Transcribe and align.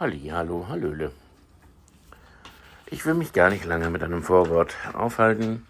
Halli, 0.00 0.30
hallo, 0.32 0.66
hallöle. 0.68 1.12
Ich 2.86 3.04
will 3.04 3.12
mich 3.12 3.34
gar 3.34 3.50
nicht 3.50 3.66
lange 3.66 3.90
mit 3.90 4.02
einem 4.02 4.22
Vorwort 4.22 4.74
aufhalten. 4.94 5.66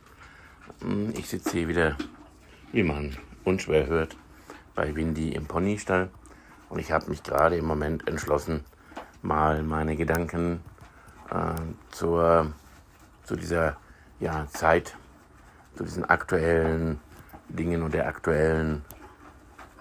Hm, 0.80 1.12
ich 1.18 1.28
sitze 1.28 1.50
hier 1.50 1.66
wieder, 1.66 1.96
wie 2.70 2.84
man 2.84 3.16
unschwer 3.42 3.88
hört, 3.88 4.16
bei 4.76 4.94
Windy 4.94 5.32
im 5.34 5.46
Ponystall 5.46 6.08
und 6.68 6.78
ich 6.78 6.92
habe 6.92 7.10
mich 7.10 7.24
gerade 7.24 7.56
im 7.56 7.64
Moment 7.64 8.06
entschlossen, 8.06 8.64
mal 9.22 9.64
meine 9.64 9.96
Gedanken 9.96 10.60
äh, 11.28 11.60
zur, 11.90 12.52
zu 13.24 13.34
dieser 13.34 13.76
ja, 14.20 14.46
Zeit, 14.52 14.96
zu 15.74 15.82
diesen 15.82 16.04
aktuellen 16.04 17.00
Dingen 17.48 17.82
und 17.82 17.92
der 17.92 18.06
aktuellen 18.06 18.84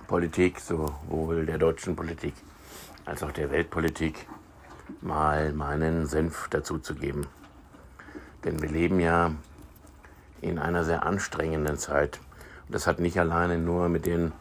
Politik, 0.08 0.60
sowohl 0.60 1.46
der 1.46 1.60
deutschen 1.60 1.96
Politik 1.96 2.34
als 3.12 3.24
auch 3.24 3.34
der 3.34 3.52
Weltpolitik, 3.52 4.26
mal 5.02 5.52
meinen 5.52 6.08
Senf 6.08 6.48
dazuzugeben. 6.48 7.28
Denn 8.46 8.62
wir 8.62 8.70
leben 8.70 9.02
ja 9.02 9.32
in 10.40 10.58
einer 10.58 10.86
sehr 10.86 11.06
anstrengenden 11.06 11.78
Zeit. 11.78 12.22
Und 12.68 12.74
das 12.76 12.88
hat 12.88 13.00
nicht 13.00 13.20
alleine 13.20 13.58
nur 13.58 13.90
mit 13.90 14.06
den 14.06 14.32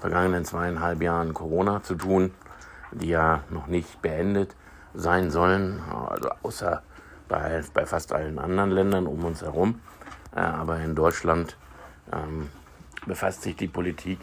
vergangenen 0.00 0.44
zweieinhalb 0.44 1.02
Jahren 1.02 1.34
Corona 1.34 1.84
zu 1.84 1.94
tun, 1.94 2.34
die 2.90 3.10
ja 3.10 3.44
noch 3.48 3.68
nicht 3.68 4.02
beendet 4.02 4.56
sein 4.92 5.30
sollen, 5.30 5.80
also 6.08 6.30
außer 6.42 6.82
bei, 7.28 7.62
bei 7.74 7.86
fast 7.86 8.12
allen 8.12 8.40
anderen 8.40 8.72
Ländern 8.72 9.06
um 9.06 9.24
uns 9.24 9.42
herum. 9.42 9.80
Äh, 10.34 10.40
aber 10.40 10.80
in 10.80 10.96
Deutschland 10.96 11.56
ähm, 12.12 12.50
befasst 13.06 13.42
sich 13.42 13.54
die 13.54 13.68
Politik 13.68 14.18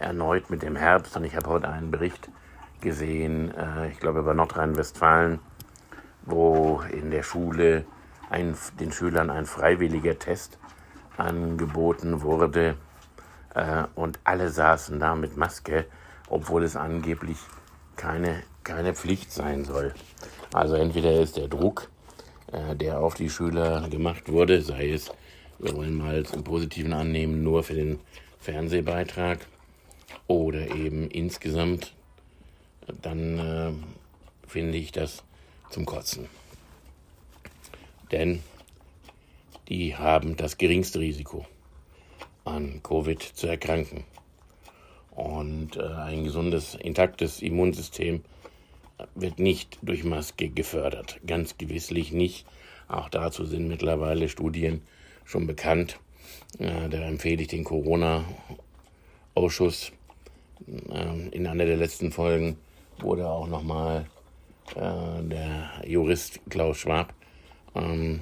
erneut 0.00 0.50
mit 0.50 0.62
dem 0.62 0.74
Herbst 0.74 1.16
und 1.16 1.22
ich 1.22 1.36
habe 1.36 1.48
heute 1.48 1.68
einen 1.68 1.92
Bericht 1.92 2.28
gesehen, 2.80 3.54
äh, 3.54 3.88
ich 3.90 4.00
glaube 4.00 4.20
über 4.20 4.34
Nordrhein-Westfalen, 4.34 5.38
wo 6.22 6.82
in 6.92 7.10
der 7.10 7.22
Schule 7.22 7.84
ein, 8.28 8.56
den 8.78 8.92
Schülern 8.92 9.30
ein 9.30 9.46
freiwilliger 9.46 10.18
Test 10.18 10.58
angeboten 11.16 12.22
wurde 12.22 12.76
äh, 13.54 13.84
und 13.94 14.18
alle 14.24 14.48
saßen 14.48 14.98
da 15.00 15.14
mit 15.14 15.36
Maske, 15.36 15.86
obwohl 16.28 16.64
es 16.64 16.76
angeblich 16.76 17.38
keine, 17.96 18.42
keine 18.64 18.94
Pflicht 18.94 19.32
sein 19.32 19.64
soll. 19.64 19.94
Also 20.54 20.76
entweder 20.76 21.20
ist 21.20 21.36
der 21.36 21.48
Druck, 21.48 21.88
äh, 22.52 22.76
der 22.76 23.00
auf 23.00 23.14
die 23.14 23.30
Schüler 23.30 23.88
gemacht 23.88 24.30
wurde, 24.30 24.62
sei 24.62 24.90
es, 24.90 25.12
wir 25.58 25.76
wollen 25.76 25.98
mal 25.98 26.24
zum 26.24 26.44
Positiven 26.44 26.92
annehmen, 26.92 27.42
nur 27.42 27.62
für 27.62 27.74
den 27.74 28.00
Fernsehbeitrag 28.38 29.40
oder 30.26 30.74
eben 30.74 31.08
insgesamt 31.10 31.94
dann 33.02 33.38
äh, 33.38 34.48
finde 34.48 34.78
ich 34.78 34.92
das 34.92 35.22
zum 35.70 35.86
Kotzen. 35.86 36.26
Denn 38.10 38.42
die 39.68 39.96
haben 39.96 40.36
das 40.36 40.58
geringste 40.58 40.98
Risiko, 40.98 41.46
an 42.44 42.80
Covid 42.82 43.22
zu 43.22 43.46
erkranken. 43.46 44.04
Und 45.12 45.76
äh, 45.76 45.82
ein 45.82 46.24
gesundes, 46.24 46.74
intaktes 46.74 47.42
Immunsystem 47.42 48.24
wird 49.14 49.38
nicht 49.38 49.78
durch 49.82 50.02
Maske 50.04 50.48
gefördert. 50.48 51.20
Ganz 51.26 51.56
gewisslich 51.56 52.12
nicht. 52.12 52.46
Auch 52.88 53.08
dazu 53.08 53.44
sind 53.44 53.68
mittlerweile 53.68 54.28
Studien 54.28 54.82
schon 55.24 55.46
bekannt. 55.46 56.00
Äh, 56.58 56.88
da 56.88 57.02
empfehle 57.02 57.42
ich 57.42 57.48
den 57.48 57.62
Corona-Ausschuss 57.64 59.92
äh, 60.90 61.28
in 61.30 61.46
einer 61.46 61.66
der 61.66 61.76
letzten 61.76 62.10
Folgen 62.12 62.56
wurde 63.02 63.28
auch 63.28 63.46
nochmal 63.46 64.06
äh, 64.76 65.22
der 65.22 65.70
Jurist 65.84 66.40
Klaus 66.48 66.78
Schwab 66.78 67.12
ähm, 67.74 68.20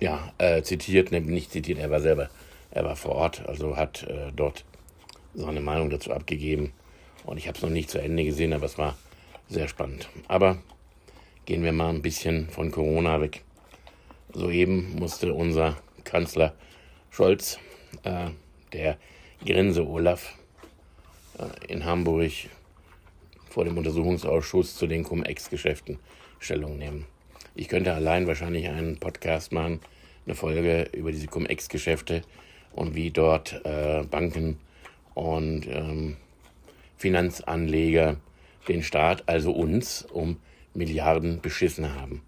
ja, 0.00 0.32
äh, 0.38 0.62
zitiert, 0.62 1.10
ne, 1.10 1.20
nicht 1.20 1.50
zitiert, 1.50 1.78
er 1.78 1.90
war 1.90 2.00
selber, 2.00 2.30
er 2.70 2.84
war 2.84 2.96
vor 2.96 3.16
Ort, 3.16 3.46
also 3.46 3.76
hat 3.76 4.04
äh, 4.04 4.32
dort 4.34 4.64
seine 5.34 5.60
Meinung 5.60 5.90
dazu 5.90 6.12
abgegeben. 6.12 6.72
Und 7.24 7.36
ich 7.36 7.46
habe 7.46 7.56
es 7.56 7.62
noch 7.62 7.70
nicht 7.70 7.90
zu 7.90 7.98
Ende 7.98 8.24
gesehen, 8.24 8.52
aber 8.52 8.66
es 8.66 8.78
war 8.78 8.96
sehr 9.48 9.68
spannend. 9.68 10.08
Aber 10.28 10.58
gehen 11.46 11.62
wir 11.62 11.72
mal 11.72 11.90
ein 11.90 12.02
bisschen 12.02 12.48
von 12.48 12.70
Corona 12.70 13.20
weg. 13.20 13.44
Soeben 14.32 14.94
musste 14.96 15.34
unser 15.34 15.76
Kanzler 16.04 16.54
Scholz, 17.10 17.58
äh, 18.04 18.30
der 18.72 18.98
Grinse 19.44 19.86
Olaf, 19.86 20.34
in 21.68 21.84
Hamburg 21.84 22.32
vor 23.48 23.64
dem 23.64 23.78
Untersuchungsausschuss 23.78 24.76
zu 24.76 24.86
den 24.86 25.04
Cum-Ex-Geschäften 25.04 25.98
Stellung 26.38 26.78
nehmen. 26.78 27.06
Ich 27.54 27.68
könnte 27.68 27.92
allein 27.92 28.26
wahrscheinlich 28.26 28.68
einen 28.68 28.98
Podcast 28.98 29.52
machen, 29.52 29.80
eine 30.26 30.34
Folge 30.34 30.88
über 30.92 31.10
diese 31.10 31.26
Cum-Ex-Geschäfte 31.26 32.22
und 32.72 32.94
wie 32.94 33.10
dort 33.10 33.60
äh, 33.64 34.04
Banken 34.08 34.58
und 35.14 35.66
ähm, 35.66 36.16
Finanzanleger 36.96 38.16
den 38.68 38.82
Staat, 38.82 39.24
also 39.26 39.52
uns, 39.52 40.02
um 40.02 40.36
Milliarden 40.74 41.40
beschissen 41.40 41.94
haben. 41.94 42.22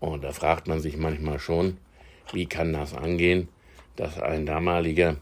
Und 0.00 0.24
da 0.24 0.32
fragt 0.32 0.68
man 0.68 0.80
sich 0.80 0.96
manchmal 0.96 1.38
schon, 1.38 1.78
wie 2.32 2.46
kann 2.46 2.72
das 2.72 2.92
angehen, 2.92 3.48
dass 3.96 4.20
ein 4.20 4.44
damaliger 4.44 5.16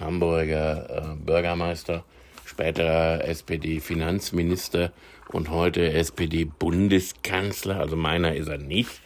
Hamburger 0.00 1.12
äh, 1.12 1.24
Bürgermeister 1.24 2.04
späterer 2.56 3.22
SPD-Finanzminister 3.22 4.90
und 5.28 5.50
heute 5.50 5.92
SPD-Bundeskanzler. 5.92 7.78
Also 7.78 7.96
meiner 7.96 8.34
ist 8.34 8.48
er 8.48 8.56
nicht. 8.56 9.02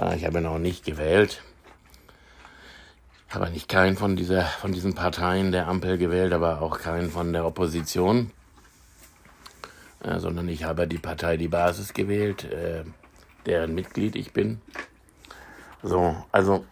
Äh, 0.00 0.16
ich 0.16 0.26
habe 0.26 0.40
ihn 0.40 0.46
auch 0.46 0.58
nicht 0.58 0.84
gewählt. 0.84 1.40
Habe 3.28 3.50
nicht 3.50 3.68
keinen 3.68 3.96
von, 3.96 4.16
dieser, 4.16 4.42
von 4.42 4.72
diesen 4.72 4.96
Parteien 4.96 5.52
der 5.52 5.68
Ampel 5.68 5.96
gewählt, 5.96 6.32
aber 6.32 6.60
auch 6.60 6.80
keinen 6.80 7.08
von 7.08 7.32
der 7.32 7.46
Opposition. 7.46 8.32
Äh, 10.02 10.18
sondern 10.18 10.48
ich 10.48 10.64
habe 10.64 10.88
die 10.88 10.98
Partei 10.98 11.36
Die 11.36 11.46
Basis 11.46 11.94
gewählt, 11.94 12.50
äh, 12.50 12.82
deren 13.46 13.76
Mitglied 13.76 14.16
ich 14.16 14.32
bin. 14.32 14.60
So, 15.84 16.16
also 16.32 16.64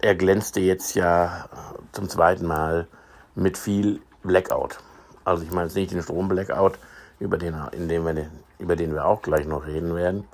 er 0.00 0.14
glänzte 0.14 0.60
jetzt 0.60 0.94
ja 0.94 1.48
zum 1.90 2.08
zweiten 2.08 2.46
Mal 2.46 2.86
mit 3.34 3.58
viel 3.58 4.00
Blackout. 4.22 4.78
Also 5.28 5.44
ich 5.44 5.50
meine 5.50 5.66
jetzt 5.66 5.74
nicht 5.74 5.92
den 5.92 6.02
Stromblackout, 6.02 6.78
über 7.20 7.36
den, 7.36 7.54
in 7.72 7.88
dem 7.88 8.06
wir, 8.06 8.30
über 8.58 8.76
den 8.76 8.94
wir 8.94 9.04
auch 9.04 9.20
gleich 9.20 9.46
noch 9.46 9.66
reden 9.66 9.94
werden, 9.94 10.24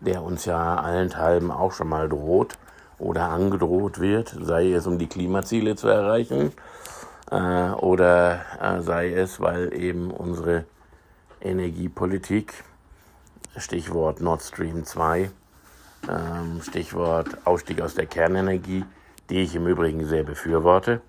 der 0.00 0.22
uns 0.22 0.44
ja 0.44 0.76
allenthalben 0.76 1.50
auch 1.50 1.72
schon 1.72 1.88
mal 1.88 2.08
droht 2.08 2.56
oder 2.98 3.28
angedroht 3.28 4.00
wird, 4.00 4.36
sei 4.40 4.72
es 4.72 4.86
um 4.86 4.98
die 4.98 5.08
Klimaziele 5.08 5.74
zu 5.74 5.88
erreichen 5.88 6.52
äh, 7.30 7.70
oder 7.70 8.40
äh, 8.60 8.80
sei 8.82 9.12
es, 9.12 9.40
weil 9.40 9.74
eben 9.74 10.12
unsere 10.12 10.64
Energiepolitik, 11.40 12.54
Stichwort 13.56 14.20
Nord 14.20 14.42
Stream 14.42 14.84
2, 14.84 15.30
ähm, 16.08 16.60
Stichwort 16.62 17.36
Ausstieg 17.44 17.80
aus 17.80 17.94
der 17.94 18.06
Kernenergie, 18.06 18.84
die 19.28 19.42
ich 19.42 19.56
im 19.56 19.66
Übrigen 19.66 20.06
sehr 20.06 20.22
befürworte, 20.22 21.00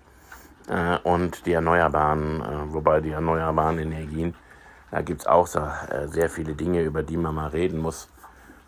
äh, 0.68 0.98
und 1.02 1.46
die 1.46 1.52
erneuerbaren, 1.52 2.40
äh, 2.40 2.72
wobei 2.72 3.00
die 3.00 3.10
erneuerbaren 3.10 3.78
Energien, 3.78 4.34
da 4.90 5.02
gibt 5.02 5.22
es 5.22 5.26
auch 5.26 5.46
so, 5.46 5.60
äh, 5.60 6.08
sehr 6.08 6.30
viele 6.30 6.54
Dinge, 6.54 6.82
über 6.82 7.02
die 7.02 7.16
man 7.16 7.34
mal 7.34 7.48
reden 7.48 7.78
muss. 7.78 8.08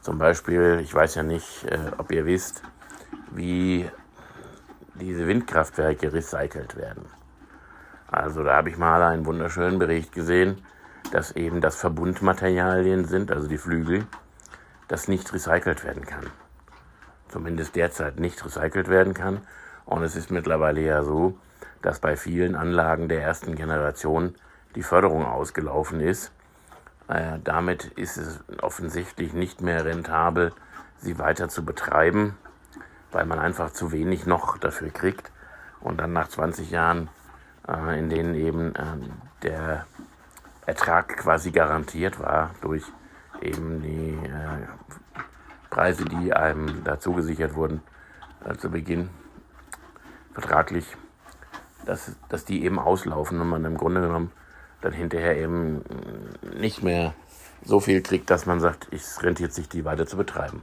Zum 0.03 0.19
Beispiel, 0.19 0.81
ich 0.83 0.95
weiß 0.95 1.15
ja 1.17 1.23
nicht, 1.23 1.65
äh, 1.65 1.79
ob 1.99 2.11
ihr 2.11 2.27
wisst, 2.27 2.63
wie 3.31 3.89
diese 4.95 5.27
Windkraftwerke 5.27 6.13
recycelt 6.13 6.77
werden. 6.77 7.07
Also 8.11 8.43
da 8.43 8.57
habe 8.57 8.71
ich 8.71 8.77
mal 8.77 9.03
einen 9.03 9.25
wunderschönen 9.25 9.79
Bericht 9.79 10.13
gesehen, 10.13 10.63
dass 11.13 11.33
eben 11.33 11.61
das 11.61 11.77
Verbundmaterialien 11.77 13.05
sind, 13.05 13.31
also 13.31 13.47
die 13.47 13.59
Flügel, 13.59 14.07
das 14.89 15.07
nicht 15.07 15.33
recycelt 15.33 15.85
werden 15.85 16.05
kann. 16.05 16.27
Zumindest 17.29 17.77
derzeit 17.77 18.19
nicht 18.19 18.45
recycelt 18.45 18.89
werden 18.89 19.15
kann. 19.15 19.43
Und 19.85 20.03
es 20.03 20.17
ist 20.17 20.31
mittlerweile 20.31 20.81
ja 20.81 21.03
so, 21.03 21.39
dass 21.83 22.01
bei 22.01 22.17
vielen 22.17 22.55
Anlagen 22.55 23.09
der 23.09 23.23
ersten 23.23 23.55
Generation 23.55 24.35
die 24.75 24.83
Förderung 24.83 25.25
ausgelaufen 25.25 26.01
ist. 26.01 26.33
Äh, 27.09 27.39
damit 27.43 27.87
ist 27.97 28.17
es 28.17 28.41
offensichtlich 28.61 29.33
nicht 29.33 29.61
mehr 29.61 29.85
rentabel, 29.85 30.53
sie 30.99 31.19
weiter 31.19 31.49
zu 31.49 31.65
betreiben, 31.65 32.37
weil 33.13 33.27
man 33.27 33.39
einfach 33.39 33.73
zu 33.73 33.93
wenig 33.93 34.27
noch 34.27 34.59
dafür 34.59 34.91
kriegt. 34.91 35.31
Und 35.81 35.99
dann 35.99 36.13
nach 36.13 36.29
20 36.29 36.71
Jahren, 36.71 37.09
äh, 37.67 37.99
in 37.99 38.11
denen 38.11 38.35
eben 38.35 38.75
äh, 38.75 38.85
der 39.43 39.87
Ertrag 40.67 41.17
quasi 41.17 41.51
garantiert 41.51 42.21
war 42.21 42.51
durch 42.61 42.85
eben 43.41 43.83
die 43.83 44.19
äh, 44.27 44.67
Preise, 45.71 46.05
die 46.05 46.33
einem 46.33 46.85
dazu 46.85 47.15
gesichert 47.15 47.55
wurden 47.55 47.81
äh, 48.45 48.55
zu 48.57 48.71
Beginn 48.71 49.09
vertraglich 50.33 50.97
dass, 51.87 52.17
dass 52.29 52.45
die 52.45 52.65
eben 52.65 52.79
auslaufen 52.79 53.41
und 53.41 53.49
man 53.49 53.65
im 53.65 53.77
Grunde 53.77 54.01
genommen 54.01 54.33
dann 54.81 54.93
hinterher 54.93 55.37
eben 55.37 55.85
nicht 56.59 56.83
mehr 56.83 57.15
so 57.63 57.81
viel 57.81 58.03
kriegt, 58.03 58.31
dass 58.31 58.47
man 58.47 58.61
sagt, 58.61 58.89
es 58.93 59.23
rentiert 59.23 59.53
sich, 59.53 59.69
die 59.69 59.85
weiter 59.85 60.07
zu 60.07 60.17
betreiben. 60.17 60.63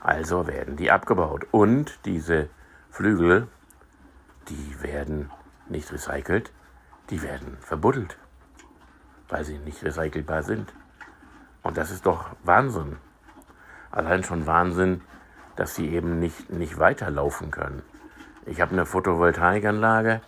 Also 0.00 0.46
werden 0.46 0.76
die 0.76 0.90
abgebaut. 0.90 1.46
Und 1.50 1.98
diese 2.04 2.48
Flügel, 2.90 3.48
die 4.48 4.82
werden 4.82 5.30
nicht 5.68 5.92
recycelt, 5.92 6.50
die 7.10 7.22
werden 7.22 7.56
verbuddelt, 7.60 8.16
weil 9.28 9.44
sie 9.44 9.58
nicht 9.58 9.84
recycelbar 9.84 10.42
sind. 10.42 10.72
Und 11.62 11.76
das 11.76 11.90
ist 11.90 12.06
doch 12.06 12.30
Wahnsinn. 12.42 12.96
Allein 13.90 14.24
schon 14.24 14.46
Wahnsinn, 14.46 15.02
dass 15.56 15.74
sie 15.74 15.88
eben 15.90 16.18
nicht, 16.18 16.50
nicht 16.50 16.78
weiterlaufen 16.78 17.50
können. 17.50 17.82
Ich 18.46 18.60
habe 18.60 18.72
eine 18.72 18.86
Photovoltaikanlage 18.86 20.22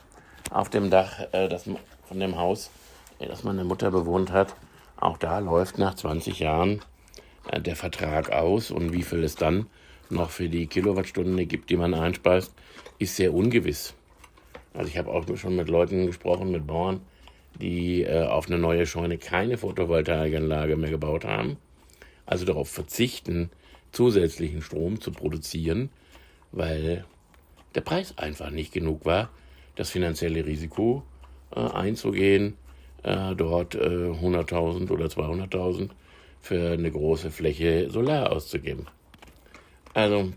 auf 0.54 0.70
dem 0.70 0.88
Dach 0.88 1.20
äh, 1.32 1.48
das, 1.48 1.68
von 2.04 2.20
dem 2.20 2.38
Haus, 2.38 2.70
äh, 3.18 3.26
das 3.26 3.42
meine 3.42 3.64
Mutter 3.64 3.90
bewohnt 3.90 4.30
hat. 4.30 4.54
Auch 4.96 5.18
da 5.18 5.40
läuft 5.40 5.78
nach 5.78 5.94
20 5.94 6.38
Jahren 6.38 6.80
äh, 7.50 7.60
der 7.60 7.76
Vertrag 7.76 8.30
aus 8.30 8.70
und 8.70 8.92
wie 8.92 9.02
viel 9.02 9.24
es 9.24 9.34
dann 9.34 9.66
noch 10.10 10.30
für 10.30 10.48
die 10.48 10.68
Kilowattstunde 10.68 11.46
gibt, 11.46 11.70
die 11.70 11.76
man 11.76 11.92
einspeist, 11.92 12.54
ist 12.98 13.16
sehr 13.16 13.34
ungewiss. 13.34 13.94
Also 14.74 14.88
ich 14.88 14.96
habe 14.96 15.10
auch 15.10 15.24
schon 15.36 15.56
mit 15.56 15.68
Leuten 15.68 16.06
gesprochen, 16.06 16.52
mit 16.52 16.66
Bauern, 16.66 17.00
die 17.60 18.02
äh, 18.02 18.24
auf 18.24 18.46
eine 18.46 18.58
neue 18.58 18.86
Scheune 18.86 19.18
keine 19.18 19.58
Photovoltaikanlage 19.58 20.76
mehr 20.76 20.90
gebaut 20.90 21.24
haben, 21.24 21.56
also 22.26 22.44
darauf 22.44 22.68
verzichten, 22.68 23.50
zusätzlichen 23.90 24.62
Strom 24.62 25.00
zu 25.00 25.10
produzieren, 25.10 25.90
weil 26.52 27.04
der 27.74 27.80
Preis 27.80 28.16
einfach 28.18 28.50
nicht 28.50 28.72
genug 28.72 29.04
war, 29.04 29.30
das 29.76 29.90
finanzielle 29.90 30.46
Risiko 30.46 31.02
äh, 31.54 31.60
einzugehen, 31.60 32.54
äh, 33.02 33.34
dort 33.34 33.76
100.000 33.76 34.88
äh, 34.88 34.92
oder 34.92 35.06
200.000 35.06 35.90
für 36.40 36.72
eine 36.72 36.90
große 36.90 37.30
Fläche 37.30 37.90
Solar 37.90 38.32
auszugeben. 38.32 38.86
Also 39.94 40.32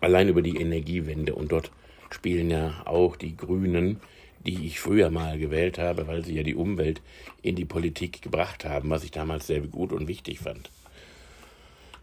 allein 0.00 0.28
über 0.28 0.42
die 0.42 0.56
Energiewende 0.56 1.34
und 1.34 1.52
dort 1.52 1.70
spielen 2.10 2.50
ja 2.50 2.82
auch 2.84 3.16
die 3.16 3.36
Grünen, 3.36 4.00
die 4.46 4.66
ich 4.66 4.80
früher 4.80 5.10
mal 5.10 5.38
gewählt 5.38 5.78
habe, 5.78 6.06
weil 6.06 6.24
sie 6.24 6.34
ja 6.34 6.42
die 6.42 6.54
Umwelt 6.54 7.00
in 7.42 7.56
die 7.56 7.64
Politik 7.64 8.22
gebracht 8.22 8.64
haben, 8.64 8.90
was 8.90 9.04
ich 9.04 9.10
damals 9.10 9.46
sehr 9.46 9.60
gut 9.60 9.92
und 9.92 10.08
wichtig 10.08 10.40
fand. 10.40 10.70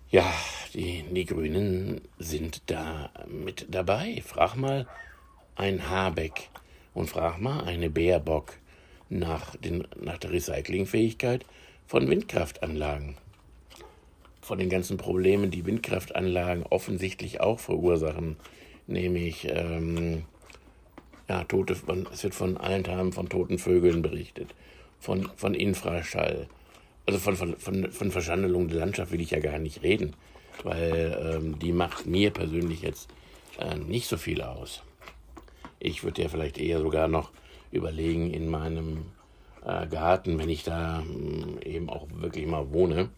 Ja, 0.10 0.26
die, 0.74 1.06
die 1.10 1.26
Grünen 1.26 2.02
sind 2.20 2.64
da 2.66 3.12
mit 3.28 3.68
dabei. 3.70 4.22
Frag 4.26 4.56
mal 4.56 4.88
ein 5.62 5.92
Habeck 5.92 6.50
und 6.96 7.08
frag 7.08 7.40
mal 7.40 7.64
eine 7.66 7.92
Baerbock 7.92 8.54
nach, 9.10 9.56
den, 9.58 9.88
nach 10.02 10.18
der 10.18 10.32
Recyclingfähigkeit 10.32 11.46
von 11.86 12.10
Windkraftanlagen. 12.10 13.16
Von 14.42 14.58
den 14.58 14.70
ganzen 14.70 14.98
Problemen, 14.98 15.52
die 15.52 15.64
Windkraftanlagen 15.64 16.64
offensichtlich 16.64 17.42
auch 17.42 17.60
verursachen, 17.60 18.38
nämlich 18.88 19.48
ähm, 19.52 20.24
ja, 21.30 21.44
tote, 21.44 21.78
es 22.12 22.24
wird 22.24 22.34
von 22.34 22.58
allen 22.58 22.84
Teilen 22.84 23.14
von 23.14 23.30
toten 23.30 23.60
Vögeln 23.60 24.02
berichtet, 24.02 24.56
von, 25.00 25.30
von 25.36 25.54
Infraschall, 25.54 26.48
also 27.06 27.20
von, 27.20 27.36
von, 27.36 27.56
von, 27.58 27.92
von 27.92 28.12
Verschandelung 28.12 28.68
der 28.68 28.80
Landschaft 28.80 29.12
will 29.12 29.22
ich 29.22 29.30
ja 29.30 29.40
gar 29.40 29.60
nicht 29.60 29.84
reden, 29.84 30.16
weil 30.64 31.36
ähm, 31.36 31.60
die 31.60 31.72
macht 31.72 32.08
mir 32.08 32.32
persönlich 32.32 32.82
jetzt 32.82 33.10
äh, 33.60 33.76
nicht 33.76 34.08
so 34.08 34.18
viel 34.18 34.42
aus. 34.42 34.82
Ich 35.84 36.04
würde 36.04 36.22
ja 36.22 36.30
vielleicht 36.30 36.58
eher 36.60 36.80
sogar 36.80 37.08
noch 37.08 37.32
überlegen, 37.72 38.32
in 38.32 38.50
meinem 38.50 39.06
äh, 39.66 39.88
Garten, 39.88 40.38
wenn 40.38 40.50
ich 40.50 40.64
da 40.64 41.04
äh, 41.64 41.70
eben 41.76 41.90
auch 41.90 42.08
wirklich 42.14 42.46
mal 42.46 42.72
wohne, 42.72 43.10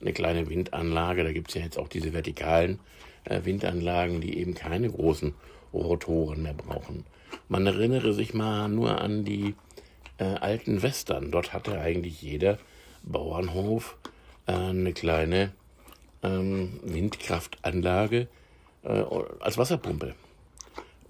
eine 0.00 0.12
kleine 0.12 0.48
Windanlage, 0.48 1.24
da 1.24 1.32
gibt 1.32 1.48
es 1.48 1.54
ja 1.54 1.62
jetzt 1.62 1.78
auch 1.78 1.88
diese 1.88 2.12
vertikalen 2.12 2.80
äh, 3.24 3.44
Windanlagen, 3.44 4.20
die 4.20 4.38
eben 4.38 4.54
keine 4.54 4.90
großen 4.90 5.34
Rotoren 5.72 6.42
mehr 6.42 6.54
brauchen. 6.54 7.04
Man 7.48 7.66
erinnere 7.66 8.12
sich 8.12 8.34
mal 8.34 8.68
nur 8.68 9.00
an 9.00 9.24
die 9.24 9.54
äh, 10.18 10.24
alten 10.24 10.82
Western. 10.82 11.30
Dort 11.30 11.52
hatte 11.52 11.78
eigentlich 11.80 12.22
jeder 12.22 12.58
Bauernhof 13.04 13.96
äh, 14.46 14.52
eine 14.52 14.92
kleine 14.92 15.52
ähm, 16.22 16.80
Windkraftanlage 16.82 18.28
äh, 18.82 19.04
als 19.40 19.58
Wasserpumpe, 19.58 20.14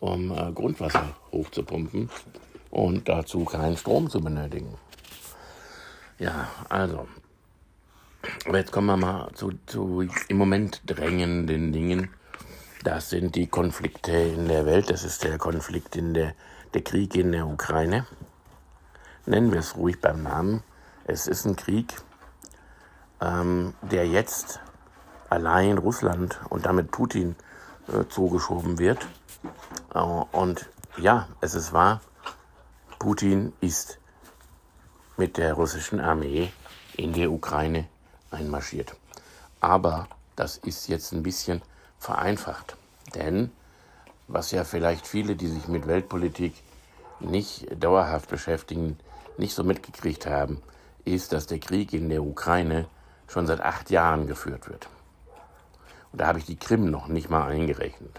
um 0.00 0.32
äh, 0.32 0.52
Grundwasser 0.52 1.14
hochzupumpen 1.32 2.10
und 2.70 3.08
dazu 3.08 3.44
keinen 3.44 3.76
Strom 3.76 4.10
zu 4.10 4.20
benötigen. 4.20 4.74
Ja, 6.18 6.48
also. 6.68 7.08
Aber 8.46 8.58
jetzt 8.58 8.72
kommen 8.72 8.86
wir 8.86 8.96
mal 8.96 9.30
zu, 9.32 9.52
zu 9.66 10.06
im 10.28 10.36
Moment 10.36 10.82
drängenden 10.86 11.72
Dingen. 11.72 12.10
Das 12.84 13.10
sind 13.10 13.34
die 13.34 13.46
Konflikte 13.46 14.12
in 14.12 14.48
der 14.48 14.66
Welt. 14.66 14.90
Das 14.90 15.04
ist 15.04 15.24
der 15.24 15.38
Konflikt 15.38 15.96
in 15.96 16.14
der, 16.14 16.34
der 16.74 16.82
Krieg 16.82 17.14
in 17.14 17.32
der 17.32 17.46
Ukraine. 17.46 18.06
Nennen 19.26 19.52
wir 19.52 19.60
es 19.60 19.76
ruhig 19.76 20.00
beim 20.00 20.22
Namen. 20.22 20.62
Es 21.04 21.26
ist 21.26 21.44
ein 21.46 21.56
Krieg, 21.56 21.94
ähm, 23.20 23.74
der 23.82 24.06
jetzt 24.06 24.60
allein 25.28 25.78
Russland 25.78 26.40
und 26.48 26.66
damit 26.66 26.90
Putin 26.90 27.36
äh, 27.88 28.06
zugeschoben 28.08 28.78
wird. 28.78 29.06
Äh, 29.94 29.98
und 29.98 30.68
ja, 30.98 31.28
es 31.40 31.54
ist 31.54 31.72
wahr, 31.72 32.00
Putin 32.98 33.52
ist 33.60 33.98
mit 35.16 35.36
der 35.36 35.54
russischen 35.54 36.00
Armee 36.00 36.52
in 36.96 37.12
die 37.12 37.26
Ukraine 37.26 37.86
einmarschiert. 38.30 38.94
Aber 39.60 40.08
das 40.36 40.56
ist 40.56 40.88
jetzt 40.88 41.12
ein 41.12 41.22
bisschen 41.22 41.62
vereinfacht. 41.98 42.76
Denn 43.14 43.50
was 44.28 44.50
ja 44.50 44.64
vielleicht 44.64 45.06
viele, 45.06 45.36
die 45.36 45.48
sich 45.48 45.68
mit 45.68 45.86
Weltpolitik 45.86 46.54
nicht 47.20 47.66
dauerhaft 47.82 48.28
beschäftigen, 48.28 48.98
nicht 49.36 49.54
so 49.54 49.64
mitgekriegt 49.64 50.26
haben, 50.26 50.62
ist, 51.04 51.32
dass 51.32 51.46
der 51.46 51.58
Krieg 51.58 51.92
in 51.92 52.08
der 52.08 52.22
Ukraine 52.22 52.86
schon 53.28 53.46
seit 53.46 53.60
acht 53.60 53.90
Jahren 53.90 54.26
geführt 54.26 54.68
wird. 54.68 54.88
Und 56.12 56.20
da 56.20 56.26
habe 56.26 56.38
ich 56.38 56.44
die 56.44 56.56
Krim 56.56 56.90
noch 56.90 57.08
nicht 57.08 57.30
mal 57.30 57.46
eingerechnet. 57.46 58.18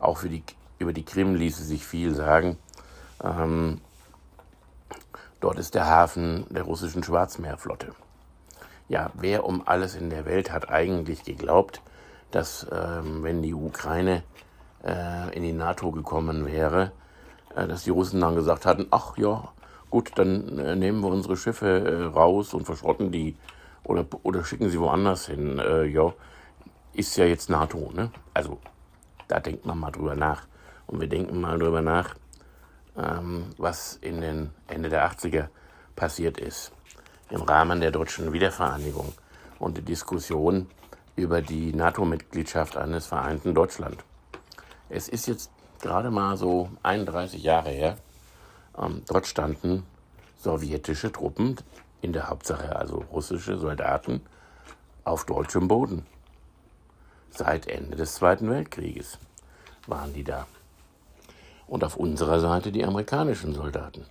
Auch 0.00 0.22
die, 0.22 0.42
über 0.78 0.92
die 0.92 1.04
Krim 1.04 1.34
ließe 1.34 1.62
sich 1.62 1.84
viel 1.86 2.14
sagen. 2.14 2.56
Ähm, 3.22 3.80
dort 5.40 5.58
ist 5.58 5.74
der 5.74 5.86
Hafen 5.86 6.46
der 6.50 6.62
russischen 6.62 7.04
Schwarzmeerflotte. 7.04 7.94
Ja, 8.88 9.10
wer 9.14 9.44
um 9.44 9.62
alles 9.66 9.94
in 9.94 10.10
der 10.10 10.24
Welt 10.24 10.50
hat 10.50 10.68
eigentlich 10.68 11.22
geglaubt, 11.22 11.80
dass 12.32 12.66
ähm, 12.72 13.22
wenn 13.22 13.42
die 13.42 13.54
Ukraine 13.54 14.24
äh, 14.84 15.36
in 15.36 15.42
die 15.42 15.52
NATO 15.52 15.92
gekommen 15.92 16.46
wäre, 16.46 16.92
äh, 17.54 17.68
dass 17.68 17.84
die 17.84 17.90
Russen 17.90 18.20
dann 18.20 18.34
gesagt 18.34 18.66
hatten, 18.66 18.86
ach 18.90 19.16
ja, 19.16 19.48
gut, 19.90 20.12
dann 20.16 20.58
äh, 20.58 20.76
nehmen 20.76 21.02
wir 21.02 21.08
unsere 21.08 21.36
Schiffe 21.36 21.68
äh, 21.68 22.04
raus 22.06 22.54
und 22.54 22.64
verschrotten 22.64 23.12
die 23.12 23.36
oder, 23.84 24.06
oder 24.22 24.44
schicken 24.44 24.70
sie 24.70 24.80
woanders 24.80 25.26
hin. 25.26 25.58
Äh, 25.58 25.84
ja, 25.84 26.12
ist 26.92 27.16
ja 27.16 27.24
jetzt 27.24 27.50
NATO, 27.50 27.92
ne? 27.94 28.10
Also, 28.34 28.58
da 29.30 29.40
denkt 29.40 29.64
man 29.64 29.78
mal 29.78 29.90
drüber 29.90 30.16
nach. 30.16 30.46
Und 30.86 31.00
wir 31.00 31.08
denken 31.08 31.40
mal 31.40 31.58
drüber 31.58 31.82
nach, 31.82 32.16
ähm, 32.96 33.46
was 33.58 33.96
in 34.00 34.20
den 34.20 34.50
Ende 34.66 34.88
der 34.88 35.08
80er 35.08 35.48
passiert 35.94 36.38
ist. 36.38 36.72
Im 37.30 37.42
Rahmen 37.42 37.80
der 37.80 37.92
deutschen 37.92 38.32
Wiedervereinigung 38.32 39.12
und 39.60 39.76
der 39.76 39.84
Diskussion 39.84 40.66
über 41.14 41.42
die 41.42 41.72
NATO-Mitgliedschaft 41.72 42.76
eines 42.76 43.06
vereinten 43.06 43.54
Deutschland. 43.54 44.02
Es 44.88 45.08
ist 45.08 45.28
jetzt 45.28 45.50
gerade 45.80 46.10
mal 46.10 46.36
so 46.36 46.70
31 46.82 47.42
Jahre 47.42 47.70
her, 47.70 47.96
ähm, 48.76 49.02
dort 49.06 49.26
standen 49.26 49.84
sowjetische 50.38 51.12
Truppen, 51.12 51.56
in 52.00 52.12
der 52.12 52.28
Hauptsache 52.28 52.74
also 52.74 53.04
russische 53.12 53.58
Soldaten, 53.58 54.22
auf 55.04 55.26
deutschem 55.26 55.68
Boden. 55.68 56.06
Seit 57.30 57.68
Ende 57.68 57.96
des 57.96 58.14
Zweiten 58.14 58.50
Weltkrieges 58.50 59.18
waren 59.86 60.12
die 60.12 60.24
da. 60.24 60.46
Und 61.66 61.84
auf 61.84 61.96
unserer 61.96 62.40
Seite 62.40 62.72
die 62.72 62.84
amerikanischen 62.84 63.54
Soldaten. 63.54 64.04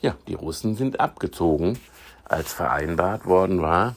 Ja, 0.00 0.14
die 0.28 0.34
Russen 0.34 0.76
sind 0.76 1.00
abgezogen, 1.00 1.78
als 2.24 2.52
vereinbart 2.52 3.26
worden 3.26 3.62
war, 3.62 3.96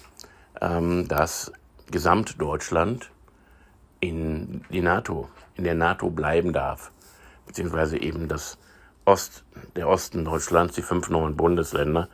ähm, 0.60 1.08
dass 1.08 1.52
Gesamtdeutschland 1.92 3.12
in 4.00 4.66
die 4.70 4.82
NATO, 4.82 5.30
in 5.56 5.64
der 5.64 5.76
NATO 5.76 6.10
bleiben 6.10 6.54
darf, 6.54 6.92
beziehungsweise 7.46 8.00
eben 8.00 8.28
das 8.28 8.58
Ost, 9.06 9.44
der 9.76 9.88
Osten 9.88 10.26
Deutschlands, 10.26 10.76
die 10.76 10.82
fünf 10.82 11.10
neuen 11.10 11.36
Bundesländer, 11.36 12.08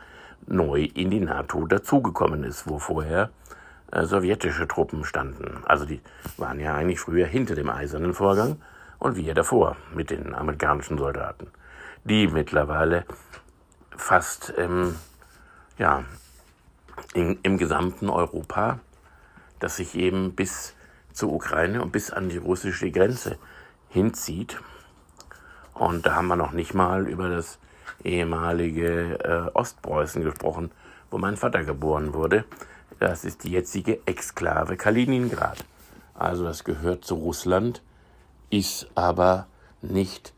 neu 0.45 0.83
in 0.93 1.09
die 1.09 1.19
NATO 1.19 1.65
dazugekommen 1.65 2.43
ist, 2.43 2.67
wo 2.67 2.79
vorher 2.79 3.29
äh, 3.91 4.05
sowjetische 4.05 4.67
Truppen 4.67 5.03
standen. 5.03 5.63
Also 5.65 5.85
die 5.85 6.01
waren 6.37 6.59
ja 6.59 6.75
eigentlich 6.75 6.99
früher 6.99 7.27
hinter 7.27 7.55
dem 7.55 7.69
eisernen 7.69 8.13
Vorgang 8.13 8.61
und 8.99 9.15
wir 9.15 9.33
davor 9.33 9.77
mit 9.93 10.09
den 10.09 10.33
amerikanischen 10.33 10.97
Soldaten, 10.97 11.47
die 12.03 12.27
mittlerweile 12.27 13.05
fast 13.95 14.53
ähm, 14.57 14.95
ja, 15.77 16.03
in, 17.13 17.39
im 17.43 17.57
gesamten 17.57 18.09
Europa, 18.09 18.79
das 19.59 19.77
sich 19.77 19.95
eben 19.95 20.35
bis 20.35 20.75
zur 21.13 21.33
Ukraine 21.33 21.81
und 21.81 21.91
bis 21.91 22.11
an 22.11 22.29
die 22.29 22.37
russische 22.37 22.91
Grenze 22.91 23.37
hinzieht. 23.89 24.59
Und 25.73 26.05
da 26.05 26.15
haben 26.15 26.27
wir 26.27 26.35
noch 26.35 26.51
nicht 26.51 26.73
mal 26.73 27.07
über 27.07 27.29
das 27.29 27.59
ehemalige 28.03 29.19
äh, 29.23 29.51
Ostpreußen 29.53 30.23
gesprochen, 30.23 30.71
wo 31.09 31.17
mein 31.17 31.37
Vater 31.37 31.63
geboren 31.63 32.13
wurde. 32.13 32.45
Das 32.99 33.25
ist 33.25 33.43
die 33.43 33.51
jetzige 33.51 33.99
Exklave 34.07 34.75
Kaliningrad. 34.75 35.63
Also 36.15 36.43
das 36.43 36.63
gehört 36.63 37.05
zu 37.05 37.15
Russland, 37.15 37.83
ist 38.49 38.87
aber 38.95 39.47
nicht 39.81 40.33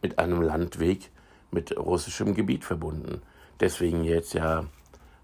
mit 0.00 0.18
einem 0.18 0.42
Landweg 0.42 1.10
mit 1.50 1.76
russischem 1.76 2.34
Gebiet 2.34 2.64
verbunden. 2.64 3.22
Deswegen 3.58 4.04
jetzt 4.04 4.34
ja 4.34 4.66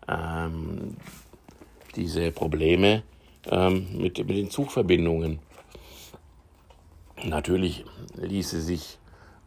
ähm, 0.09 0.97
diese 1.95 2.33
Probleme 2.33 3.05
ähm, 3.47 3.87
mit, 3.97 4.19
mit 4.19 4.31
den 4.37 4.51
Zugverbindungen. 4.51 5.39
Natürlich 7.23 7.85
ließe 8.17 8.61
sich 8.61 8.99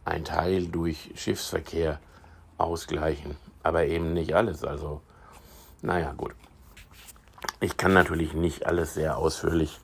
ein 0.06 0.24
Teil 0.24 0.66
durch 0.66 1.10
Schiffsverkehr 1.14 2.00
ausgleichen, 2.56 3.36
aber 3.62 3.84
eben 3.84 4.14
nicht 4.14 4.32
alles. 4.32 4.64
Also, 4.64 5.02
naja, 5.82 6.14
gut. 6.16 6.34
Ich 7.60 7.76
kann 7.76 7.92
natürlich 7.92 8.34
nicht 8.34 8.66
alles 8.66 8.94
sehr 8.94 9.16
ausführlich 9.16 9.80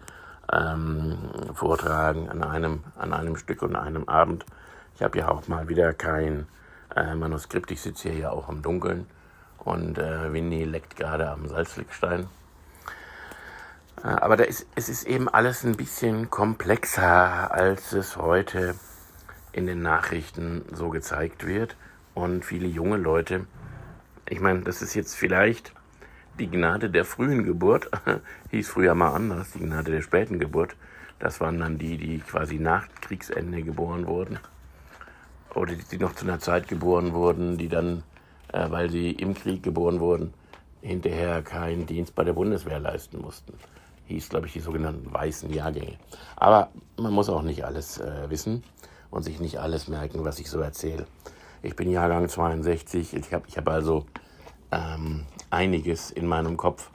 ähm, 0.53 1.19
vortragen 1.55 2.29
an 2.29 2.45
einem, 2.45 2.85
an 2.97 3.13
einem 3.13 3.37
Stück 3.37 3.63
und 3.63 3.75
einem 3.75 4.09
Abend. 4.09 4.47
Ich 4.95 5.03
habe 5.03 5.19
ja 5.19 5.29
auch 5.29 5.49
mal 5.49 5.69
wieder 5.69 5.93
kein 5.93 6.47
äh, 6.95 7.17
Manuskript. 7.17 7.73
Ich 7.73 7.83
sitze 7.83 8.11
hier 8.11 8.19
ja 8.19 8.31
auch 8.31 8.49
im 8.49 8.63
Dunkeln 8.63 9.07
und 9.59 9.99
äh, 9.99 10.33
Winnie 10.33 10.65
leckt 10.65 10.95
gerade 10.95 11.29
am 11.29 11.49
Salzlickstein. 11.49 12.29
Äh, 14.05 14.07
aber 14.07 14.37
da 14.37 14.45
ist, 14.45 14.67
es 14.77 14.89
ist 14.89 15.05
eben 15.09 15.29
alles 15.29 15.65
ein 15.65 15.77
bisschen 15.77 16.31
komplexer, 16.31 17.51
als 17.51 17.93
es 17.93 18.17
heute 18.17 18.77
in 19.51 19.67
den 19.67 19.83
Nachrichten 19.83 20.65
so 20.73 20.91
gezeigt 20.91 21.45
wird. 21.45 21.77
Und 22.15 22.45
viele 22.45 22.69
junge 22.69 22.99
Leute, 22.99 23.47
ich 24.29 24.39
meine, 24.39 24.61
das 24.61 24.81
ist 24.81 24.95
jetzt 24.95 25.17
vielleicht 25.17 25.73
die 26.39 26.51
Gnade 26.51 26.91
der 26.91 27.05
frühen 27.05 27.45
Geburt, 27.45 27.91
hieß 28.51 28.69
früher 28.69 28.95
mal 28.95 29.13
anders, 29.13 29.53
die 29.53 29.61
Gnade 29.61 29.91
der 29.91 30.03
späten 30.03 30.39
Geburt. 30.39 30.77
Das 31.19 31.41
waren 31.41 31.59
dann 31.59 31.79
die, 31.79 31.97
die 31.97 32.19
quasi 32.19 32.59
nach 32.59 32.89
Kriegsende 33.01 33.63
geboren 33.63 34.07
wurden. 34.07 34.39
Oder 35.55 35.75
die, 35.75 35.99
noch 35.99 36.15
zu 36.15 36.25
einer 36.25 36.41
Zeit 36.41 36.67
geboren 36.69 37.13
wurden, 37.13 37.57
die 37.57 37.69
dann, 37.69 38.03
äh, 38.53 38.71
weil 38.71 38.91
sie 38.91 39.13
im 39.13 39.35
Krieg 39.35 39.63
geboren 39.63 40.01
wurden, 40.01 40.35
hinterher 40.81 41.43
keinen 41.43 41.87
Dienst 41.87 42.15
bei 42.15 42.25
der 42.25 42.33
Bundeswehr 42.33 42.81
leisten 42.81 43.21
mussten. 43.21 43.55
Hieß, 44.07 44.29
glaube 44.29 44.49
ich, 44.49 44.53
die 44.53 44.61
sogenannten 44.61 45.13
weißen 45.13 45.51
Jahrgänge. 45.51 45.97
Aber 46.37 46.71
man 46.99 47.13
muss 47.13 47.31
auch 47.31 47.43
nicht 47.43 47.65
alles 47.65 47.99
äh, 48.01 48.29
wissen 48.29 48.65
und 49.11 49.23
sich 49.23 49.41
nicht 49.41 49.59
alles 49.59 49.89
merken, 49.89 50.25
was 50.25 50.41
ich 50.41 50.51
so 50.51 50.61
erzähle. 50.61 51.07
Ich 51.63 51.77
bin 51.77 51.91
Jahrgang 51.91 52.29
62, 52.29 53.15
ich 53.15 53.33
habe 53.33 53.45
ich 53.49 53.57
hab 53.57 53.69
also 53.69 54.05
ähm, 54.73 55.25
einiges 55.55 56.11
in 56.11 56.27
meinem 56.27 56.57
Kopf 56.57 56.91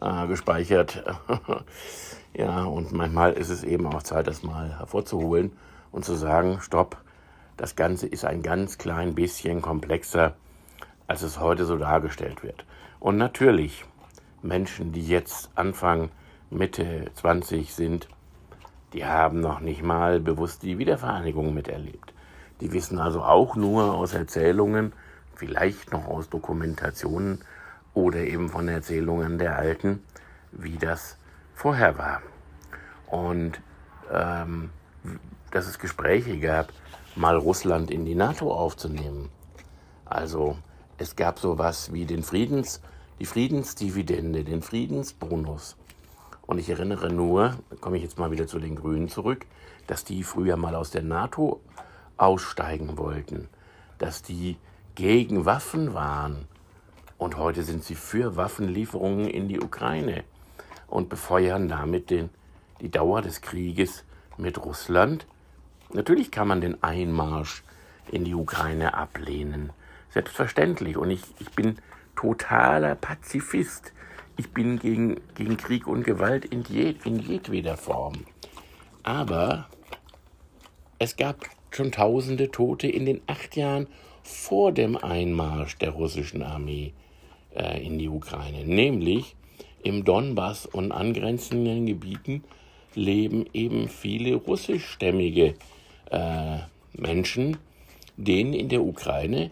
äh, 0.00 0.26
gespeichert. 0.26 1.04
ja, 2.34 2.64
und 2.64 2.92
manchmal 2.92 3.32
ist 3.32 3.50
es 3.50 3.64
eben 3.64 3.86
auch 3.86 4.02
Zeit, 4.02 4.26
das 4.26 4.42
mal 4.42 4.78
hervorzuholen 4.78 5.52
und 5.92 6.04
zu 6.04 6.14
sagen, 6.14 6.60
stopp, 6.60 6.96
das 7.56 7.74
Ganze 7.74 8.06
ist 8.06 8.24
ein 8.24 8.42
ganz 8.42 8.78
klein 8.78 9.14
bisschen 9.14 9.62
komplexer, 9.62 10.34
als 11.06 11.22
es 11.22 11.40
heute 11.40 11.64
so 11.64 11.76
dargestellt 11.76 12.42
wird. 12.42 12.64
Und 13.00 13.16
natürlich, 13.16 13.84
Menschen, 14.42 14.92
die 14.92 15.06
jetzt 15.06 15.50
Anfang, 15.54 16.10
Mitte 16.50 17.10
20 17.14 17.74
sind, 17.74 18.08
die 18.92 19.04
haben 19.04 19.40
noch 19.40 19.60
nicht 19.60 19.82
mal 19.82 20.20
bewusst 20.20 20.62
die 20.62 20.78
Wiedervereinigung 20.78 21.52
miterlebt. 21.52 22.12
Die 22.60 22.72
wissen 22.72 22.98
also 22.98 23.22
auch 23.22 23.56
nur 23.56 23.94
aus 23.94 24.14
Erzählungen, 24.14 24.92
vielleicht 25.34 25.92
noch 25.92 26.06
aus 26.06 26.30
Dokumentationen 26.30 27.40
oder 27.96 28.18
eben 28.18 28.50
von 28.50 28.68
Erzählungen 28.68 29.38
der 29.38 29.56
Alten, 29.56 30.02
wie 30.52 30.76
das 30.76 31.16
vorher 31.54 31.96
war. 31.96 32.20
Und 33.06 33.58
ähm, 34.12 34.68
dass 35.50 35.66
es 35.66 35.78
Gespräche 35.78 36.38
gab, 36.38 36.72
mal 37.14 37.36
Russland 37.36 37.90
in 37.90 38.04
die 38.04 38.14
NATO 38.14 38.52
aufzunehmen. 38.52 39.30
Also 40.04 40.58
es 40.98 41.16
gab 41.16 41.38
sowas 41.38 41.90
wie 41.94 42.04
den 42.04 42.22
Friedens, 42.22 42.82
die 43.18 43.24
Friedensdividende, 43.24 44.44
den 44.44 44.60
Friedensbonus. 44.60 45.76
Und 46.46 46.58
ich 46.58 46.68
erinnere 46.68 47.10
nur, 47.10 47.56
komme 47.80 47.96
ich 47.96 48.02
jetzt 48.02 48.18
mal 48.18 48.30
wieder 48.30 48.46
zu 48.46 48.58
den 48.58 48.76
Grünen 48.76 49.08
zurück, 49.08 49.46
dass 49.86 50.04
die 50.04 50.22
früher 50.22 50.58
mal 50.58 50.74
aus 50.74 50.90
der 50.90 51.02
NATO 51.02 51.62
aussteigen 52.18 52.98
wollten, 52.98 53.48
dass 53.96 54.20
die 54.20 54.58
gegen 54.94 55.46
Waffen 55.46 55.94
waren. 55.94 56.46
Und 57.18 57.38
heute 57.38 57.62
sind 57.62 57.82
sie 57.82 57.94
für 57.94 58.36
Waffenlieferungen 58.36 59.26
in 59.28 59.48
die 59.48 59.60
Ukraine 59.60 60.24
und 60.86 61.08
befeuern 61.08 61.68
damit 61.68 62.10
den, 62.10 62.28
die 62.80 62.90
Dauer 62.90 63.22
des 63.22 63.40
Krieges 63.40 64.04
mit 64.36 64.62
Russland. 64.62 65.26
Natürlich 65.92 66.30
kann 66.30 66.48
man 66.48 66.60
den 66.60 66.82
Einmarsch 66.82 67.62
in 68.10 68.24
die 68.24 68.34
Ukraine 68.34 68.94
ablehnen. 68.94 69.72
Selbstverständlich. 70.10 70.96
Und 70.96 71.10
ich, 71.10 71.22
ich 71.38 71.50
bin 71.50 71.78
totaler 72.16 72.94
Pazifist. 72.94 73.92
Ich 74.36 74.50
bin 74.52 74.78
gegen, 74.78 75.20
gegen 75.34 75.56
Krieg 75.56 75.86
und 75.86 76.04
Gewalt 76.04 76.44
in, 76.44 76.62
jed, 76.64 77.06
in 77.06 77.18
jedweder 77.18 77.78
Form. 77.78 78.14
Aber 79.02 79.68
es 80.98 81.16
gab 81.16 81.46
schon 81.70 81.92
tausende 81.92 82.50
Tote 82.50 82.88
in 82.88 83.06
den 83.06 83.22
acht 83.26 83.56
Jahren 83.56 83.86
vor 84.22 84.72
dem 84.72 84.96
Einmarsch 84.96 85.78
der 85.78 85.90
russischen 85.90 86.42
Armee 86.42 86.92
äh, 87.56 87.84
in 87.84 87.98
die 87.98 88.08
Ukraine. 88.08 88.64
Nämlich 88.64 89.36
im 89.82 90.04
Donbass 90.04 90.66
und 90.66 90.92
angrenzenden 90.92 91.86
Gebieten 91.86 92.44
leben 92.94 93.46
eben 93.52 93.88
viele 93.88 94.34
russischstämmige 94.36 95.54
äh, 96.10 96.58
Menschen, 96.92 97.58
denen 98.16 98.52
in 98.54 98.68
der 98.68 98.82
Ukraine 98.82 99.50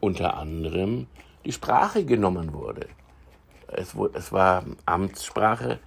unter 0.00 0.36
anderem 0.36 1.06
die 1.44 1.52
Sprache 1.52 2.04
genommen 2.04 2.52
wurde. 2.52 2.86
Es, 3.68 3.94
wurde, 3.94 4.18
es 4.18 4.32
war 4.32 4.64
Amtssprache 4.86 5.80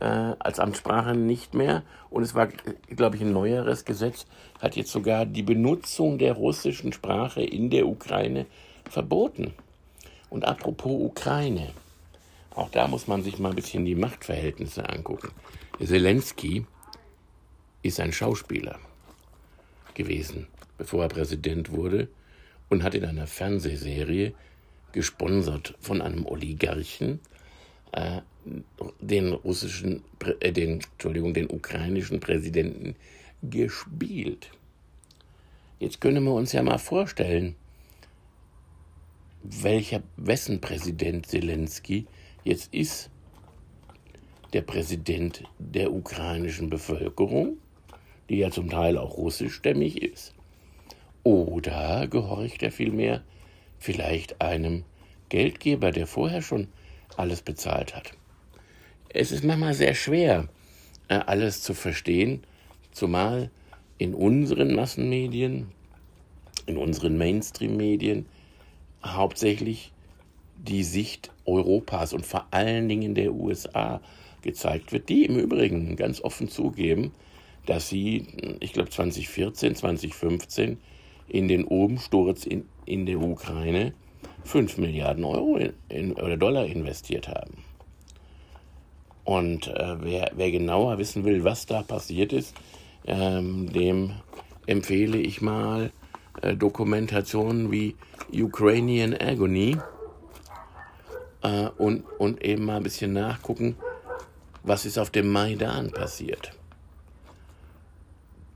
äh, 0.00 0.34
als 0.38 0.58
Amtssprache 0.58 1.14
nicht 1.14 1.54
mehr 1.54 1.82
und 2.10 2.22
es 2.22 2.34
war, 2.34 2.48
glaube 2.88 3.16
ich, 3.16 3.22
ein 3.22 3.32
neueres 3.32 3.84
Gesetz, 3.84 4.26
hat 4.60 4.76
jetzt 4.76 4.92
sogar 4.92 5.26
die 5.26 5.42
Benutzung 5.42 6.18
der 6.18 6.34
russischen 6.34 6.92
Sprache 6.92 7.42
in 7.42 7.70
der 7.70 7.86
Ukraine 7.86 8.46
verboten. 8.88 9.54
Und 10.34 10.44
apropos 10.46 11.00
Ukraine, 11.00 11.70
auch 12.56 12.68
da 12.70 12.88
muss 12.88 13.06
man 13.06 13.22
sich 13.22 13.38
mal 13.38 13.50
ein 13.50 13.54
bisschen 13.54 13.84
die 13.84 13.94
Machtverhältnisse 13.94 14.88
angucken. 14.88 15.30
Zelensky 15.78 16.66
ist 17.82 18.00
ein 18.00 18.12
Schauspieler 18.12 18.80
gewesen, 19.94 20.48
bevor 20.76 21.04
er 21.04 21.08
Präsident 21.08 21.70
wurde 21.70 22.08
und 22.68 22.82
hat 22.82 22.96
in 22.96 23.04
einer 23.04 23.28
Fernsehserie 23.28 24.34
gesponsert 24.90 25.76
von 25.78 26.02
einem 26.02 26.26
Oligarchen 26.26 27.20
äh, 27.92 28.20
den 28.98 29.34
russischen, 29.34 30.02
äh, 30.40 30.50
den, 30.50 30.80
Entschuldigung, 30.80 31.32
den 31.32 31.48
ukrainischen 31.48 32.18
Präsidenten 32.18 32.96
gespielt. 33.40 34.50
Jetzt 35.78 36.00
können 36.00 36.24
wir 36.24 36.32
uns 36.32 36.50
ja 36.50 36.64
mal 36.64 36.78
vorstellen, 36.78 37.54
welcher, 39.44 40.02
wessen 40.16 40.60
Präsident 40.60 41.26
Zelensky 41.26 42.06
jetzt 42.44 42.72
ist. 42.74 43.10
Der 44.52 44.62
Präsident 44.62 45.44
der 45.58 45.92
ukrainischen 45.92 46.70
Bevölkerung, 46.70 47.58
die 48.28 48.38
ja 48.38 48.50
zum 48.50 48.70
Teil 48.70 48.96
auch 48.96 49.16
russischstämmig 49.16 50.02
ist. 50.02 50.34
Oder 51.22 52.06
gehorcht 52.06 52.62
er 52.62 52.72
vielmehr 52.72 53.22
vielleicht 53.78 54.40
einem 54.40 54.84
Geldgeber, 55.28 55.90
der 55.90 56.06
vorher 56.06 56.40
schon 56.40 56.68
alles 57.16 57.42
bezahlt 57.42 57.94
hat. 57.94 58.12
Es 59.08 59.30
ist 59.32 59.44
manchmal 59.44 59.74
sehr 59.74 59.94
schwer, 59.94 60.48
äh, 61.08 61.14
alles 61.14 61.62
zu 61.62 61.74
verstehen, 61.74 62.42
zumal 62.92 63.50
in 63.98 64.14
unseren 64.14 64.74
Massenmedien, 64.74 65.68
in 66.66 66.76
unseren 66.76 67.18
Mainstream-Medien 67.18 68.26
hauptsächlich 69.04 69.92
die 70.56 70.84
Sicht 70.84 71.30
Europas 71.44 72.12
und 72.12 72.24
vor 72.24 72.46
allen 72.50 72.88
Dingen 72.88 73.14
der 73.14 73.32
USA 73.34 74.00
gezeigt 74.42 74.92
wird, 74.92 75.08
die 75.08 75.24
im 75.24 75.38
Übrigen 75.38 75.96
ganz 75.96 76.20
offen 76.20 76.48
zugeben, 76.48 77.12
dass 77.66 77.88
sie, 77.88 78.26
ich 78.60 78.72
glaube 78.72 78.90
2014, 78.90 79.74
2015 79.74 80.78
in 81.28 81.48
den 81.48 81.64
Umsturz 81.64 82.44
in, 82.44 82.66
in 82.84 83.06
der 83.06 83.20
Ukraine 83.20 83.94
5 84.44 84.78
Milliarden 84.78 85.24
Euro 85.24 85.56
in, 85.56 85.72
in, 85.88 86.12
oder 86.12 86.36
Dollar 86.36 86.66
investiert 86.66 87.28
haben. 87.28 87.64
Und 89.24 89.68
äh, 89.68 89.96
wer, 90.02 90.32
wer, 90.34 90.50
genauer 90.50 90.98
wissen 90.98 91.24
will, 91.24 91.44
was 91.44 91.64
da 91.64 91.82
passiert 91.82 92.34
ist, 92.34 92.54
ähm, 93.06 93.72
dem 93.72 94.12
empfehle 94.66 95.16
ich 95.16 95.40
mal 95.40 95.90
äh, 96.42 96.56
Dokumentationen 96.56 97.70
wie 97.70 97.96
Ukrainian 98.32 99.14
Agony 99.14 99.76
äh, 101.42 101.68
und, 101.78 102.04
und 102.18 102.42
eben 102.42 102.64
mal 102.64 102.78
ein 102.78 102.82
bisschen 102.82 103.12
nachgucken, 103.12 103.76
was 104.62 104.86
ist 104.86 104.98
auf 104.98 105.10
dem 105.10 105.30
Maidan 105.30 105.90
passiert. 105.90 106.52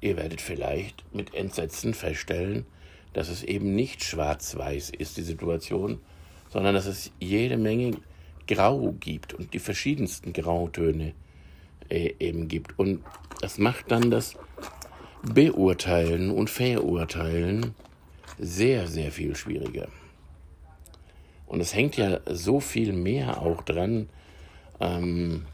Ihr 0.01 0.17
werdet 0.17 0.41
vielleicht 0.41 1.05
mit 1.15 1.35
Entsetzen 1.35 1.93
feststellen, 1.93 2.67
dass 3.13 3.29
es 3.29 3.43
eben 3.43 3.75
nicht 3.75 4.05
schwarz-weiß 4.05 4.91
ist, 4.91 5.17
die 5.17 5.23
Situation, 5.23 6.01
sondern 6.51 6.75
dass 6.75 6.87
es 6.87 7.11
jede 7.19 7.57
Menge 7.57 7.97
Grau 8.47 8.95
gibt 8.99 9.35
und 9.35 9.53
die 9.53 9.59
verschiedensten 9.59 10.33
Grautöne 10.33 11.13
äh, 11.89 12.15
eben 12.19 12.49
gibt. 12.49 12.79
Und 12.79 13.03
das 13.41 13.59
macht 13.59 13.91
dann 13.91 14.11
das 14.11 14.37
Beurteilen 15.23 16.31
und 16.31 16.49
Verurteilen 16.51 17.75
sehr, 18.39 18.87
sehr 18.87 19.11
viel 19.13 19.35
schwieriger. 19.35 19.89
Und 21.47 21.61
es 21.61 21.75
hängt 21.75 21.97
ja 21.97 22.21
so 22.27 22.61
viel 22.61 22.93
mehr 22.93 23.43
auch 23.43 23.63
dran. 23.63 24.09
Ähm, 24.81 25.47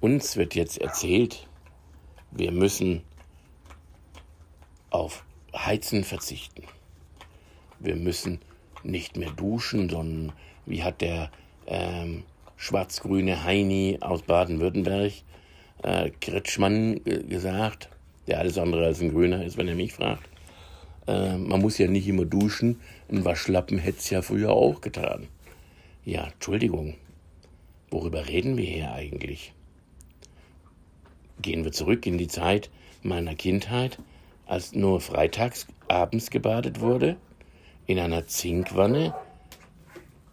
uns 0.00 0.36
wird 0.36 0.54
jetzt 0.54 0.78
erzählt, 0.78 1.46
wir 2.30 2.52
müssen 2.52 3.02
auf 4.90 5.24
Heizen 5.54 6.04
verzichten. 6.04 6.62
Wir 7.78 7.96
müssen 7.96 8.40
nicht 8.84 9.16
mehr 9.16 9.30
duschen, 9.30 9.88
sondern 9.88 10.32
wie 10.66 10.82
hat 10.82 11.00
der 11.00 11.30
ähm, 11.66 12.24
schwarz-grüne 12.56 13.44
Heini 13.44 13.98
aus 14.00 14.22
Baden-Württemberg, 14.22 15.12
äh, 15.82 16.10
Kretschmann, 16.20 17.00
äh, 17.04 17.22
gesagt, 17.22 17.88
der 18.26 18.38
alles 18.38 18.58
andere 18.58 18.86
als 18.86 19.00
ein 19.00 19.10
Grüner 19.10 19.44
ist, 19.44 19.56
wenn 19.56 19.68
er 19.68 19.74
mich 19.74 19.92
fragt. 19.92 20.28
Äh, 21.06 21.36
man 21.36 21.60
muss 21.60 21.78
ja 21.78 21.88
nicht 21.88 22.06
immer 22.08 22.24
duschen, 22.24 22.80
ein 23.10 23.24
Waschlappen 23.24 23.78
hätte 23.78 23.98
es 23.98 24.10
ja 24.10 24.22
früher 24.22 24.50
auch 24.50 24.80
getan. 24.80 25.26
Ja, 26.04 26.28
Entschuldigung, 26.32 26.94
worüber 27.90 28.28
reden 28.28 28.56
wir 28.56 28.66
hier 28.66 28.92
eigentlich? 28.92 29.52
Gehen 31.40 31.64
wir 31.64 31.72
zurück 31.72 32.06
in 32.06 32.18
die 32.18 32.28
Zeit 32.28 32.70
meiner 33.02 33.34
Kindheit, 33.34 33.98
als 34.46 34.74
nur 34.74 35.00
freitags 35.00 35.66
abends 35.88 36.30
gebadet 36.30 36.80
wurde, 36.80 37.16
in 37.86 37.98
einer 37.98 38.26
Zinkwanne, 38.26 39.14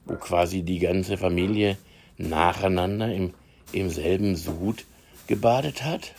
wo 0.06 0.16
quasi 0.16 0.62
die 0.62 0.80
ganze 0.80 1.18
Familie 1.18 1.78
nacheinander 2.18 3.14
im, 3.14 3.34
im 3.72 3.90
selben 3.90 4.36
Sud 4.36 4.86
gebadet 5.30 5.84
hat. 5.84 6.16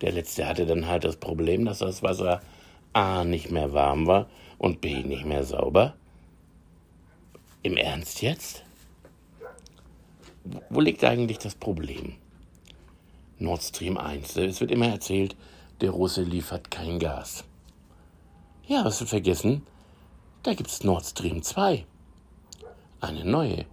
Der 0.00 0.12
letzte 0.12 0.46
hatte 0.48 0.64
dann 0.64 0.86
halt 0.86 1.04
das 1.04 1.16
Problem, 1.16 1.66
dass 1.66 1.80
das 1.80 2.02
Wasser 2.02 2.40
A 2.94 3.22
nicht 3.22 3.50
mehr 3.50 3.74
warm 3.74 4.06
war 4.06 4.28
und 4.56 4.80
B 4.80 5.02
nicht 5.02 5.26
mehr 5.26 5.44
sauber. 5.44 5.94
Im 7.62 7.76
Ernst 7.76 8.22
jetzt? 8.22 8.64
Wo 10.70 10.80
liegt 10.80 11.04
eigentlich 11.04 11.36
das 11.38 11.54
Problem? 11.54 12.14
Nord 13.38 13.62
Stream 13.62 13.98
1. 13.98 14.36
Es 14.36 14.60
wird 14.62 14.70
immer 14.70 14.88
erzählt, 14.88 15.36
der 15.82 15.90
Russe 15.90 16.22
liefert 16.22 16.70
kein 16.70 16.98
Gas. 16.98 17.44
Ja, 18.66 18.86
was 18.86 19.00
wird 19.00 19.10
vergessen? 19.10 19.66
Da 20.42 20.54
gibt 20.54 20.70
es 20.70 20.82
Nord 20.82 21.04
Stream 21.04 21.42
2. 21.42 21.84
Eine 23.02 23.24
neue, 23.26 23.66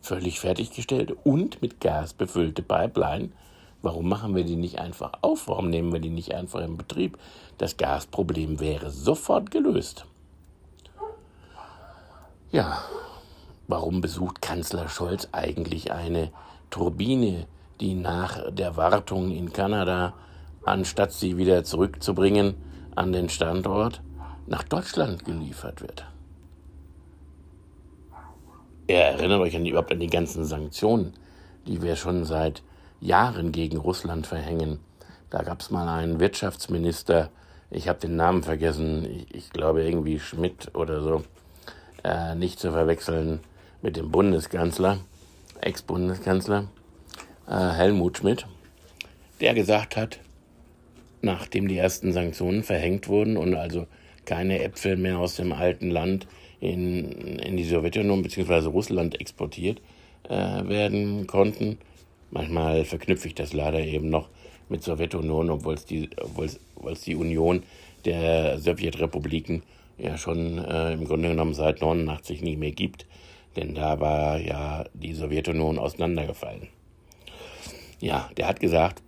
völlig 0.00 0.38
fertiggestellte 0.38 1.16
und 1.16 1.60
mit 1.60 1.80
Gas 1.80 2.14
befüllte 2.14 2.62
Pipeline. 2.62 3.30
Warum 3.82 4.08
machen 4.08 4.34
wir 4.34 4.44
die 4.44 4.56
nicht 4.56 4.78
einfach 4.78 5.12
auf? 5.22 5.48
Warum 5.48 5.70
nehmen 5.70 5.92
wir 5.92 6.00
die 6.00 6.10
nicht 6.10 6.34
einfach 6.34 6.60
in 6.60 6.76
Betrieb? 6.76 7.18
Das 7.56 7.76
Gasproblem 7.76 8.60
wäre 8.60 8.90
sofort 8.90 9.50
gelöst. 9.50 10.04
Ja, 12.52 12.82
warum 13.68 14.00
besucht 14.00 14.42
Kanzler 14.42 14.88
Scholz 14.88 15.28
eigentlich 15.32 15.92
eine 15.92 16.30
Turbine, 16.68 17.46
die 17.80 17.94
nach 17.94 18.50
der 18.50 18.76
Wartung 18.76 19.30
in 19.30 19.52
Kanada, 19.52 20.14
anstatt 20.64 21.12
sie 21.12 21.38
wieder 21.38 21.64
zurückzubringen 21.64 22.54
an 22.96 23.12
den 23.12 23.28
Standort, 23.28 24.02
nach 24.46 24.64
Deutschland 24.64 25.24
geliefert 25.24 25.80
wird? 25.80 26.04
Ihr 28.88 28.96
erinnert 28.96 29.40
euch 29.40 29.56
an 29.56 29.64
die, 29.64 29.70
überhaupt 29.70 29.92
an 29.92 30.00
die 30.00 30.08
ganzen 30.08 30.44
Sanktionen, 30.44 31.14
die 31.66 31.80
wir 31.80 31.94
schon 31.94 32.24
seit 32.24 32.62
Jahren 33.00 33.52
gegen 33.52 33.78
Russland 33.78 34.26
verhängen. 34.26 34.78
Da 35.30 35.42
gab 35.42 35.60
es 35.60 35.70
mal 35.70 35.88
einen 35.88 36.20
Wirtschaftsminister, 36.20 37.30
ich 37.70 37.88
habe 37.88 38.00
den 38.00 38.16
Namen 38.16 38.42
vergessen, 38.42 39.04
ich, 39.04 39.34
ich, 39.34 39.50
glaube 39.50 39.84
irgendwie 39.84 40.18
Schmidt 40.18 40.74
oder 40.74 41.00
so, 41.02 41.22
äh, 42.02 42.34
nicht 42.34 42.58
zu 42.58 42.72
verwechseln 42.72 43.40
mit 43.80 43.96
dem 43.96 44.10
Bundeskanzler, 44.10 44.98
Ex-Bundeskanzler 45.60 46.66
äh, 47.48 47.52
Helmut 47.52 48.18
Schmidt, 48.18 48.46
der 49.40 49.54
gesagt 49.54 49.96
hat, 49.96 50.18
nachdem 51.22 51.68
die 51.68 51.78
ersten 51.78 52.12
Sanktionen 52.12 52.62
verhängt 52.62 53.08
wurden 53.08 53.36
und 53.36 53.54
also 53.54 53.86
keine 54.24 54.62
Äpfel 54.62 54.96
mehr 54.96 55.18
aus 55.18 55.36
dem 55.36 55.52
alten 55.52 55.90
Land 55.90 56.26
in, 56.60 57.38
in 57.38 57.56
die 57.56 57.64
Sowjetunion 57.64 58.22
bzw. 58.22 58.66
Russland 58.66 59.20
exportiert 59.20 59.80
äh, 60.28 60.34
werden 60.68 61.26
konnten. 61.26 61.78
Manchmal 62.30 62.84
verknüpfe 62.84 63.28
ich 63.28 63.34
das 63.34 63.52
leider 63.52 63.80
eben 63.80 64.08
noch 64.08 64.28
mit 64.68 64.82
Sowjetunion, 64.82 65.50
obwohl 65.50 65.74
es 65.74 65.84
die, 65.84 66.08
obwohl's, 66.20 66.60
die 67.04 67.16
Union 67.16 67.62
der 68.04 68.58
Sowjetrepubliken 68.58 69.62
ja 69.98 70.16
schon 70.16 70.58
äh, 70.58 70.92
im 70.92 71.04
Grunde 71.04 71.28
genommen 71.28 71.54
seit 71.54 71.80
89 71.80 72.42
nicht 72.42 72.58
mehr 72.58 72.70
gibt, 72.70 73.06
denn 73.56 73.74
da 73.74 74.00
war 74.00 74.38
ja 74.38 74.84
die 74.94 75.12
Sowjetunion 75.12 75.78
auseinandergefallen. 75.78 76.68
Ja, 78.00 78.30
der 78.36 78.46
hat 78.46 78.60
gesagt, 78.60 79.02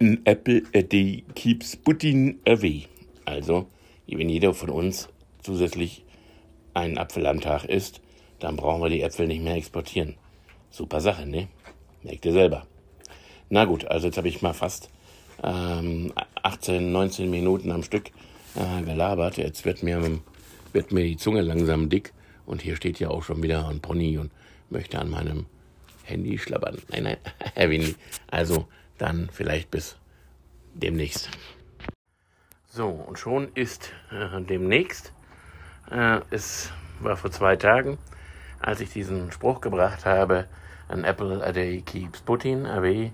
an 0.00 0.20
apple 0.24 0.62
a 0.74 0.82
day 0.82 1.24
keeps 1.34 1.76
Putin 1.76 2.40
away. 2.46 2.86
Also, 3.24 3.66
wenn 4.06 4.28
jeder 4.28 4.52
von 4.52 4.68
uns 4.68 5.08
zusätzlich 5.42 6.04
einen 6.74 6.98
Apfel 6.98 7.26
am 7.26 7.40
Tag 7.40 7.64
isst, 7.64 8.02
dann 8.38 8.56
brauchen 8.56 8.82
wir 8.82 8.90
die 8.90 9.00
Äpfel 9.00 9.26
nicht 9.26 9.42
mehr 9.42 9.54
exportieren. 9.54 10.16
Super 10.70 11.00
Sache, 11.00 11.26
ne? 11.26 11.48
Merkt 12.06 12.24
ihr 12.24 12.32
selber. 12.32 12.66
Na 13.50 13.64
gut, 13.64 13.84
also 13.86 14.06
jetzt 14.06 14.16
habe 14.16 14.28
ich 14.28 14.40
mal 14.40 14.52
fast 14.52 14.90
ähm, 15.42 16.12
18, 16.42 16.92
19 16.92 17.28
Minuten 17.28 17.72
am 17.72 17.82
Stück 17.82 18.10
äh, 18.54 18.82
gelabert. 18.82 19.36
Jetzt 19.38 19.64
wird 19.64 19.82
mir, 19.82 20.20
wird 20.72 20.92
mir 20.92 21.02
die 21.02 21.16
Zunge 21.16 21.40
langsam 21.40 21.88
dick. 21.88 22.12
Und 22.46 22.62
hier 22.62 22.76
steht 22.76 23.00
ja 23.00 23.10
auch 23.10 23.24
schon 23.24 23.42
wieder 23.42 23.68
ein 23.68 23.80
Pony 23.80 24.18
und 24.18 24.30
möchte 24.70 25.00
an 25.00 25.10
meinem 25.10 25.46
Handy 26.04 26.38
schlabbern. 26.38 26.78
Nein, 26.90 27.02
nein, 27.02 27.16
Herr 27.54 27.70
Windy. 27.70 27.96
Also 28.28 28.68
dann 28.98 29.28
vielleicht 29.32 29.72
bis 29.72 29.96
demnächst. 30.74 31.28
So, 32.68 32.86
und 32.86 33.18
schon 33.18 33.48
ist 33.54 33.90
äh, 34.12 34.40
demnächst 34.42 35.12
äh, 35.90 36.20
es 36.30 36.70
war 37.00 37.16
vor 37.16 37.32
zwei 37.32 37.56
Tagen, 37.56 37.98
als 38.60 38.80
ich 38.80 38.92
diesen 38.92 39.32
Spruch 39.32 39.60
gebracht 39.60 40.04
habe, 40.06 40.46
an 40.88 41.04
apple 41.04 41.42
a 41.42 41.52
day 41.52 41.82
keeps 41.82 42.20
Putin 42.20 42.66
away. 42.66 43.12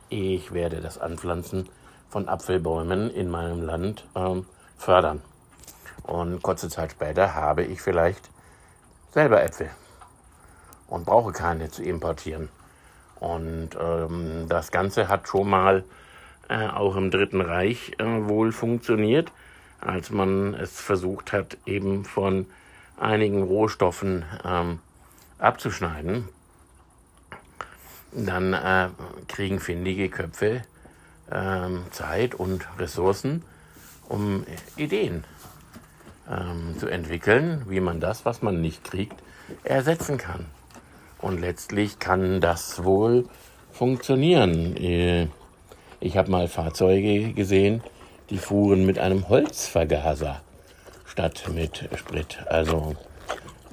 Ich 0.08 0.52
werde 0.52 0.80
das 0.80 0.98
Anpflanzen 0.98 1.68
von 2.08 2.28
Apfelbäumen 2.28 3.08
in 3.10 3.30
meinem 3.30 3.62
Land 3.62 4.06
ähm, 4.16 4.44
fördern. 4.76 5.22
Und 6.02 6.42
kurze 6.42 6.68
Zeit 6.68 6.92
später 6.92 7.34
habe 7.34 7.62
ich 7.62 7.80
vielleicht 7.80 8.28
selber 9.12 9.42
Äpfel 9.42 9.70
und 10.88 11.06
brauche 11.06 11.32
keine 11.32 11.70
zu 11.70 11.84
importieren. 11.84 12.48
Und 13.20 13.70
ähm, 13.80 14.46
das 14.48 14.70
Ganze 14.70 15.08
hat 15.08 15.28
schon 15.28 15.48
mal 15.48 15.84
äh, 16.48 16.68
auch 16.68 16.96
im 16.96 17.10
Dritten 17.10 17.40
Reich 17.40 17.92
äh, 17.98 18.04
wohl 18.04 18.52
funktioniert, 18.52 19.32
als 19.80 20.10
man 20.10 20.54
es 20.54 20.80
versucht 20.80 21.32
hat, 21.32 21.56
eben 21.66 22.04
von 22.04 22.46
einigen 22.98 23.42
Rohstoffen 23.42 24.24
ähm, 24.44 24.80
abzuschneiden. 25.38 26.28
Dann 28.12 28.52
äh, 28.52 28.88
kriegen 29.28 29.60
findige 29.60 30.08
Köpfe 30.08 30.62
ähm, 31.30 31.84
Zeit 31.90 32.34
und 32.34 32.66
Ressourcen, 32.78 33.42
um 34.08 34.46
Ideen 34.76 35.24
ähm, 36.30 36.78
zu 36.78 36.86
entwickeln, 36.86 37.62
wie 37.66 37.80
man 37.80 38.00
das, 38.00 38.24
was 38.24 38.42
man 38.42 38.60
nicht 38.60 38.84
kriegt, 38.84 39.20
ersetzen 39.64 40.18
kann. 40.18 40.46
Und 41.26 41.40
letztlich 41.40 41.98
kann 41.98 42.40
das 42.40 42.84
wohl 42.84 43.24
funktionieren. 43.72 44.76
Äh, 44.76 45.26
ich 45.98 46.16
habe 46.16 46.30
mal 46.30 46.46
Fahrzeuge 46.46 47.32
gesehen, 47.32 47.82
die 48.30 48.38
fuhren 48.38 48.86
mit 48.86 49.00
einem 49.00 49.28
Holzvergaser 49.28 50.40
statt 51.04 51.42
mit 51.52 51.88
Sprit. 51.96 52.38
Also 52.46 52.94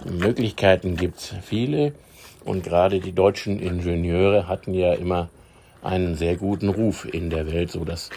Möglichkeiten 0.04 0.96
gibt 0.96 1.20
es 1.20 1.36
viele 1.44 1.94
und 2.44 2.64
gerade 2.64 3.00
die 3.00 3.12
deutschen 3.12 3.60
Ingenieure 3.60 4.48
hatten 4.48 4.74
ja 4.74 4.94
immer 4.94 5.30
einen 5.84 6.16
sehr 6.16 6.38
guten 6.38 6.70
Ruf 6.70 7.06
in 7.06 7.30
der 7.30 7.46
Welt, 7.46 7.70
so 7.70 7.86
dass 7.86 8.10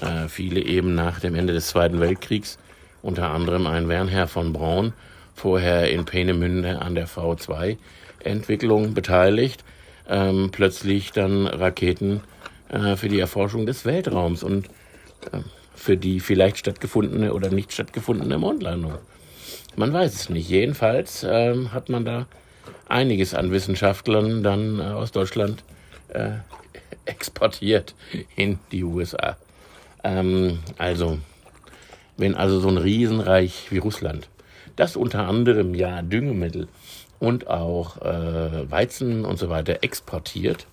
äh, 0.00 0.28
viele 0.28 0.60
eben 0.60 0.94
nach 0.94 1.18
dem 1.18 1.34
Ende 1.34 1.54
des 1.54 1.66
Zweiten 1.66 1.98
Weltkriegs, 1.98 2.56
unter 3.02 3.30
anderem 3.30 3.66
ein 3.66 3.88
Wernherr 3.88 4.28
von 4.28 4.52
Braun, 4.52 4.92
vorher 5.34 5.90
in 5.90 6.04
Peenemünde 6.04 6.80
an 6.80 6.94
der 6.94 7.08
V2-Entwicklung 8.26 8.94
beteiligt, 8.94 9.64
ähm, 10.08 10.50
plötzlich 10.52 11.12
dann 11.12 11.46
Raketen 11.46 12.20
äh, 12.68 12.96
für 12.96 13.08
die 13.08 13.20
Erforschung 13.20 13.66
des 13.66 13.84
Weltraums 13.84 14.42
und 14.42 14.66
äh, 15.32 15.38
für 15.74 15.96
die 15.96 16.20
vielleicht 16.20 16.58
stattgefundene 16.58 17.32
oder 17.32 17.50
nicht 17.50 17.72
stattgefundene 17.72 18.38
Mondlandung. 18.38 18.94
Man 19.76 19.92
weiß 19.92 20.14
es 20.14 20.30
nicht. 20.30 20.48
Jedenfalls 20.48 21.24
ähm, 21.28 21.72
hat 21.72 21.88
man 21.88 22.04
da 22.04 22.26
einiges 22.88 23.34
an 23.34 23.52
Wissenschaftlern 23.52 24.42
dann 24.42 24.80
äh, 24.80 24.84
aus 24.84 25.12
Deutschland 25.12 25.64
äh, 26.08 26.30
exportiert 27.04 27.94
in 28.36 28.58
die 28.72 28.84
USA. 28.84 29.36
Ähm, 30.02 30.60
also, 30.78 31.18
wenn 32.16 32.34
also 32.34 32.60
so 32.60 32.68
ein 32.68 32.78
Riesenreich 32.78 33.66
wie 33.70 33.78
Russland, 33.78 34.28
das 34.76 34.96
unter 34.96 35.26
anderem 35.26 35.74
ja 35.74 36.02
Düngemittel 36.02 36.68
und 37.18 37.48
auch 37.48 38.00
äh, 38.02 38.70
Weizen 38.70 39.24
und 39.24 39.38
so 39.38 39.48
weiter 39.48 39.82
exportiert, 39.82 40.66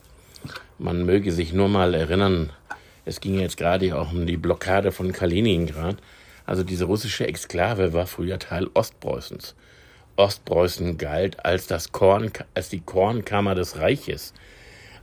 man 0.77 1.05
möge 1.05 1.31
sich 1.31 1.53
nur 1.53 1.69
mal 1.69 1.93
erinnern, 1.93 2.51
es 3.05 3.19
ging 3.19 3.39
jetzt 3.39 3.57
gerade 3.57 3.97
auch 3.97 4.11
um 4.11 4.25
die 4.25 4.37
Blockade 4.37 4.91
von 4.91 5.11
Kaliningrad. 5.11 5.97
Also 6.45 6.63
diese 6.63 6.85
russische 6.85 7.27
Exklave 7.27 7.93
war 7.93 8.07
früher 8.07 8.39
Teil 8.39 8.69
Ostpreußens. 8.73 9.55
Ostpreußen 10.15 10.97
galt 10.97 11.43
als, 11.45 11.67
das 11.67 11.91
Korn, 11.91 12.31
als 12.53 12.69
die 12.69 12.81
Kornkammer 12.81 13.55
des 13.55 13.77
Reiches. 13.77 14.33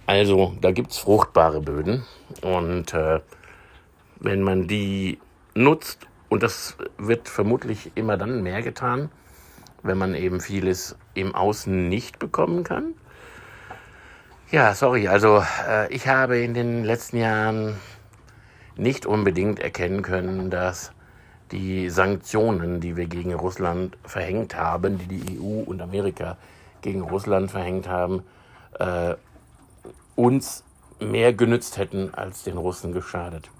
Also 0.06 0.56
da 0.60 0.70
gibt's 0.72 0.98
fruchtbare 0.98 1.60
Böden 1.60 2.04
und 2.42 2.94
äh, 2.94 3.20
wenn 4.18 4.42
man 4.42 4.68
die 4.68 5.18
nutzt, 5.54 6.06
und 6.28 6.42
das 6.42 6.76
wird 6.98 7.28
vermutlich 7.28 7.92
immer 7.94 8.16
dann 8.16 8.42
mehr 8.42 8.62
getan, 8.62 9.10
wenn 9.82 9.98
man 9.98 10.14
eben 10.14 10.40
vieles 10.40 10.96
im 11.14 11.34
Außen 11.34 11.88
nicht 11.88 12.18
bekommen 12.18 12.64
kann. 12.64 12.94
Ja, 14.50 14.74
sorry, 14.74 15.08
also 15.08 15.44
äh, 15.68 15.92
ich 15.92 16.08
habe 16.08 16.38
in 16.38 16.54
den 16.54 16.84
letzten 16.84 17.18
Jahren 17.18 17.76
nicht 18.76 19.06
unbedingt 19.06 19.60
erkennen 19.60 20.02
können, 20.02 20.50
dass 20.50 20.92
die 21.52 21.90
Sanktionen, 21.90 22.80
die 22.80 22.96
wir 22.96 23.06
gegen 23.06 23.34
Russland 23.34 23.96
verhängt 24.04 24.56
haben, 24.56 24.98
die 24.98 25.06
die 25.06 25.38
EU 25.38 25.62
und 25.62 25.80
Amerika 25.80 26.36
gegen 26.82 27.02
Russland 27.02 27.50
verhängt 27.50 27.88
haben, 27.88 28.22
äh, 28.78 29.14
uns 30.16 30.64
mehr 31.00 31.32
genützt 31.32 31.78
hätten 31.78 32.12
als 32.14 32.44
den 32.44 32.56
Russen 32.56 32.92
geschadet. 32.92 33.50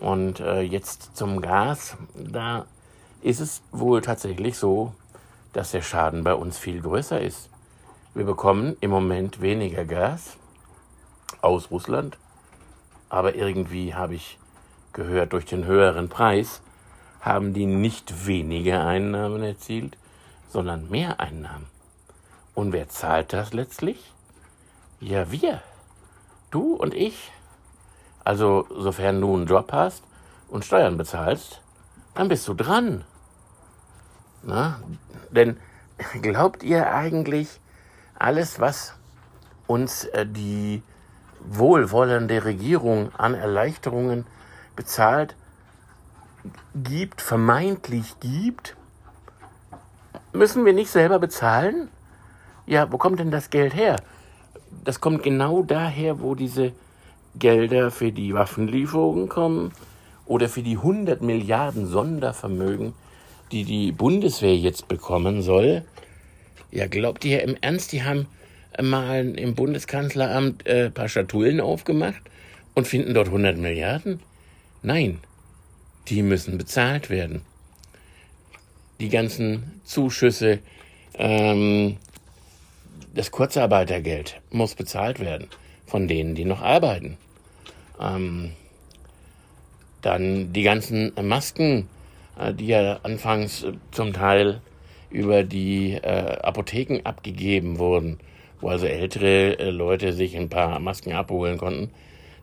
Und 0.00 0.40
äh, 0.40 0.60
jetzt 0.60 1.16
zum 1.16 1.40
Gas, 1.40 1.96
da 2.14 2.66
ist 3.22 3.40
es 3.40 3.62
wohl 3.70 4.00
tatsächlich 4.00 4.58
so, 4.58 4.94
dass 5.52 5.72
der 5.72 5.82
Schaden 5.82 6.24
bei 6.24 6.34
uns 6.34 6.58
viel 6.58 6.80
größer 6.80 7.20
ist. 7.20 7.50
Wir 8.14 8.24
bekommen 8.24 8.76
im 8.80 8.90
Moment 8.90 9.40
weniger 9.40 9.84
Gas 9.84 10.36
aus 11.40 11.70
Russland, 11.70 12.18
aber 13.08 13.34
irgendwie 13.34 13.94
habe 13.94 14.14
ich 14.14 14.38
gehört, 14.92 15.32
durch 15.32 15.44
den 15.46 15.64
höheren 15.64 16.08
Preis 16.08 16.62
haben 17.20 17.54
die 17.54 17.66
nicht 17.66 18.26
weniger 18.26 18.84
Einnahmen 18.84 19.42
erzielt, 19.42 19.96
sondern 20.48 20.90
mehr 20.90 21.20
Einnahmen. 21.20 21.66
Und 22.54 22.72
wer 22.72 22.88
zahlt 22.88 23.32
das 23.32 23.52
letztlich? 23.52 24.12
Ja, 25.00 25.30
wir. 25.30 25.62
Du 26.50 26.74
und 26.74 26.94
ich. 26.94 27.32
Also, 28.24 28.66
sofern 28.70 29.20
du 29.20 29.34
einen 29.34 29.46
Job 29.46 29.72
hast 29.72 30.04
und 30.48 30.64
Steuern 30.64 30.96
bezahlst, 30.96 31.60
dann 32.14 32.28
bist 32.28 32.46
du 32.46 32.54
dran. 32.54 33.04
Na? 34.42 34.80
Denn 35.32 35.56
glaubt 36.22 36.62
ihr 36.62 36.92
eigentlich, 36.92 37.60
alles, 38.14 38.60
was 38.60 38.94
uns 39.66 40.04
äh, 40.04 40.26
die 40.26 40.82
wohlwollende 41.40 42.44
Regierung 42.44 43.12
an 43.16 43.34
Erleichterungen 43.34 44.26
bezahlt, 44.76 45.34
gibt, 46.74 47.20
vermeintlich 47.20 48.18
gibt, 48.20 48.76
müssen 50.32 50.64
wir 50.64 50.72
nicht 50.72 50.90
selber 50.90 51.18
bezahlen? 51.18 51.88
Ja, 52.66 52.90
wo 52.92 52.98
kommt 52.98 53.18
denn 53.20 53.30
das 53.30 53.50
Geld 53.50 53.74
her? 53.74 53.96
Das 54.84 55.00
kommt 55.00 55.22
genau 55.22 55.62
daher, 55.62 56.20
wo 56.20 56.34
diese 56.34 56.72
Gelder 57.34 57.90
für 57.90 58.12
die 58.12 58.34
Waffenlieferungen 58.34 59.28
kommen 59.28 59.72
oder 60.26 60.48
für 60.48 60.62
die 60.62 60.76
100 60.76 61.22
Milliarden 61.22 61.86
Sondervermögen, 61.86 62.94
die 63.52 63.64
die 63.64 63.92
Bundeswehr 63.92 64.56
jetzt 64.56 64.88
bekommen 64.88 65.42
soll. 65.42 65.84
Ja, 66.70 66.86
glaubt 66.86 67.24
ihr 67.24 67.42
im 67.42 67.56
Ernst, 67.60 67.92
die 67.92 68.02
haben 68.02 68.26
mal 68.80 69.38
im 69.38 69.54
Bundeskanzleramt 69.54 70.66
äh, 70.66 70.86
ein 70.86 70.94
paar 70.94 71.08
Schatullen 71.08 71.60
aufgemacht 71.60 72.22
und 72.74 72.86
finden 72.86 73.14
dort 73.14 73.28
100 73.28 73.58
Milliarden? 73.58 74.20
Nein, 74.82 75.18
die 76.08 76.22
müssen 76.22 76.58
bezahlt 76.58 77.10
werden. 77.10 77.42
Die 79.00 79.10
ganzen 79.10 79.80
Zuschüsse, 79.84 80.60
ähm, 81.14 81.98
das 83.14 83.30
Kurzarbeitergeld 83.30 84.40
muss 84.50 84.74
bezahlt 84.74 85.20
werden 85.20 85.48
von 85.86 86.08
denen, 86.08 86.34
die 86.34 86.46
noch 86.46 86.62
arbeiten. 86.62 87.18
Ähm, 88.00 88.52
dann 90.00 90.52
die 90.52 90.62
ganzen 90.62 91.12
Masken, 91.22 91.88
die 92.52 92.68
ja 92.68 93.00
anfangs 93.02 93.64
äh, 93.64 93.72
zum 93.90 94.12
Teil 94.12 94.60
über 95.10 95.44
die 95.44 95.92
äh, 95.92 96.38
Apotheken 96.42 97.00
abgegeben 97.04 97.78
wurden, 97.78 98.18
wo 98.60 98.68
also 98.68 98.86
ältere 98.86 99.58
äh, 99.58 99.70
Leute 99.70 100.12
sich 100.12 100.36
ein 100.36 100.48
paar 100.48 100.78
Masken 100.78 101.12
abholen 101.12 101.58
konnten. 101.58 101.90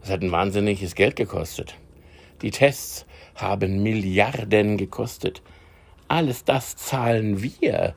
Das 0.02 0.12
hat 0.12 0.22
ein 0.22 0.32
wahnsinniges 0.32 0.96
Geld 0.96 1.16
gekostet. 1.16 1.76
Die 2.42 2.52
Tests 2.52 3.06
haben 3.36 3.84
Milliarden 3.84 4.78
gekostet. 4.78 5.42
Alles 6.08 6.44
das 6.44 6.76
zahlen 6.76 7.42
wir, 7.42 7.96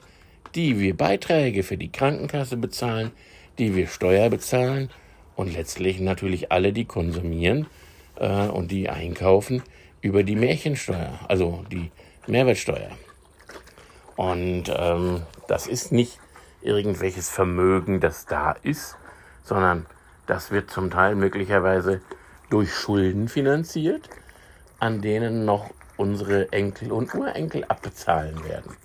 die 0.55 0.79
wir 0.81 0.97
Beiträge 0.97 1.63
für 1.63 1.77
die 1.77 1.93
Krankenkasse 1.93 2.57
bezahlen, 2.57 3.13
die 3.59 3.75
wir 3.75 3.87
Steuer 3.87 4.31
bezahlen 4.31 4.91
und 5.37 5.53
letztlich 5.53 6.01
natürlich 6.01 6.51
alle, 6.51 6.73
die 6.73 6.85
konsumieren 6.85 7.67
äh, 8.17 8.49
und 8.49 8.71
die 8.71 8.89
einkaufen 8.89 9.63
über 10.03 10.23
die 10.23 10.37
Märchensteuer, 10.37 11.19
also 11.29 11.65
die 11.71 11.91
Mehrwertsteuer. 12.27 12.91
Und 14.17 14.65
ähm, 14.69 15.23
das 15.49 15.67
ist 15.67 15.91
nicht 15.93 16.19
irgendwelches 16.61 17.31
Vermögen, 17.31 18.01
das 18.01 18.27
da 18.27 18.53
ist, 18.63 18.97
sondern 19.43 19.87
das 20.27 20.51
wird 20.51 20.71
zum 20.71 20.91
Teil 20.91 21.15
möglicherweise 21.15 22.03
durch 22.51 22.75
Schulden 22.75 23.29
finanziert 23.29 24.11
an 24.83 25.01
denen 25.01 25.45
noch 25.45 25.71
unsere 25.97 26.51
Enkel 26.51 26.91
und 26.91 27.15
Urenkel 27.15 27.63
abbezahlen 27.63 28.45
werden. 28.45 28.77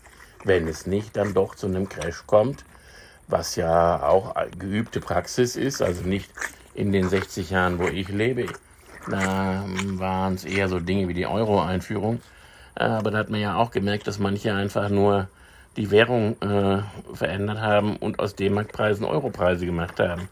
Wenn 0.44 0.68
es 0.68 0.86
nicht 0.86 1.18
dann 1.18 1.34
doch 1.34 1.56
zu 1.56 1.66
einem 1.66 1.90
Crash 1.90 2.24
kommt, 2.28 2.66
was 3.28 3.56
ja 3.56 4.04
auch 4.04 4.36
geübte 4.60 5.02
Praxis 5.02 5.56
ist, 5.56 5.82
also 5.82 6.04
nicht 6.04 6.30
in 6.76 6.92
den 6.92 7.10
60 7.10 7.50
Jahren, 7.50 7.80
wo 7.80 7.88
ich 7.88 8.10
lebe. 8.10 8.46
Da 9.10 9.64
waren 9.94 10.34
es 10.36 10.44
eher 10.44 10.68
so 10.68 10.80
Dinge 10.80 11.08
wie 11.08 11.14
die 11.14 11.28
Euro-Einführung. 11.28 12.22
Aber 12.76 13.12
da 13.12 13.18
hat 13.18 13.30
man 13.30 13.40
ja 13.40 13.56
auch 13.56 13.72
gemerkt, 13.72 14.08
dass 14.08 14.20
manche 14.20 14.54
einfach 14.54 14.90
nur 14.90 15.28
die 15.78 15.92
Währung 15.92 16.36
äh, 16.42 16.82
verändert 17.14 17.60
haben 17.60 17.96
und 17.98 18.20
aus 18.20 18.36
D-Mark-Preisen 18.36 19.06
Euro-Preise 19.06 19.66
gemacht 19.66 20.00
haben. 20.00 20.28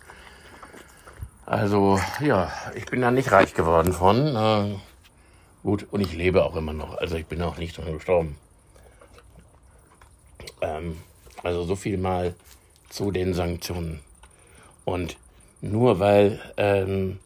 Also, 1.45 1.99
ja, 2.19 2.51
ich 2.75 2.85
bin 2.87 3.01
da 3.01 3.11
nicht 3.11 3.31
reich 3.31 3.53
geworden 3.53 3.93
von. 3.93 4.35
Äh, 4.35 4.75
gut, 5.63 5.87
und 5.91 6.01
ich 6.01 6.13
lebe 6.13 6.43
auch 6.43 6.55
immer 6.55 6.73
noch. 6.73 6.97
Also, 6.97 7.15
ich 7.15 7.27
bin 7.27 7.41
auch 7.43 7.57
nicht 7.57 7.77
dran 7.77 7.93
gestorben. 7.93 8.37
Ähm, 10.61 10.97
also, 11.43 11.63
so 11.63 11.75
viel 11.75 11.97
mal 11.97 12.33
zu 12.89 13.11
den 13.11 13.35
Sanktionen. 13.35 13.99
Und 14.85 15.17
nur 15.61 15.99
weil 15.99 16.39
ähm, 16.57 17.19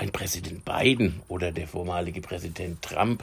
ein 0.00 0.12
Präsident 0.12 0.64
Biden 0.64 1.20
oder 1.28 1.52
der 1.52 1.68
vormalige 1.68 2.22
Präsident 2.22 2.80
Trump 2.80 3.22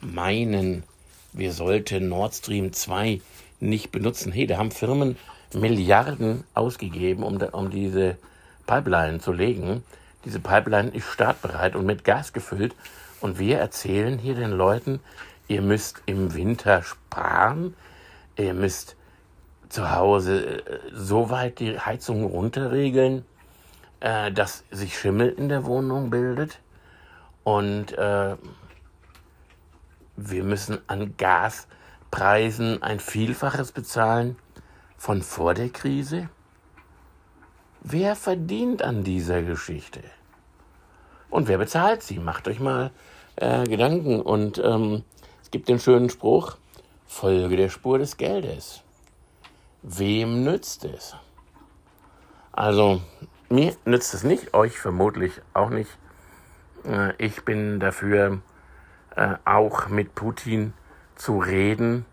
meinen, 0.00 0.84
wir 1.32 1.52
sollten 1.52 2.08
Nord 2.08 2.32
Stream 2.32 2.72
2 2.72 3.20
nicht 3.58 3.90
benutzen. 3.90 4.30
Hey, 4.30 4.46
da 4.46 4.58
haben 4.58 4.70
Firmen 4.70 5.16
Milliarden 5.52 6.44
ausgegeben, 6.54 7.24
um, 7.24 7.38
um 7.38 7.70
diese 7.70 8.16
Pipeline 8.68 9.18
zu 9.18 9.32
legen. 9.32 9.82
Diese 10.24 10.38
Pipeline 10.38 10.90
ist 10.90 11.06
startbereit 11.06 11.74
und 11.74 11.86
mit 11.86 12.04
Gas 12.04 12.32
gefüllt. 12.32 12.76
Und 13.20 13.40
wir 13.40 13.58
erzählen 13.58 14.16
hier 14.16 14.36
den 14.36 14.52
Leuten, 14.52 15.00
ihr 15.48 15.60
müsst 15.60 16.02
im 16.06 16.34
Winter 16.34 16.82
sparen, 16.82 17.74
ihr 18.38 18.54
müsst 18.54 18.94
zu 19.68 19.90
Hause 19.90 20.60
äh, 20.60 20.78
so 20.92 21.30
weit 21.30 21.58
die 21.58 21.80
Heizung 21.80 22.24
runterregeln, 22.24 23.24
äh, 24.02 24.32
dass 24.32 24.64
sich 24.72 24.98
Schimmel 24.98 25.28
in 25.28 25.48
der 25.48 25.64
Wohnung 25.64 26.10
bildet. 26.10 26.58
Und 27.44 27.92
äh, 27.92 28.36
wir 30.16 30.44
müssen 30.44 30.80
an 30.88 31.16
Gaspreisen 31.16 32.82
ein 32.82 32.98
Vielfaches 32.98 33.70
bezahlen 33.70 34.36
von 34.96 35.22
vor 35.22 35.54
der 35.54 35.68
Krise. 35.68 36.28
Wer 37.80 38.16
verdient 38.16 38.82
an 38.82 39.04
dieser 39.04 39.42
Geschichte? 39.42 40.02
Und 41.30 41.46
wer 41.46 41.58
bezahlt 41.58 42.02
sie? 42.02 42.18
Macht 42.18 42.48
euch 42.48 42.58
mal 42.58 42.90
äh, 43.36 43.64
Gedanken. 43.64 44.20
Und 44.20 44.58
ähm, 44.58 45.04
es 45.42 45.50
gibt 45.52 45.68
den 45.68 45.78
schönen 45.78 46.10
Spruch, 46.10 46.56
Folge 47.06 47.56
der 47.56 47.68
Spur 47.68 47.98
des 47.98 48.16
Geldes. 48.16 48.82
Wem 49.82 50.42
nützt 50.44 50.84
es? 50.84 51.16
Also, 52.52 53.00
mir 53.52 53.76
nützt 53.84 54.14
es 54.14 54.24
nicht, 54.24 54.54
euch 54.54 54.78
vermutlich 54.78 55.40
auch 55.52 55.70
nicht. 55.70 55.98
Äh, 56.84 57.14
ich 57.18 57.44
bin 57.44 57.80
dafür, 57.80 58.40
äh, 59.14 59.34
auch 59.44 59.88
mit 59.88 60.14
Putin 60.14 60.72
zu 61.14 61.38
reden. 61.38 62.06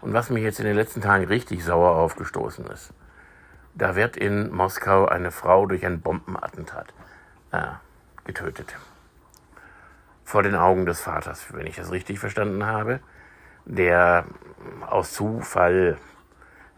Und 0.00 0.12
was 0.12 0.30
mir 0.30 0.40
jetzt 0.40 0.60
in 0.60 0.66
den 0.66 0.76
letzten 0.76 1.00
Tagen 1.00 1.24
richtig 1.24 1.64
sauer 1.64 1.96
aufgestoßen 1.96 2.66
ist, 2.68 2.92
da 3.74 3.96
wird 3.96 4.16
in 4.16 4.50
Moskau 4.50 5.06
eine 5.06 5.30
Frau 5.30 5.66
durch 5.66 5.84
ein 5.84 6.00
Bombenattentat 6.00 6.94
äh, 7.52 7.62
getötet. 8.24 8.74
Vor 10.24 10.42
den 10.42 10.54
Augen 10.54 10.86
des 10.86 11.00
Vaters, 11.00 11.46
wenn 11.52 11.66
ich 11.66 11.76
das 11.76 11.90
richtig 11.90 12.18
verstanden 12.18 12.64
habe, 12.64 13.00
der 13.64 14.24
aus 14.86 15.12
Zufall 15.12 15.98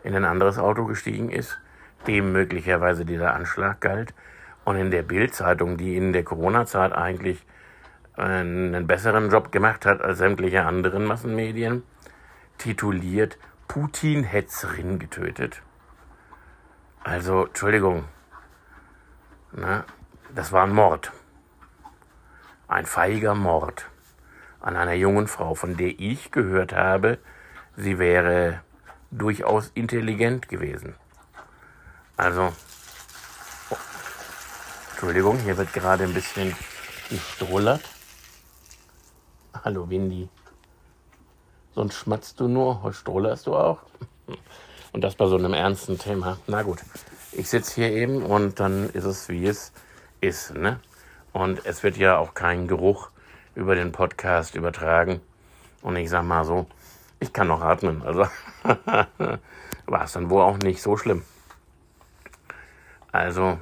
in 0.02 0.14
ein 0.14 0.24
anderes 0.24 0.58
Auto 0.58 0.86
gestiegen 0.86 1.30
ist, 1.30 1.58
dem 2.06 2.32
möglicherweise 2.32 3.04
dieser 3.04 3.34
Anschlag 3.34 3.80
galt. 3.80 4.14
Und 4.64 4.76
in 4.76 4.90
der 4.90 5.02
Bildzeitung, 5.02 5.76
die 5.76 5.96
in 5.96 6.12
der 6.12 6.24
Corona-Zeit 6.24 6.92
eigentlich 6.92 7.44
einen 8.14 8.86
besseren 8.86 9.30
Job 9.30 9.52
gemacht 9.52 9.86
hat 9.86 10.02
als 10.02 10.18
sämtliche 10.18 10.64
anderen 10.64 11.04
Massenmedien, 11.04 11.82
tituliert 12.58 13.38
Putin-Hetzerin 13.68 14.98
getötet. 14.98 15.62
Also, 17.04 17.46
Entschuldigung. 17.46 18.04
Na, 19.52 19.84
das 20.34 20.52
war 20.52 20.64
ein 20.64 20.72
Mord. 20.72 21.12
Ein 22.66 22.84
feiger 22.84 23.34
Mord 23.34 23.88
an 24.60 24.76
einer 24.76 24.94
jungen 24.94 25.28
Frau, 25.28 25.54
von 25.54 25.76
der 25.76 25.98
ich 25.98 26.30
gehört 26.30 26.74
habe, 26.74 27.18
sie 27.76 27.98
wäre 27.98 28.60
durchaus 29.10 29.70
intelligent 29.74 30.48
gewesen. 30.48 30.94
Also, 32.18 32.52
oh, 33.70 33.76
Entschuldigung, 34.90 35.38
hier 35.38 35.56
wird 35.56 35.72
gerade 35.72 36.02
ein 36.02 36.12
bisschen 36.12 36.52
gestrollert. 37.08 37.82
Hallo 39.62 39.88
Windy. 39.88 40.28
Sonst 41.76 41.94
schmatzt 41.94 42.40
du 42.40 42.48
nur, 42.48 42.92
strollerst 42.92 43.46
du 43.46 43.54
auch. 43.54 43.78
Und 44.90 45.04
das 45.04 45.14
bei 45.14 45.28
so 45.28 45.36
einem 45.36 45.54
ernsten 45.54 45.96
Thema. 45.96 46.38
Na 46.48 46.62
gut, 46.62 46.80
ich 47.30 47.48
sitze 47.48 47.76
hier 47.76 47.92
eben 47.92 48.24
und 48.24 48.58
dann 48.58 48.90
ist 48.90 49.04
es, 49.04 49.28
wie 49.28 49.46
es 49.46 49.70
ist. 50.20 50.54
Ne? 50.54 50.80
Und 51.32 51.64
es 51.66 51.84
wird 51.84 51.96
ja 51.98 52.18
auch 52.18 52.34
kein 52.34 52.66
Geruch 52.66 53.10
über 53.54 53.76
den 53.76 53.92
Podcast 53.92 54.56
übertragen. 54.56 55.20
Und 55.82 55.94
ich 55.94 56.10
sag 56.10 56.24
mal 56.24 56.44
so, 56.44 56.66
ich 57.20 57.32
kann 57.32 57.46
noch 57.46 57.62
atmen. 57.62 58.02
Also 58.02 58.26
war 59.86 60.02
es 60.02 60.14
dann 60.14 60.30
wohl 60.30 60.42
auch 60.42 60.58
nicht 60.58 60.82
so 60.82 60.96
schlimm. 60.96 61.22
Also 63.12 63.58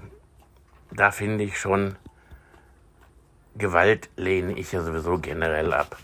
da 0.90 1.11
finde 1.11 1.44
ich 1.44 1.59
schon, 1.59 1.96
Gewalt 3.56 4.11
lehne 4.16 4.52
ich 4.59 4.72
ja 4.72 4.82
sowieso 4.82 5.18
generell 5.18 5.72
ab. 5.72 5.96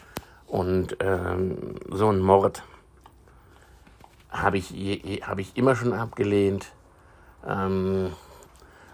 Und 0.47 0.97
ähm, 1.01 1.77
so 1.91 2.11
ein 2.11 2.21
Mord 2.21 2.63
habe 4.31 4.59
ich, 4.59 4.71
hab 5.27 5.39
ich 5.39 5.57
immer 5.57 5.77
schon 5.77 5.93
abgelehnt. 5.93 6.73
Ähm, 7.47 8.13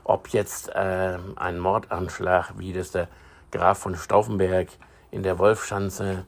ob 0.05 0.29
jetzt 0.29 0.71
äh, 0.71 1.19
ein 1.37 1.59
Mordanschlag, 1.59 2.55
wie 2.57 2.73
das 2.73 2.93
der 2.93 3.09
Graf 3.51 3.79
von 3.79 3.95
Stauffenberg 3.95 4.69
in 5.11 5.23
der 5.23 5.39
Wolfschanze 5.39 6.25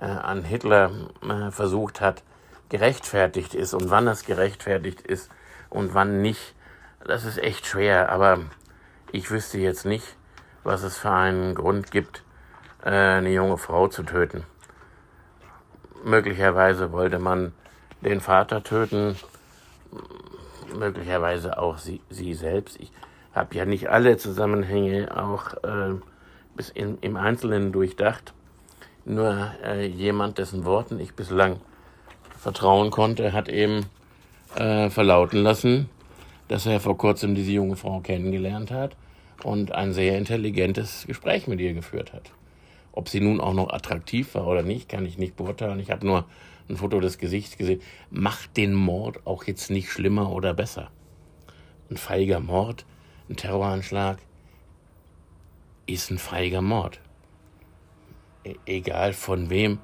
äh, 0.00 0.06
an 0.06 0.42
Hitler 0.42 0.90
äh, 1.22 1.50
versucht 1.52 2.00
hat, 2.00 2.24
gerechtfertigt 2.70 3.54
ist 3.54 3.72
und 3.72 3.90
wann 3.90 4.08
es 4.08 4.24
gerechtfertigt 4.24 5.00
ist 5.02 5.30
und 5.68 5.94
wann 5.94 6.22
nicht, 6.22 6.54
das 7.04 7.24
ist 7.24 7.38
echt 7.38 7.66
schwer. 7.66 8.10
Aber 8.10 8.38
ich 9.12 9.30
wüsste 9.30 9.58
jetzt 9.58 9.84
nicht, 9.84 10.16
was 10.64 10.82
es 10.82 10.98
für 10.98 11.10
einen 11.10 11.54
Grund 11.54 11.90
gibt, 11.90 12.22
äh, 12.84 12.90
eine 12.90 13.30
junge 13.30 13.58
Frau 13.58 13.88
zu 13.88 14.02
töten. 14.02 14.44
Möglicherweise 16.04 16.92
wollte 16.92 17.18
man 17.18 17.52
den 18.00 18.20
Vater 18.20 18.62
töten, 18.62 19.16
möglicherweise 20.74 21.58
auch 21.58 21.78
sie, 21.78 22.00
sie 22.08 22.34
selbst. 22.34 22.78
Ich 22.80 22.92
habe 23.34 23.54
ja 23.54 23.64
nicht 23.64 23.88
alle 23.90 24.16
Zusammenhänge 24.16 25.16
auch 25.16 25.52
äh, 25.64 25.94
bis 26.56 26.70
in, 26.70 26.98
im 27.00 27.16
Einzelnen 27.16 27.72
durchdacht. 27.72 28.32
Nur 29.04 29.52
äh, 29.64 29.86
jemand, 29.86 30.38
dessen 30.38 30.64
Worten 30.64 31.00
ich 31.00 31.14
bislang 31.14 31.60
vertrauen 32.38 32.90
konnte, 32.90 33.32
hat 33.32 33.48
eben 33.48 33.86
äh, 34.56 34.90
verlauten 34.90 35.42
lassen, 35.42 35.88
dass 36.50 36.66
er 36.66 36.80
vor 36.80 36.98
kurzem 36.98 37.36
diese 37.36 37.52
junge 37.52 37.76
Frau 37.76 38.00
kennengelernt 38.00 38.72
hat 38.72 38.96
und 39.44 39.70
ein 39.70 39.92
sehr 39.92 40.18
intelligentes 40.18 41.04
Gespräch 41.06 41.46
mit 41.46 41.60
ihr 41.60 41.74
geführt 41.74 42.12
hat. 42.12 42.32
Ob 42.90 43.08
sie 43.08 43.20
nun 43.20 43.40
auch 43.40 43.54
noch 43.54 43.72
attraktiv 43.72 44.34
war 44.34 44.48
oder 44.48 44.64
nicht, 44.64 44.88
kann 44.88 45.06
ich 45.06 45.16
nicht 45.16 45.36
beurteilen. 45.36 45.78
Ich 45.78 45.92
habe 45.92 46.04
nur 46.04 46.24
ein 46.68 46.76
Foto 46.76 46.98
des 46.98 47.18
Gesichts 47.18 47.56
gesehen. 47.56 47.80
Macht 48.10 48.56
den 48.56 48.74
Mord 48.74 49.24
auch 49.28 49.44
jetzt 49.44 49.70
nicht 49.70 49.90
schlimmer 49.90 50.32
oder 50.32 50.52
besser. 50.52 50.90
Ein 51.88 51.96
feiger 51.96 52.40
Mord, 52.40 52.84
ein 53.28 53.36
Terroranschlag 53.36 54.18
ist 55.86 56.10
ein 56.10 56.18
feiger 56.18 56.62
Mord. 56.62 57.00
E 58.42 58.56
egal 58.66 59.12
von 59.12 59.50
wem 59.50 59.78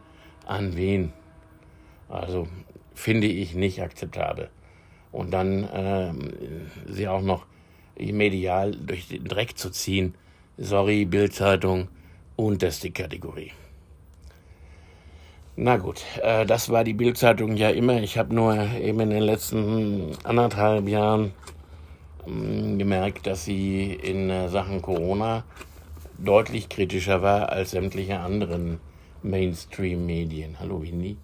an 0.45 0.77
wen. 0.77 1.13
Also 2.09 2.49
finde 2.93 3.29
ich 3.29 3.55
nicht 3.55 3.81
akzeptabel. 3.81 4.51
Und 5.17 5.31
dann 5.31 5.65
äh, 5.65 6.13
sie 6.93 7.09
auch 7.09 7.23
noch 7.23 7.47
medial 7.99 8.73
durch 8.73 9.09
den 9.09 9.25
Dreck 9.25 9.57
zu 9.57 9.71
ziehen. 9.71 10.15
Sorry, 10.59 11.07
Bildzeitung 11.07 11.89
und 12.37 12.61
die 12.83 12.91
Kategorie. 12.91 13.53
Na 15.57 15.79
gut, 15.79 16.03
äh, 16.23 16.45
das 16.45 16.69
war 16.69 16.85
die 16.85 16.93
Bildzeitung 16.93 17.57
ja 17.57 17.71
immer. 17.71 18.03
Ich 18.03 18.19
habe 18.19 18.35
nur 18.35 18.59
eben 18.75 19.01
in 19.01 19.09
den 19.09 19.23
letzten 19.23 20.13
anderthalb 20.23 20.87
Jahren 20.87 21.33
äh, 22.27 22.77
gemerkt, 22.77 23.27
dass 23.27 23.47
sie 23.47 23.95
in 23.95 24.29
äh, 24.29 24.51
Sachen 24.51 24.83
Corona 24.83 25.45
deutlich 26.19 26.69
kritischer 26.69 27.23
war 27.23 27.49
als 27.49 27.71
sämtliche 27.71 28.21
anderen 28.21 28.81
Mainstream-Medien. 29.23 30.57
Hallo 30.61 30.83
Winnie, 30.83 31.17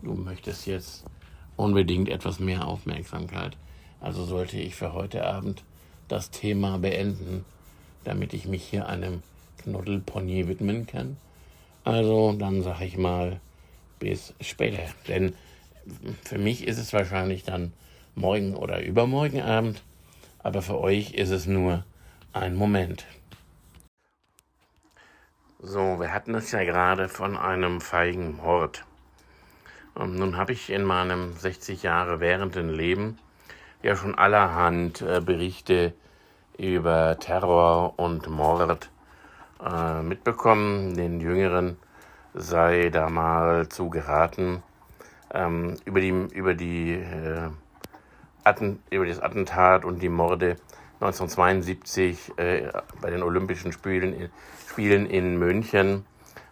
du 0.00 0.14
möchtest 0.14 0.68
jetzt 0.68 1.04
unbedingt 1.56 2.08
etwas 2.08 2.40
mehr 2.40 2.66
Aufmerksamkeit. 2.66 3.56
Also 4.00 4.24
sollte 4.24 4.58
ich 4.58 4.74
für 4.74 4.92
heute 4.92 5.26
Abend 5.26 5.64
das 6.08 6.30
Thema 6.30 6.78
beenden, 6.78 7.44
damit 8.04 8.34
ich 8.34 8.46
mich 8.46 8.64
hier 8.64 8.88
einem 8.88 9.22
Knuddelpony 9.62 10.48
widmen 10.48 10.86
kann. 10.86 11.16
Also 11.84 12.32
dann 12.32 12.62
sage 12.62 12.84
ich 12.84 12.98
mal 12.98 13.40
bis 13.98 14.34
später. 14.40 14.82
Denn 15.08 15.34
für 16.22 16.38
mich 16.38 16.66
ist 16.66 16.78
es 16.78 16.92
wahrscheinlich 16.92 17.44
dann 17.44 17.72
morgen 18.14 18.54
oder 18.54 18.82
übermorgen 18.82 19.40
Abend, 19.42 19.82
aber 20.42 20.62
für 20.62 20.78
euch 20.78 21.14
ist 21.14 21.30
es 21.30 21.46
nur 21.46 21.84
Ein 22.32 22.56
Moment. 22.56 23.06
So, 25.60 25.98
wir 25.98 26.12
hatten 26.12 26.34
es 26.34 26.52
ja 26.52 26.64
gerade 26.64 27.08
von 27.08 27.36
einem 27.36 27.80
feigen 27.80 28.36
Mord. 28.36 28.84
Und 29.94 30.16
nun 30.16 30.36
habe 30.36 30.52
ich 30.52 30.70
in 30.70 30.84
meinem 30.84 31.34
60 31.34 31.84
Jahre 31.84 32.18
währenden 32.18 32.68
Leben 32.68 33.18
ja 33.82 33.94
schon 33.94 34.16
allerhand 34.16 35.02
äh, 35.02 35.20
Berichte 35.20 35.92
über 36.58 37.16
Terror 37.20 37.94
und 37.96 38.28
Mord 38.28 38.90
äh, 39.64 40.02
mitbekommen. 40.02 40.96
Den 40.96 41.20
Jüngeren 41.20 41.76
sei 42.32 42.90
da 42.90 43.08
mal 43.08 43.68
zu 43.68 43.88
geraten, 43.88 44.64
ähm, 45.32 45.76
über 45.84 46.00
die, 46.00 46.08
über, 46.08 46.54
die, 46.54 46.94
äh, 46.94 47.50
über 48.90 49.06
das 49.06 49.20
Attentat 49.20 49.84
und 49.84 50.02
die 50.02 50.08
Morde 50.08 50.56
1972 51.00 52.36
äh, 52.36 52.72
bei 53.00 53.10
den 53.10 53.22
Olympischen 53.22 53.70
Spielen, 53.72 54.30
in 55.06 55.38
München 55.38 56.04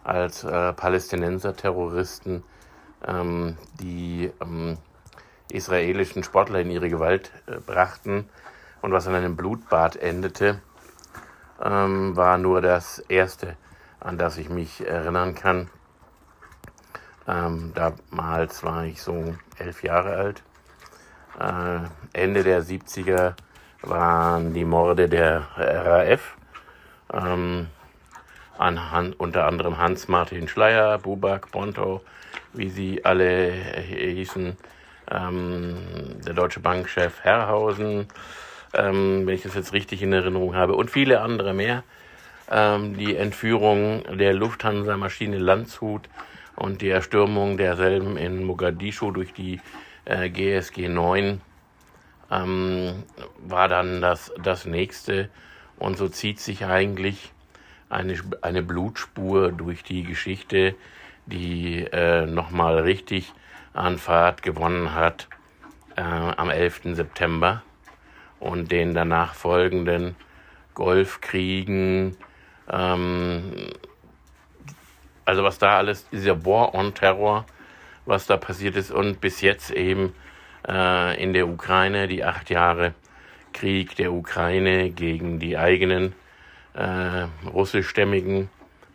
als 0.05 0.43
Palästinenser-Terroristen 0.43 2.43
ähm, 3.07 3.57
die 3.79 4.31
ähm, 4.41 4.77
israelischen 5.51 6.23
Sportler 6.23 6.59
in 6.59 6.71
ihre 6.71 6.89
Gewalt 6.89 7.31
äh, 7.47 7.57
brachten 7.57 8.29
und 8.81 8.91
was 8.91 9.07
an 9.07 9.15
einem 9.15 9.35
Blutbad 9.35 9.95
endete, 9.95 10.61
ähm, 11.63 12.15
war 12.15 12.37
nur 12.37 12.61
das 12.61 12.99
erste, 12.99 13.55
an 13.99 14.17
das 14.17 14.37
ich 14.37 14.49
mich 14.49 14.85
erinnern 14.85 15.35
kann. 15.35 15.69
Ähm, 17.27 17.73
damals 17.73 18.63
war 18.63 18.85
ich 18.85 19.01
so 19.01 19.35
elf 19.57 19.83
Jahre 19.83 20.15
alt. 20.15 20.43
Äh, 21.39 21.87
Ende 22.11 22.43
der 22.43 22.63
70er 22.63 23.33
waren 23.81 24.53
die 24.53 24.65
Morde 24.65 25.07
der 25.07 25.47
RAF. 25.55 26.35
Ähm, 27.11 27.67
an 28.57 28.91
Han, 28.91 29.13
unter 29.13 29.45
anderem 29.45 29.77
Hans-Martin 29.77 30.47
Schleier, 30.47 30.99
Bubak, 30.99 31.51
Ponto, 31.51 32.01
wie 32.53 32.69
sie 32.69 33.05
alle 33.05 33.51
hießen, 33.51 34.57
ähm, 35.11 35.77
der 36.25 36.33
Deutsche 36.33 36.59
Bankchef 36.59 37.21
Herrhausen, 37.21 38.07
ähm, 38.73 39.25
wenn 39.25 39.35
ich 39.35 39.43
das 39.43 39.55
jetzt 39.55 39.73
richtig 39.73 40.01
in 40.01 40.13
Erinnerung 40.13 40.55
habe, 40.55 40.75
und 40.75 40.89
viele 40.89 41.21
andere 41.21 41.53
mehr. 41.53 41.83
Ähm, 42.51 42.97
die 42.97 43.15
Entführung 43.15 44.03
der 44.17 44.33
Lufthansa-Maschine 44.33 45.37
Landshut 45.37 46.09
und 46.55 46.81
die 46.81 46.89
Erstürmung 46.89 47.57
derselben 47.57 48.17
in 48.17 48.43
Mogadischu 48.43 49.11
durch 49.11 49.33
die 49.33 49.59
äh, 50.05 50.29
GSG 50.29 50.89
9 50.89 51.41
ähm, 52.31 53.03
war 53.37 53.67
dann 53.67 54.01
das, 54.01 54.31
das 54.41 54.65
nächste. 54.65 55.29
Und 55.77 55.97
so 55.97 56.07
zieht 56.07 56.39
sich 56.39 56.65
eigentlich 56.65 57.31
eine, 57.89 58.15
eine 58.41 58.63
Blutspur 58.63 59.51
durch 59.51 59.83
die 59.83 60.03
Geschichte, 60.03 60.75
die 61.25 61.85
äh, 61.91 62.25
nochmal 62.25 62.79
richtig 62.79 63.33
an 63.73 63.97
Fahrt 63.97 64.43
gewonnen 64.43 64.93
hat 64.93 65.27
äh, 65.95 66.01
am 66.01 66.49
11. 66.49 66.95
September 66.95 67.63
und 68.39 68.71
den 68.71 68.93
danach 68.93 69.33
folgenden 69.33 70.15
Golfkriegen. 70.73 72.17
Ähm, 72.69 73.53
also 75.25 75.43
was 75.43 75.57
da 75.57 75.77
alles, 75.77 76.07
dieser 76.09 76.45
War 76.45 76.73
on 76.75 76.93
Terror, 76.93 77.45
was 78.05 78.27
da 78.27 78.37
passiert 78.37 78.75
ist 78.75 78.91
und 78.91 79.21
bis 79.21 79.41
jetzt 79.41 79.71
eben 79.71 80.13
äh, 80.67 81.21
in 81.21 81.33
der 81.33 81.47
Ukraine 81.47 82.07
die 82.07 82.23
acht 82.23 82.49
Jahre 82.49 82.93
Krieg 83.53 83.95
der 83.95 84.11
Ukraine 84.11 84.89
gegen 84.89 85.39
die 85.39 85.57
eigenen 85.57 86.13
äh, 86.73 87.27
russischstämmigen 87.47 88.49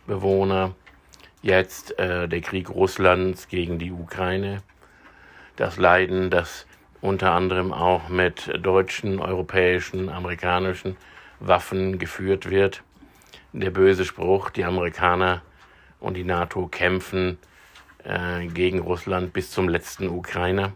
Bewohner, 0.06 0.74
jetzt 1.42 1.98
äh, 1.98 2.28
der 2.28 2.40
Krieg 2.40 2.70
Russlands 2.70 3.48
gegen 3.48 3.78
die 3.78 3.92
Ukraine, 3.92 4.62
das 5.56 5.76
Leiden, 5.76 6.30
das 6.30 6.66
unter 7.00 7.32
anderem 7.32 7.72
auch 7.72 8.08
mit 8.08 8.50
deutschen, 8.64 9.20
europäischen, 9.20 10.08
amerikanischen 10.08 10.96
Waffen 11.40 11.98
geführt 11.98 12.50
wird. 12.50 12.82
Der 13.52 13.70
böse 13.70 14.04
Spruch, 14.04 14.50
die 14.50 14.64
Amerikaner 14.64 15.42
und 16.00 16.14
die 16.16 16.24
NATO 16.24 16.66
kämpfen 16.66 17.38
äh, 18.04 18.46
gegen 18.46 18.80
Russland 18.80 19.32
bis 19.32 19.50
zum 19.50 19.68
letzten 19.68 20.08
Ukrainer, 20.08 20.72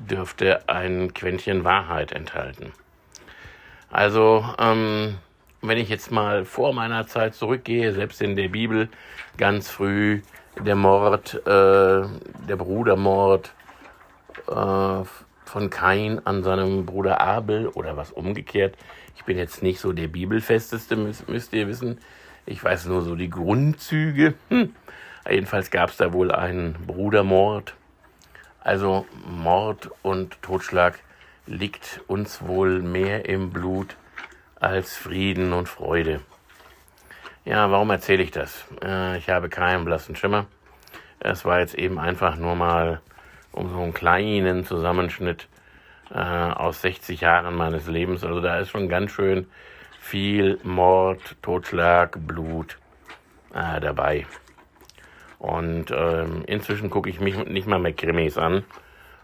dürfte 0.00 0.68
ein 0.68 1.12
Quäntchen 1.14 1.64
Wahrheit 1.64 2.12
enthalten. 2.12 2.72
Also 3.90 4.44
ähm, 4.58 5.18
wenn 5.62 5.78
ich 5.78 5.88
jetzt 5.88 6.10
mal 6.10 6.44
vor 6.44 6.72
meiner 6.72 7.06
Zeit 7.06 7.34
zurückgehe, 7.34 7.92
selbst 7.92 8.22
in 8.22 8.36
der 8.36 8.48
Bibel 8.48 8.88
ganz 9.36 9.70
früh 9.70 10.22
der 10.58 10.74
Mord, 10.74 11.34
äh, 11.46 11.48
der 11.48 12.56
Brudermord 12.56 13.52
äh, 14.48 15.04
von 15.44 15.70
Kain 15.70 16.24
an 16.24 16.42
seinem 16.42 16.86
Bruder 16.86 17.20
Abel 17.20 17.68
oder 17.68 17.96
was 17.96 18.12
umgekehrt. 18.12 18.76
Ich 19.16 19.24
bin 19.24 19.36
jetzt 19.36 19.62
nicht 19.62 19.80
so 19.80 19.92
der 19.92 20.08
Bibelfesteste, 20.08 20.96
müsst, 20.96 21.28
müsst 21.28 21.52
ihr 21.52 21.68
wissen. 21.68 21.98
Ich 22.46 22.62
weiß 22.62 22.86
nur 22.86 23.02
so 23.02 23.14
die 23.14 23.30
Grundzüge. 23.30 24.34
Hm. 24.48 24.74
Jedenfalls 25.28 25.70
gab 25.70 25.90
es 25.90 25.98
da 25.98 26.12
wohl 26.12 26.32
einen 26.32 26.74
Brudermord. 26.86 27.74
Also 28.60 29.06
Mord 29.26 29.90
und 30.02 30.40
Totschlag 30.42 30.98
liegt 31.46 32.00
uns 32.06 32.46
wohl 32.46 32.80
mehr 32.80 33.28
im 33.28 33.50
Blut 33.50 33.96
als 34.60 34.96
Frieden 34.96 35.52
und 35.52 35.68
Freude. 35.68 36.20
Ja, 37.46 37.70
warum 37.70 37.90
erzähle 37.90 38.22
ich 38.22 38.30
das? 38.30 38.66
Äh, 38.84 39.16
ich 39.16 39.30
habe 39.30 39.48
keinen 39.48 39.86
blassen 39.86 40.14
Schimmer. 40.14 40.46
Es 41.18 41.44
war 41.44 41.60
jetzt 41.60 41.74
eben 41.74 41.98
einfach 41.98 42.36
nur 42.36 42.54
mal 42.54 43.00
um 43.52 43.70
so 43.70 43.80
einen 43.80 43.94
kleinen 43.94 44.64
Zusammenschnitt 44.64 45.48
äh, 46.12 46.18
aus 46.18 46.82
60 46.82 47.22
Jahren 47.22 47.56
meines 47.56 47.86
Lebens. 47.86 48.22
Also 48.22 48.40
da 48.40 48.58
ist 48.58 48.68
schon 48.68 48.88
ganz 48.88 49.12
schön 49.12 49.46
viel 49.98 50.58
Mord, 50.62 51.36
Totschlag, 51.42 52.18
Blut 52.26 52.78
äh, 53.54 53.80
dabei. 53.80 54.26
Und 55.38 55.86
ähm, 55.90 56.44
inzwischen 56.46 56.90
gucke 56.90 57.08
ich 57.08 57.18
mich 57.18 57.36
nicht 57.46 57.66
mal 57.66 57.78
mehr 57.78 57.94
Krimis 57.94 58.36
an. 58.36 58.64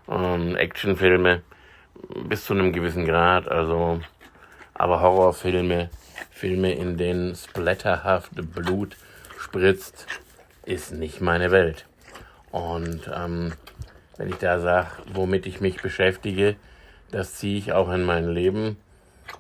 Ähm, 0.09 0.57
Actionfilme 0.57 1.43
bis 2.25 2.45
zu 2.45 2.55
einem 2.55 2.73
gewissen 2.73 3.05
Grad. 3.05 3.49
Also 3.49 4.01
aber 4.79 5.01
Horrorfilme, 5.01 5.91
Filme, 6.31 6.73
in 6.73 6.97
denen 6.97 7.35
splatterhaft 7.35 8.31
Blut 8.55 8.97
spritzt, 9.39 10.07
ist 10.65 10.93
nicht 10.93 11.21
meine 11.21 11.51
Welt. 11.51 11.87
Und 12.51 13.11
ähm, 13.15 13.53
wenn 14.17 14.29
ich 14.29 14.37
da 14.37 14.61
sage, 14.61 14.89
womit 15.13 15.47
ich 15.47 15.61
mich 15.61 15.81
beschäftige, 15.81 16.57
das 17.11 17.35
ziehe 17.35 17.59
ich 17.59 17.73
auch 17.73 17.91
in 17.91 18.05
mein 18.05 18.29
Leben. 18.29 18.77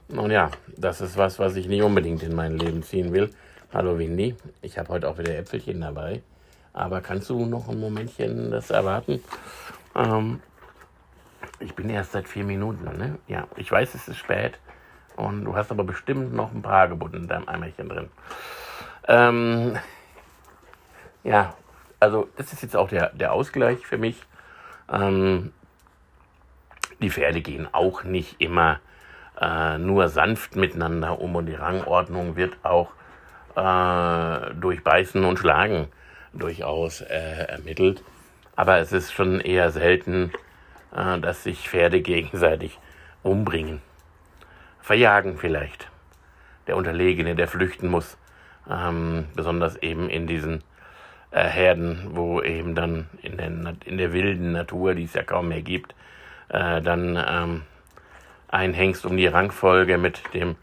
Und 0.08 0.30
ja, 0.30 0.50
das 0.76 1.00
ist 1.00 1.16
was, 1.16 1.38
was 1.38 1.56
ich 1.56 1.68
nicht 1.68 1.82
unbedingt 1.82 2.22
in 2.22 2.34
mein 2.34 2.58
Leben 2.58 2.82
ziehen 2.82 3.12
will. 3.12 3.30
Hallo 3.72 3.98
Windy, 3.98 4.36
ich 4.62 4.78
habe 4.78 4.88
heute 4.90 5.08
auch 5.08 5.18
wieder 5.18 5.36
Äpfelchen 5.36 5.80
dabei. 5.80 6.22
Aber 6.72 7.00
kannst 7.00 7.30
du 7.30 7.46
noch 7.46 7.68
ein 7.68 7.80
Momentchen 7.80 8.50
das 8.50 8.70
erwarten? 8.70 9.22
Ähm, 9.94 10.40
ich 11.58 11.74
bin 11.74 11.88
erst 11.88 12.12
seit 12.12 12.28
vier 12.28 12.44
Minuten, 12.44 12.84
ne? 12.98 13.18
Ja, 13.28 13.48
ich 13.56 13.70
weiß, 13.70 13.94
es 13.94 14.08
ist 14.08 14.18
spät. 14.18 14.58
Und 15.16 15.44
du 15.44 15.56
hast 15.56 15.70
aber 15.70 15.84
bestimmt 15.84 16.34
noch 16.34 16.52
ein 16.52 16.62
paar 16.62 16.88
gebunden 16.88 17.16
in 17.16 17.28
deinem 17.28 17.48
Eimerchen 17.48 17.88
drin. 17.88 18.10
Ähm, 19.08 19.76
ja, 21.24 21.54
also 21.98 22.28
das 22.36 22.52
ist 22.52 22.62
jetzt 22.62 22.76
auch 22.76 22.88
der, 22.88 23.10
der 23.10 23.32
Ausgleich 23.32 23.86
für 23.86 23.98
mich. 23.98 24.22
Ähm, 24.92 25.52
die 27.00 27.10
Pferde 27.10 27.40
gehen 27.40 27.68
auch 27.72 28.04
nicht 28.04 28.40
immer 28.40 28.80
äh, 29.40 29.78
nur 29.78 30.08
sanft 30.08 30.56
miteinander 30.56 31.20
um 31.20 31.34
und 31.36 31.46
die 31.46 31.54
Rangordnung 31.54 32.36
wird 32.36 32.56
auch 32.62 32.90
äh, 33.54 34.54
durch 34.54 34.84
Beißen 34.84 35.24
und 35.24 35.38
Schlagen 35.38 35.88
durchaus 36.32 37.00
äh, 37.00 37.46
ermittelt. 37.48 38.02
Aber 38.54 38.78
es 38.78 38.92
ist 38.92 39.12
schon 39.12 39.40
eher 39.40 39.70
selten, 39.70 40.32
äh, 40.94 41.18
dass 41.20 41.42
sich 41.42 41.68
Pferde 41.68 42.00
gegenseitig 42.00 42.78
umbringen 43.22 43.82
verjagen 44.86 45.36
vielleicht. 45.36 45.90
Der 46.68 46.76
Unterlegene, 46.76 47.34
der 47.34 47.48
flüchten 47.48 47.88
muss. 47.88 48.16
Ähm, 48.70 49.24
besonders 49.34 49.74
eben 49.82 50.08
in 50.08 50.28
diesen 50.28 50.62
äh, 51.32 51.42
Herden, 51.42 52.10
wo 52.12 52.40
eben 52.40 52.76
dann 52.76 53.08
in 53.20 53.36
der, 53.36 53.48
in 53.84 53.98
der 53.98 54.12
wilden 54.12 54.52
Natur, 54.52 54.94
die 54.94 55.02
es 55.02 55.14
ja 55.14 55.24
kaum 55.24 55.48
mehr 55.48 55.62
gibt, 55.62 55.96
äh, 56.50 56.80
dann 56.82 57.16
ähm, 57.16 57.62
ein 58.46 58.74
Hengst 58.74 59.04
um 59.04 59.16
die 59.16 59.26
Rangfolge 59.26 59.98
mit 59.98 60.22
dem 60.34 60.54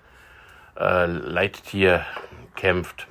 äh, 0.79 1.05
Leittier 1.05 2.05
kämpft. 2.55 3.07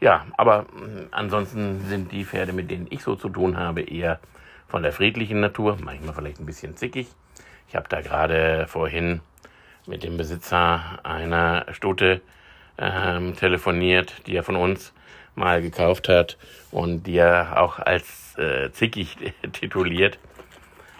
Ja, 0.00 0.26
aber 0.36 0.66
äh, 0.80 1.06
ansonsten 1.12 1.80
sind 1.86 2.10
die 2.10 2.24
Pferde, 2.24 2.52
mit 2.52 2.72
denen 2.72 2.88
ich 2.90 3.04
so 3.04 3.14
zu 3.14 3.28
tun 3.28 3.56
habe, 3.56 3.82
eher 3.82 4.18
von 4.66 4.82
der 4.82 4.92
friedlichen 4.92 5.38
Natur, 5.38 5.78
manchmal 5.80 6.14
vielleicht 6.14 6.40
ein 6.40 6.46
bisschen 6.46 6.76
zickig. 6.76 7.06
Ich 7.68 7.76
habe 7.76 7.88
da 7.88 8.00
gerade 8.00 8.66
vorhin 8.66 9.20
mit 9.86 10.04
dem 10.04 10.16
Besitzer 10.16 11.00
einer 11.02 11.66
Stute 11.72 12.20
ähm, 12.78 13.36
telefoniert, 13.36 14.26
die 14.26 14.36
er 14.36 14.44
von 14.44 14.56
uns 14.56 14.92
mal 15.34 15.62
gekauft 15.62 16.08
hat 16.08 16.38
und 16.70 17.04
die 17.04 17.16
er 17.16 17.60
auch 17.60 17.78
als 17.78 18.36
äh, 18.38 18.70
zickig 18.72 19.16
tituliert. 19.52 20.18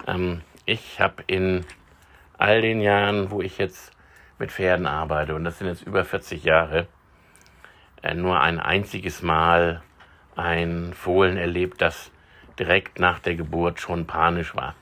Ähm, 0.07 0.41
ich 0.65 1.01
habe 1.01 1.23
in 1.27 1.65
all 2.39 2.63
den 2.63 2.81
Jahren, 2.81 3.31
wo 3.31 3.41
ich 3.41 3.59
jetzt 3.59 3.93
mit 4.39 4.51
Pferden 4.51 4.87
arbeite, 4.87 5.35
und 5.35 5.45
das 5.45 5.59
sind 5.59 5.69
jetzt 5.69 5.83
über 5.83 6.05
40 6.05 6.45
Jahre, 6.45 6.87
äh, 8.03 8.15
nur 8.15 8.41
ein 8.41 8.59
einziges 8.59 9.23
Mal 9.23 9.83
ein 10.35 10.93
Fohlen 10.95 11.37
erlebt, 11.37 11.81
das 11.83 12.11
direkt 12.59 12.99
nach 12.99 13.19
der 13.19 13.37
Geburt 13.37 13.81
schon 13.81 14.07
panisch 14.07 14.55
war. 14.55 14.75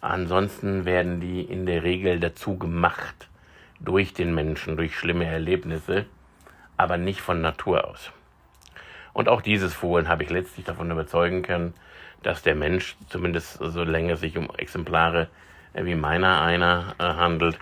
Ansonsten 0.00 0.84
werden 0.84 1.20
die 1.20 1.42
in 1.42 1.66
der 1.66 1.82
Regel 1.82 2.20
dazu 2.20 2.56
gemacht 2.56 3.28
durch 3.80 4.14
den 4.14 4.34
Menschen, 4.34 4.76
durch 4.76 4.96
schlimme 4.96 5.26
Erlebnisse, 5.26 6.06
aber 6.76 6.96
nicht 6.96 7.20
von 7.20 7.40
Natur 7.40 7.88
aus. 7.88 8.12
Und 9.12 9.28
auch 9.28 9.42
dieses 9.42 9.74
Fohlen 9.74 10.08
habe 10.08 10.22
ich 10.22 10.30
letztlich 10.30 10.64
davon 10.64 10.90
überzeugen 10.90 11.42
können, 11.42 11.74
dass 12.22 12.42
der 12.42 12.54
Mensch, 12.54 12.96
zumindest 13.08 13.58
solange 13.60 14.12
es 14.12 14.20
sich 14.20 14.36
um 14.36 14.48
Exemplare 14.56 15.28
wie 15.74 15.94
meiner 15.94 16.40
einer 16.40 16.94
äh, 16.98 17.04
handelt, 17.04 17.58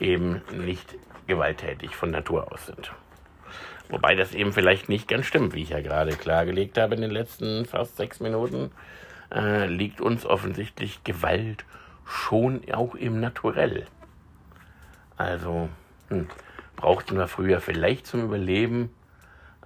eben 0.00 0.42
nicht 0.52 0.94
gewalttätig 1.26 1.94
von 1.94 2.10
Natur 2.10 2.52
aus 2.52 2.66
sind. 2.66 2.92
Wobei 3.88 4.14
das 4.14 4.34
eben 4.34 4.52
vielleicht 4.52 4.88
nicht 4.88 5.08
ganz 5.08 5.26
stimmt, 5.26 5.54
wie 5.54 5.62
ich 5.62 5.70
ja 5.70 5.80
gerade 5.80 6.12
klargelegt 6.12 6.76
habe 6.76 6.96
in 6.96 7.02
den 7.02 7.10
letzten 7.10 7.66
fast 7.66 7.96
sechs 7.96 8.20
Minuten, 8.20 8.70
äh, 9.32 9.66
liegt 9.66 10.00
uns 10.00 10.24
offensichtlich 10.26 11.04
Gewalt 11.04 11.64
schon 12.04 12.62
auch 12.72 12.94
im 12.94 13.20
Naturell. 13.20 13.86
Also 15.16 15.68
hm, 16.08 16.28
brauchten 16.76 17.16
wir 17.16 17.28
früher 17.28 17.60
vielleicht 17.60 18.06
zum 18.06 18.24
Überleben. 18.24 18.90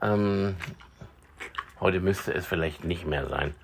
Ähm, 0.00 0.56
heute 1.80 2.00
müsste 2.00 2.32
es 2.32 2.46
vielleicht 2.46 2.84
nicht 2.84 3.06
mehr 3.06 3.26
sein. 3.26 3.54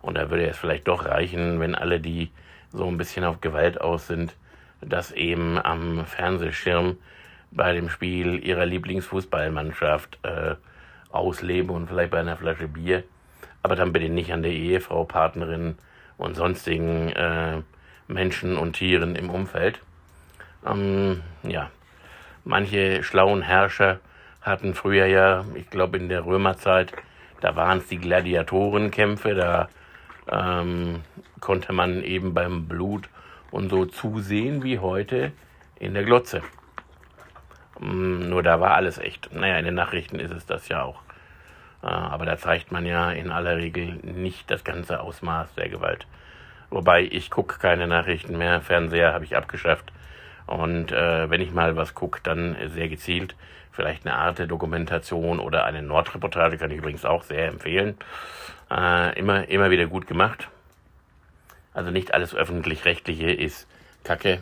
Und 0.00 0.16
da 0.16 0.30
würde 0.30 0.46
es 0.46 0.58
vielleicht 0.58 0.88
doch 0.88 1.04
reichen, 1.04 1.60
wenn 1.60 1.74
alle, 1.74 2.00
die 2.00 2.30
so 2.70 2.86
ein 2.86 2.96
bisschen 2.96 3.24
auf 3.24 3.40
Gewalt 3.40 3.80
aus 3.80 4.06
sind, 4.06 4.34
das 4.80 5.12
eben 5.12 5.58
am 5.58 6.06
Fernsehschirm 6.06 6.96
bei 7.50 7.74
dem 7.74 7.88
Spiel 7.88 8.44
ihrer 8.44 8.66
Lieblingsfußballmannschaft 8.66 10.18
äh, 10.22 10.54
ausleben 11.10 11.70
und 11.70 11.88
vielleicht 11.88 12.10
bei 12.10 12.20
einer 12.20 12.36
Flasche 12.36 12.66
Bier, 12.66 13.04
aber 13.62 13.76
dann 13.76 13.92
bitte 13.92 14.08
nicht 14.08 14.32
an 14.32 14.42
der 14.42 14.52
Ehefrau, 14.52 15.04
Partnerin 15.04 15.76
und 16.18 16.34
sonstigen 16.34 17.10
äh, 17.10 17.62
Menschen 18.08 18.56
und 18.56 18.74
Tieren 18.74 19.16
im 19.16 19.30
Umfeld. 19.30 19.80
Ähm, 20.66 21.22
ja, 21.42 21.70
manche 22.44 23.02
schlauen 23.02 23.42
Herrscher 23.42 24.00
hatten 24.40 24.74
früher 24.74 25.06
ja, 25.06 25.44
ich 25.54 25.70
glaube 25.70 25.96
in 25.98 26.08
der 26.08 26.24
Römerzeit, 26.24 26.92
da 27.40 27.56
waren 27.56 27.78
es 27.78 27.86
die 27.86 27.98
Gladiatorenkämpfe, 27.98 29.34
da 29.34 29.68
ähm, 30.30 31.00
konnte 31.40 31.72
man 31.72 32.02
eben 32.02 32.34
beim 32.34 32.66
Blut 32.66 33.08
und 33.50 33.68
so 33.70 33.84
zusehen 33.84 34.62
wie 34.62 34.78
heute 34.78 35.32
in 35.78 35.94
der 35.94 36.04
Glotze. 36.04 36.42
Mm, 37.80 38.28
nur 38.28 38.42
da 38.42 38.60
war 38.60 38.74
alles 38.74 38.98
echt. 38.98 39.32
Naja, 39.32 39.58
in 39.58 39.64
den 39.64 39.74
Nachrichten 39.74 40.18
ist 40.18 40.32
es 40.32 40.46
das 40.46 40.68
ja 40.68 40.82
auch. 40.82 41.02
Äh, 41.82 41.86
aber 41.86 42.26
da 42.26 42.38
zeigt 42.38 42.72
man 42.72 42.86
ja 42.86 43.10
in 43.10 43.30
aller 43.30 43.56
Regel 43.56 43.98
nicht 44.02 44.50
das 44.50 44.64
ganze 44.64 45.00
Ausmaß 45.00 45.54
der 45.54 45.68
Gewalt. 45.68 46.06
Wobei 46.70 47.02
ich 47.02 47.30
gucke 47.30 47.58
keine 47.58 47.86
Nachrichten 47.86 48.38
mehr, 48.38 48.60
Fernseher 48.60 49.12
habe 49.12 49.24
ich 49.24 49.36
abgeschafft. 49.36 49.92
Und 50.46 50.90
äh, 50.92 51.28
wenn 51.30 51.40
ich 51.40 51.52
mal 51.52 51.76
was 51.76 51.94
gucke, 51.94 52.20
dann 52.22 52.56
sehr 52.74 52.88
gezielt. 52.88 53.34
Vielleicht 53.72 54.06
eine 54.06 54.16
Art 54.16 54.38
der 54.38 54.46
Dokumentation 54.46 55.38
oder 55.38 55.64
eine 55.64 55.82
Nordreportage 55.82 56.58
kann 56.58 56.70
ich 56.70 56.78
übrigens 56.78 57.04
auch 57.04 57.22
sehr 57.22 57.48
empfehlen. 57.48 57.96
Äh, 58.70 59.18
immer, 59.18 59.48
immer 59.48 59.70
wieder 59.70 59.86
gut 59.86 60.06
gemacht. 60.06 60.48
Also 61.74 61.90
nicht 61.90 62.12
alles 62.12 62.34
öffentlich-rechtliche 62.34 63.30
ist 63.30 63.66
Kacke. 64.04 64.40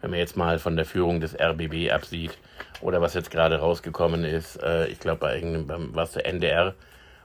Wenn 0.00 0.10
man 0.10 0.18
jetzt 0.18 0.36
mal 0.36 0.58
von 0.58 0.76
der 0.76 0.84
Führung 0.84 1.20
des 1.20 1.38
RBB 1.38 1.90
absieht 1.90 2.38
oder 2.80 3.00
was 3.00 3.14
jetzt 3.14 3.30
gerade 3.30 3.58
rausgekommen 3.58 4.24
ist, 4.24 4.62
äh, 4.62 4.86
ich 4.86 5.00
glaube 5.00 5.20
bei 5.20 5.34
irgendeinem, 5.36 5.94
was 5.94 6.12
der 6.12 6.26
NDR, 6.26 6.74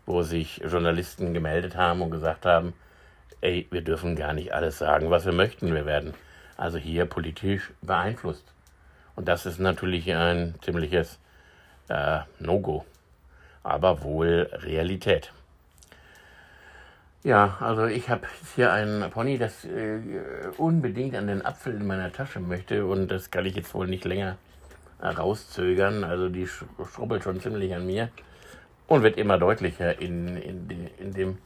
wo 0.06 0.22
sich 0.22 0.58
Journalisten 0.58 1.34
gemeldet 1.34 1.76
haben 1.76 2.02
und 2.02 2.12
gesagt 2.12 2.46
haben, 2.46 2.74
ey, 3.42 3.68
wir 3.72 3.82
dürfen 3.82 4.16
gar 4.16 4.34
nicht 4.34 4.54
alles 4.54 4.78
sagen, 4.78 5.10
was 5.10 5.26
wir 5.26 5.34
möchten. 5.34 5.74
Wir 5.74 5.86
werden 5.86 6.14
also 6.58 6.78
hier 6.78 7.06
politisch 7.06 7.72
beeinflusst. 7.82 8.46
Und 9.16 9.28
das 9.28 9.46
ist 9.46 9.60
natürlich 9.60 10.14
ein 10.14 10.56
ziemliches 10.62 11.20
äh, 11.90 12.20
No-Go, 12.40 12.86
aber 13.64 14.04
wohl 14.04 14.50
Realität. 14.52 15.32
Ja, 17.24 17.58
also 17.60 17.86
ich 17.86 18.10
habe 18.10 18.28
hier 18.56 18.72
ein 18.72 19.10
Pony, 19.10 19.40
das 19.40 19.66
äh, 19.66 20.00
unbedingt 20.58 21.16
an 21.16 21.28
den 21.28 21.44
Apfel 21.44 21.74
in 21.74 21.88
meiner 21.88 22.12
Tasche 22.12 22.40
möchte 22.40 22.86
und 22.86 23.08
das 23.08 23.32
kann 23.32 23.46
ich 23.46 23.56
jetzt 23.56 23.74
wohl 23.74 23.88
nicht 23.88 24.06
länger 24.06 24.38
rauszögern. 25.12 26.04
Also 26.04 26.30
die 26.30 26.48
sch 26.48 26.66
schrubbelt 26.94 27.24
schon 27.24 27.40
ziemlich 27.40 27.74
an 27.74 27.86
mir 27.86 28.10
und 28.88 29.04
wird 29.04 29.18
immer 29.18 29.38
deutlicher, 29.38 30.00
in, 30.00 30.38
in, 30.38 30.90
in 31.00 31.14
dem 31.14 31.38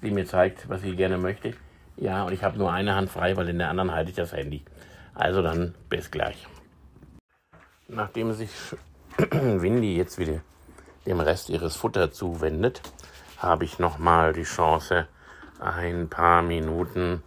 sie 0.00 0.10
mir 0.10 0.26
zeigt, 0.26 0.68
was 0.68 0.82
sie 0.82 0.96
gerne 0.96 1.18
möchte. 1.18 1.54
Ja, 1.96 2.24
und 2.24 2.32
ich 2.32 2.42
habe 2.42 2.58
nur 2.58 2.72
eine 2.72 2.94
Hand 2.94 3.10
frei, 3.10 3.36
weil 3.36 3.48
in 3.48 3.58
der 3.58 3.68
anderen 3.68 3.92
halte 3.92 4.10
ich 4.10 4.16
das 4.16 4.32
Handy. 4.32 4.62
Also 5.14 5.42
dann 5.42 5.74
bis 5.88 6.10
gleich. 6.10 6.46
Nachdem 7.88 8.32
sich 8.32 8.50
Windy 9.30 9.96
jetzt 9.96 10.18
wieder 10.18 10.40
dem 11.06 11.20
Rest 11.20 11.50
ihres 11.50 11.76
Futter 11.76 12.12
zuwendet, 12.12 12.80
habe 13.38 13.64
ich 13.64 13.78
nochmal 13.78 14.32
die 14.32 14.44
Chance, 14.44 15.06
ein 15.58 16.08
paar 16.08 16.42
Minuten 16.42 17.22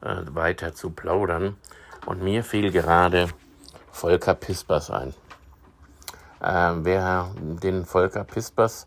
äh, 0.00 0.16
weiter 0.28 0.74
zu 0.74 0.90
plaudern. 0.90 1.56
Und 2.06 2.22
mir 2.22 2.44
fiel 2.44 2.70
gerade 2.70 3.28
Volker 3.98 4.34
Pispers 4.34 4.90
ein. 4.90 5.14
Äh, 6.40 6.84
wer 6.84 7.30
den 7.40 7.84
Volker 7.84 8.24
Pispers 8.24 8.86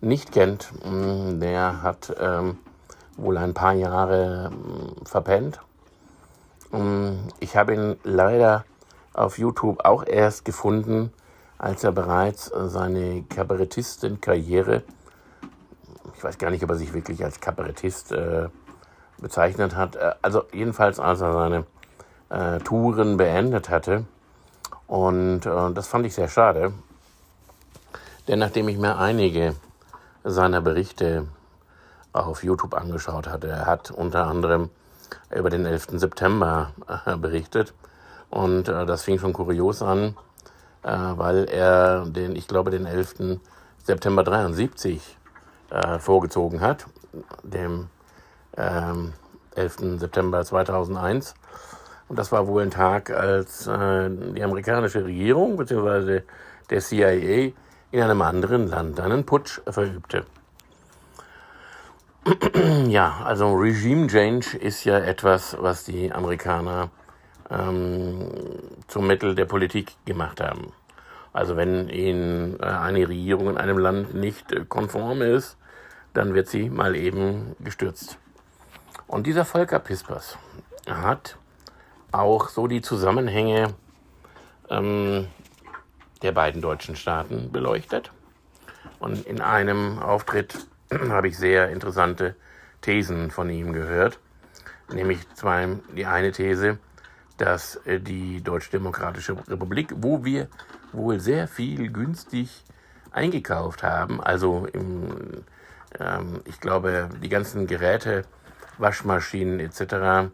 nicht 0.00 0.32
kennt, 0.32 0.72
mm, 0.84 1.40
der 1.40 1.82
hat 1.82 2.14
ähm, 2.20 2.58
wohl 3.16 3.38
ein 3.38 3.54
paar 3.54 3.74
Jahre 3.74 4.50
mm, 4.50 5.06
verpennt. 5.06 5.60
Mm, 6.72 7.28
ich 7.38 7.56
habe 7.56 7.74
ihn 7.74 7.96
leider 8.02 8.64
auf 9.14 9.38
YouTube 9.38 9.84
auch 9.84 10.04
erst 10.06 10.44
gefunden, 10.44 11.12
als 11.58 11.84
er 11.84 11.92
bereits 11.92 12.50
seine 12.66 13.22
Kabarettistenkarriere 13.22 14.82
ich 16.20 16.24
weiß 16.24 16.36
gar 16.36 16.50
nicht, 16.50 16.62
ob 16.62 16.68
er 16.68 16.76
sich 16.76 16.92
wirklich 16.92 17.24
als 17.24 17.40
Kabarettist 17.40 18.12
äh, 18.12 18.48
bezeichnet 19.18 19.74
hat. 19.74 19.96
Äh, 19.96 20.12
also 20.20 20.42
jedenfalls, 20.52 21.00
als 21.00 21.22
er 21.22 21.32
seine 21.32 21.64
äh, 22.28 22.58
Touren 22.58 23.16
beendet 23.16 23.70
hatte. 23.70 24.04
Und 24.90 25.46
äh, 25.46 25.72
das 25.72 25.86
fand 25.86 26.04
ich 26.04 26.16
sehr 26.16 26.26
schade. 26.26 26.72
Denn 28.26 28.40
nachdem 28.40 28.66
ich 28.66 28.76
mir 28.76 28.98
einige 28.98 29.54
seiner 30.24 30.60
Berichte 30.60 31.28
auf 32.12 32.42
YouTube 32.42 32.74
angeschaut 32.74 33.28
hatte, 33.28 33.46
er 33.46 33.66
hat 33.66 33.92
unter 33.92 34.26
anderem 34.26 34.68
über 35.32 35.48
den 35.48 35.64
11. 35.64 35.90
September 35.92 36.72
äh, 37.06 37.16
berichtet. 37.16 37.72
Und 38.30 38.68
äh, 38.68 38.84
das 38.84 39.04
fing 39.04 39.20
schon 39.20 39.32
kurios 39.32 39.80
an, 39.80 40.16
weil 40.82 41.44
er 41.44 42.06
den, 42.06 42.34
ich 42.34 42.48
glaube, 42.48 42.70
den 42.70 42.86
11. 42.86 43.38
September 43.84 44.24
73 44.24 45.18
äh, 45.70 45.98
vorgezogen 46.00 46.62
hat, 46.62 46.86
dem 47.44 47.90
ähm, 48.56 49.12
11. 49.54 50.00
September 50.00 50.44
2001. 50.44 51.34
Und 52.10 52.18
das 52.18 52.32
war 52.32 52.48
wohl 52.48 52.62
ein 52.62 52.72
Tag, 52.72 53.10
als 53.10 53.68
äh, 53.68 54.10
die 54.10 54.42
amerikanische 54.42 55.04
Regierung 55.04 55.56
bzw. 55.56 56.22
der 56.68 56.80
CIA 56.80 57.52
in 57.92 58.02
einem 58.02 58.20
anderen 58.22 58.66
Land 58.66 58.98
einen 58.98 59.24
Putsch 59.24 59.60
verübte. 59.68 60.26
ja, 62.88 63.20
also 63.24 63.54
Regime 63.54 64.08
Change 64.08 64.58
ist 64.58 64.82
ja 64.82 64.98
etwas, 64.98 65.56
was 65.60 65.84
die 65.84 66.10
Amerikaner 66.10 66.90
ähm, 67.48 68.28
zum 68.88 69.06
Mittel 69.06 69.36
der 69.36 69.44
Politik 69.44 69.92
gemacht 70.04 70.40
haben. 70.40 70.72
Also 71.32 71.56
wenn 71.56 71.88
ihnen 71.88 72.58
äh, 72.58 72.64
eine 72.64 73.08
Regierung 73.08 73.50
in 73.50 73.56
einem 73.56 73.78
Land 73.78 74.14
nicht 74.14 74.50
äh, 74.50 74.64
konform 74.68 75.22
ist, 75.22 75.56
dann 76.12 76.34
wird 76.34 76.48
sie 76.48 76.70
mal 76.70 76.96
eben 76.96 77.54
gestürzt. 77.60 78.18
Und 79.06 79.28
dieser 79.28 79.44
Volker 79.44 79.78
Pispers 79.78 80.36
hat 80.88 81.36
auch 82.12 82.48
so 82.48 82.66
die 82.66 82.80
Zusammenhänge 82.80 83.74
ähm, 84.68 85.28
der 86.22 86.32
beiden 86.32 86.60
deutschen 86.60 86.96
Staaten 86.96 87.50
beleuchtet. 87.52 88.10
Und 88.98 89.26
in 89.26 89.40
einem 89.40 89.98
Auftritt 89.98 90.66
habe 91.08 91.28
ich 91.28 91.38
sehr 91.38 91.70
interessante 91.70 92.34
Thesen 92.80 93.30
von 93.30 93.50
ihm 93.50 93.72
gehört. 93.72 94.18
Nämlich 94.92 95.20
zwei, 95.34 95.78
die 95.96 96.06
eine 96.06 96.32
These, 96.32 96.78
dass 97.38 97.76
äh, 97.86 98.00
die 98.00 98.42
Deutsch-Demokratische 98.42 99.36
Republik, 99.48 99.94
wo 99.96 100.24
wir 100.24 100.48
wohl 100.92 101.20
sehr 101.20 101.46
viel 101.48 101.90
günstig 101.90 102.64
eingekauft 103.12 103.82
haben, 103.82 104.20
also 104.20 104.66
im, 104.72 105.44
ähm, 105.98 106.40
ich 106.44 106.60
glaube, 106.60 107.08
die 107.22 107.28
ganzen 107.28 107.66
Geräte, 107.66 108.24
Waschmaschinen 108.78 109.60
etc., 109.60 110.30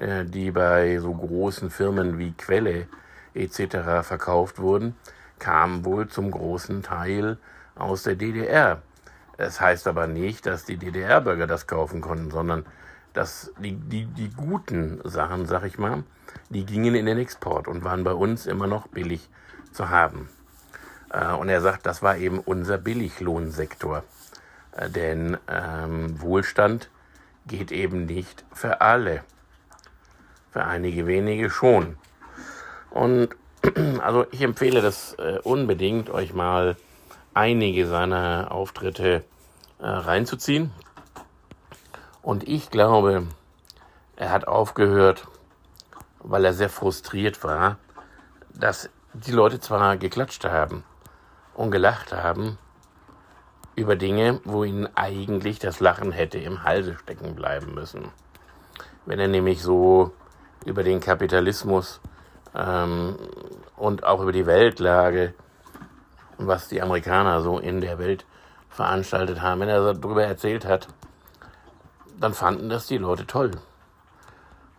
die 0.00 0.52
bei 0.52 0.98
so 0.98 1.12
großen 1.12 1.70
Firmen 1.70 2.18
wie 2.18 2.32
Quelle 2.32 2.86
etc. 3.34 4.02
verkauft 4.02 4.60
wurden, 4.60 4.94
kamen 5.38 5.84
wohl 5.84 6.08
zum 6.08 6.30
großen 6.30 6.82
Teil 6.82 7.38
aus 7.74 8.04
der 8.04 8.14
DDR. 8.14 8.82
Es 9.36 9.60
heißt 9.60 9.86
aber 9.86 10.06
nicht, 10.06 10.46
dass 10.46 10.64
die 10.64 10.76
DDR-Bürger 10.76 11.46
das 11.46 11.66
kaufen 11.66 12.00
konnten, 12.00 12.30
sondern 12.30 12.66
dass 13.12 13.52
die, 13.58 13.72
die, 13.72 14.06
die 14.06 14.30
guten 14.30 15.00
Sachen, 15.04 15.46
sag 15.46 15.64
ich 15.64 15.78
mal, 15.78 16.02
die 16.50 16.66
gingen 16.66 16.94
in 16.94 17.06
den 17.06 17.18
Export 17.18 17.68
und 17.68 17.84
waren 17.84 18.04
bei 18.04 18.12
uns 18.12 18.46
immer 18.46 18.66
noch 18.66 18.88
billig 18.88 19.28
zu 19.72 19.90
haben. 19.90 20.28
Äh, 21.10 21.32
und 21.32 21.48
er 21.48 21.60
sagt, 21.60 21.86
das 21.86 22.02
war 22.02 22.16
eben 22.16 22.40
unser 22.40 22.78
Billiglohnsektor. 22.78 24.02
Äh, 24.72 24.90
denn 24.90 25.36
ähm, 25.48 26.20
Wohlstand 26.20 26.90
geht 27.46 27.72
eben 27.72 28.06
nicht 28.06 28.44
für 28.52 28.80
alle. 28.80 29.22
Für 30.58 30.66
einige 30.66 31.06
wenige 31.06 31.50
schon. 31.50 31.98
Und 32.90 33.28
also 34.02 34.26
ich 34.32 34.42
empfehle 34.42 34.82
das 34.82 35.14
äh, 35.14 35.38
unbedingt, 35.44 36.10
euch 36.10 36.34
mal 36.34 36.74
einige 37.32 37.86
seiner 37.86 38.48
Auftritte 38.50 39.22
äh, 39.78 39.86
reinzuziehen. 39.86 40.72
Und 42.22 42.48
ich 42.48 42.70
glaube, 42.70 43.28
er 44.16 44.32
hat 44.32 44.48
aufgehört, 44.48 45.28
weil 46.18 46.44
er 46.44 46.54
sehr 46.54 46.70
frustriert 46.70 47.44
war, 47.44 47.76
dass 48.52 48.90
die 49.12 49.30
Leute 49.30 49.60
zwar 49.60 49.96
geklatscht 49.96 50.44
haben 50.44 50.82
und 51.54 51.70
gelacht 51.70 52.12
haben 52.12 52.58
über 53.76 53.94
Dinge, 53.94 54.40
wo 54.42 54.64
ihnen 54.64 54.88
eigentlich 54.96 55.60
das 55.60 55.78
Lachen 55.78 56.10
hätte 56.10 56.38
im 56.38 56.64
Halse 56.64 56.98
stecken 56.98 57.36
bleiben 57.36 57.74
müssen. 57.74 58.08
Wenn 59.06 59.20
er 59.20 59.28
nämlich 59.28 59.62
so 59.62 60.12
über 60.64 60.82
den 60.82 61.00
Kapitalismus 61.00 62.00
ähm, 62.54 63.16
und 63.76 64.04
auch 64.04 64.20
über 64.20 64.32
die 64.32 64.46
Weltlage 64.46 65.34
was 66.38 66.68
die 66.68 66.80
Amerikaner 66.80 67.42
so 67.42 67.58
in 67.58 67.80
der 67.80 67.98
Welt 67.98 68.24
veranstaltet 68.70 69.42
haben, 69.42 69.60
wenn 69.60 69.68
er 69.68 69.94
darüber 69.94 70.24
erzählt 70.24 70.64
hat, 70.64 70.88
dann 72.18 72.32
fanden 72.32 72.68
das 72.68 72.86
die 72.86 72.98
Leute 72.98 73.26
toll. 73.26 73.50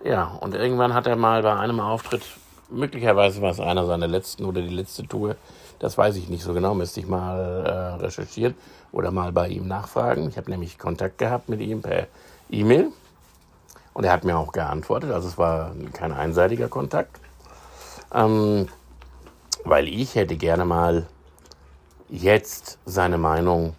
Ja, 0.04 0.26
und 0.40 0.56
irgendwann 0.56 0.94
hat 0.94 1.08
er 1.08 1.18
mal 1.18 1.44
bei 1.44 1.56
einem 1.56 1.82
Auftritt, 1.82 2.24
möglicherweise 2.70 3.42
war 3.42 3.52
es 3.52 3.60
einer 3.60 3.86
seiner 3.86 4.08
letzten 4.08 4.46
oder 4.46 4.62
die 4.62 4.74
letzte 4.74 5.04
Tour, 5.04 5.36
das 5.80 5.98
weiß 5.98 6.16
ich 6.16 6.30
nicht 6.30 6.44
so 6.44 6.54
genau, 6.54 6.74
müsste 6.74 7.02
ich 7.02 7.08
mal 7.08 7.66
äh, 7.66 8.04
recherchieren 8.04 8.56
oder 8.92 9.12
mal 9.12 9.32
bei 9.32 9.50
ihm 9.50 9.68
nachfragen. 9.68 10.30
Ich 10.30 10.38
habe 10.38 10.50
nämlich 10.50 10.78
Kontakt 10.78 11.18
gehabt 11.18 11.50
mit 11.50 11.62
ihm 11.62 11.82
per 11.82 12.08
E-Mail 12.50 12.92
und 14.00 14.06
er 14.06 14.14
hat 14.14 14.24
mir 14.24 14.38
auch 14.38 14.54
geantwortet, 14.54 15.12
also 15.12 15.28
es 15.28 15.38
war 15.38 15.74
kein 15.92 16.14
einseitiger 16.14 16.70
Kontakt, 16.70 17.20
ähm, 18.14 18.70
weil 19.66 19.90
ich 19.90 20.16
hätte 20.16 20.38
gerne 20.38 20.64
mal 20.64 21.06
jetzt 22.08 22.80
seine 22.86 23.18
Meinung 23.18 23.76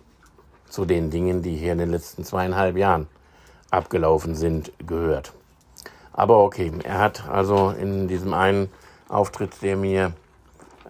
zu 0.68 0.84
den 0.84 1.10
Dingen, 1.10 1.40
die 1.40 1.56
hier 1.56 1.72
in 1.72 1.78
den 1.78 1.90
letzten 1.90 2.22
zweieinhalb 2.22 2.76
Jahren 2.76 3.08
abgelaufen 3.70 4.34
sind, 4.34 4.72
gehört. 4.86 5.32
Aber 6.12 6.44
okay, 6.44 6.70
er 6.84 6.98
hat 6.98 7.26
also 7.26 7.70
in 7.70 8.06
diesem 8.06 8.34
einen 8.34 8.68
Auftritt, 9.08 9.62
der 9.62 9.78
mir, 9.78 10.12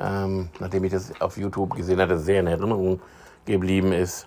ähm, 0.01 0.49
nachdem 0.59 0.83
ich 0.83 0.91
das 0.91 1.13
auf 1.21 1.37
YouTube 1.37 1.77
gesehen 1.77 2.01
hatte, 2.01 2.19
sehr 2.19 2.41
in 2.41 2.49
Erinnerung 2.49 3.01
geblieben 3.45 3.93
ist, 3.93 4.27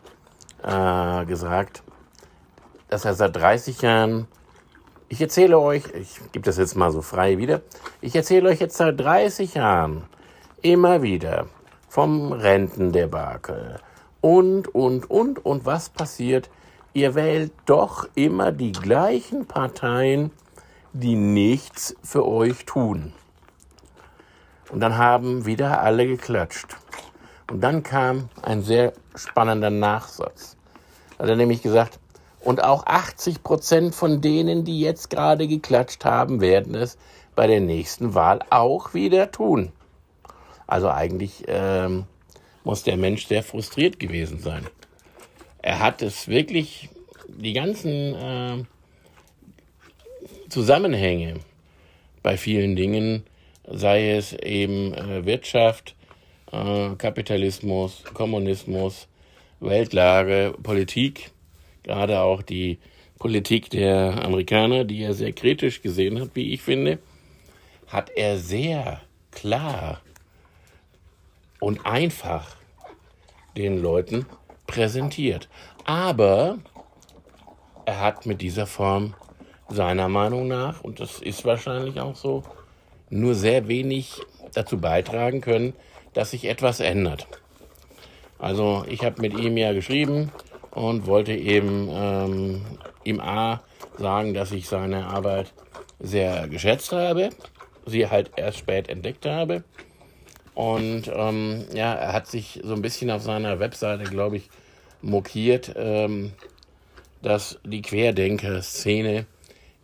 äh, 0.64 1.26
gesagt, 1.26 1.84
dass 2.88 3.04
er 3.04 3.16
seit 3.16 3.36
30 3.36 3.82
Jahren, 3.82 4.30
ich 5.10 5.22
erzähle 5.22 5.60
euch, 5.60 5.84
ich 5.94 6.20
gebe 6.32 6.46
das 6.46 6.58
jetzt 6.58 6.76
mal 6.76 6.92
so 6.92 7.02
frei 7.02 7.38
wieder, 7.38 7.62
ich 8.02 8.16
erzähle 8.16 8.50
euch 8.50 8.60
jetzt 8.60 8.78
seit 8.78 9.00
30 9.00 9.56
Jahren 9.56 10.04
immer 10.62 11.02
wieder 11.02 11.48
vom 11.90 12.32
Rentendebakel 12.32 13.80
und, 14.22 14.74
und, 14.74 15.10
und, 15.10 15.46
und 15.46 15.66
was 15.66 15.90
passiert? 15.90 16.50
Ihr 16.94 17.16
wählt 17.16 17.52
doch 17.66 18.08
immer 18.16 18.52
die 18.52 18.72
gleichen 18.72 19.46
Parteien, 19.48 20.32
die 20.94 21.16
nichts 21.16 21.96
für 22.04 22.26
euch 22.26 22.66
tun. 22.66 23.14
Und 24.72 24.80
dann 24.80 24.98
haben 24.98 25.46
wieder 25.46 25.82
alle 25.82 26.08
geklatscht. 26.08 26.78
Und 27.52 27.62
dann 27.62 27.84
kam 27.84 28.30
ein 28.42 28.64
sehr 28.64 28.94
spannender 29.16 29.70
Nachsatz. 29.70 30.56
Da 31.18 31.24
hat 31.24 31.30
er 31.30 31.36
nämlich 31.36 31.62
gesagt, 31.62 32.00
und 32.44 32.64
auch 32.64 32.86
80 32.86 33.42
Prozent 33.44 33.96
von 33.96 34.22
denen, 34.22 34.66
die 34.66 34.80
jetzt 34.80 35.10
gerade 35.10 35.48
geklatscht 35.48 36.04
haben, 36.04 36.42
werden 36.42 36.76
es 36.76 36.98
bei 37.36 37.48
der 37.48 37.62
nächsten 37.62 38.14
Wahl 38.14 38.40
auch 38.50 38.94
wieder 38.94 39.32
tun. 39.32 39.72
Also 40.68 40.90
eigentlich 40.90 41.44
ähm, 41.48 42.06
muss 42.64 42.84
der 42.84 42.98
Mensch 42.98 43.28
sehr 43.28 43.44
frustriert 43.44 44.00
gewesen 44.00 44.40
sein. 44.40 44.68
Er 45.62 45.80
hat 45.80 46.02
es 46.02 46.28
wirklich, 46.28 46.90
die 47.28 47.54
ganzen 47.54 48.16
äh, 48.16 48.64
Zusammenhänge 50.50 51.36
bei 52.22 52.38
vielen 52.38 52.76
Dingen, 52.76 53.24
sei 53.66 54.12
es 54.12 54.34
eben 54.34 54.94
äh, 54.94 55.26
Wirtschaft, 55.26 55.96
äh, 56.52 56.90
Kapitalismus, 56.98 58.04
Kommunismus, 58.14 59.08
Weltlage, 59.62 60.54
Politik, 60.62 61.32
gerade 61.84 62.22
auch 62.22 62.42
die 62.42 62.80
Politik 63.20 63.70
der 63.70 64.24
Amerikaner, 64.24 64.84
die 64.84 65.04
er 65.04 65.14
sehr 65.14 65.32
kritisch 65.32 65.82
gesehen 65.82 66.20
hat, 66.20 66.32
wie 66.34 66.54
ich 66.54 66.62
finde, 66.62 67.00
hat 67.88 68.10
er 68.16 68.38
sehr 68.38 69.02
klar 69.32 70.02
und 71.60 71.86
einfach 71.86 72.58
den 73.56 73.82
Leuten 73.82 74.26
präsentiert. 74.68 75.48
Aber 75.86 76.58
er 77.86 78.00
hat 78.00 78.26
mit 78.26 78.42
dieser 78.42 78.66
Form 78.66 79.14
seiner 79.70 80.10
Meinung 80.10 80.48
nach, 80.48 80.82
und 80.82 81.00
das 81.00 81.20
ist 81.20 81.46
wahrscheinlich 81.46 82.00
auch 82.00 82.16
so, 82.16 82.44
nur 83.10 83.36
sehr 83.36 83.68
wenig 83.68 84.22
dazu 84.54 84.80
beitragen 84.80 85.42
können, 85.42 85.74
dass 86.14 86.32
sich 86.32 86.46
etwas 86.46 86.80
ändert. 86.80 87.28
Also 88.40 88.86
ich 88.90 89.04
habe 89.06 89.22
mit 89.22 89.38
ihm 89.38 89.56
ja 89.56 89.74
geschrieben 89.74 90.32
und 90.74 91.06
wollte 91.06 91.34
eben 91.34 91.88
ähm, 91.92 92.62
ihm 93.04 93.20
A 93.20 93.62
sagen, 93.98 94.34
dass 94.34 94.52
ich 94.52 94.68
seine 94.68 95.06
Arbeit 95.08 95.54
sehr 96.00 96.48
geschätzt 96.48 96.92
habe, 96.92 97.30
sie 97.86 98.10
halt 98.10 98.32
erst 98.36 98.58
spät 98.58 98.90
entdeckt 98.90 99.26
habe. 99.26 99.64
Und 100.56 101.12
ähm, 101.14 101.66
ja, 101.74 101.94
er 101.94 102.14
hat 102.14 102.28
sich 102.28 102.60
so 102.64 102.74
ein 102.74 102.82
bisschen 102.82 103.12
auf 103.12 103.22
seiner 103.22 103.60
Webseite, 103.60 104.04
glaube 104.04 104.38
ich, 104.38 104.50
mokiert, 105.02 105.74
ähm, 105.76 106.34
dass 107.22 107.60
die 107.64 107.82
Querdenker-Szene 107.82 109.26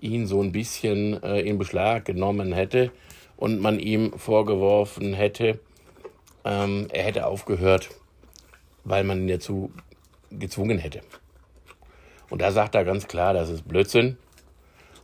ihn 0.02 0.28
so 0.28 0.42
ein 0.42 0.52
bisschen 0.52 1.22
äh, 1.24 1.42
in 1.42 1.58
Beschlag 1.58 2.06
genommen 2.06 2.54
hätte 2.54 2.92
und 3.38 3.60
man 3.60 3.80
ihm 3.80 4.14
vorgeworfen 4.18 5.14
hätte, 5.14 5.60
ähm, 6.46 6.88
er 6.92 7.04
hätte 7.04 7.28
aufgehört, 7.28 7.90
weil 8.84 9.04
man 9.04 9.22
ihn 9.22 9.28
dazu 9.28 9.72
gezwungen 10.32 10.78
hätte. 10.78 11.02
Und 12.30 12.42
da 12.42 12.52
sagt 12.52 12.76
er 12.76 12.86
ganz 12.86 13.08
klar, 13.08 13.34
das 13.34 13.50
ist 13.50 13.68
Blödsinn. 13.68 14.18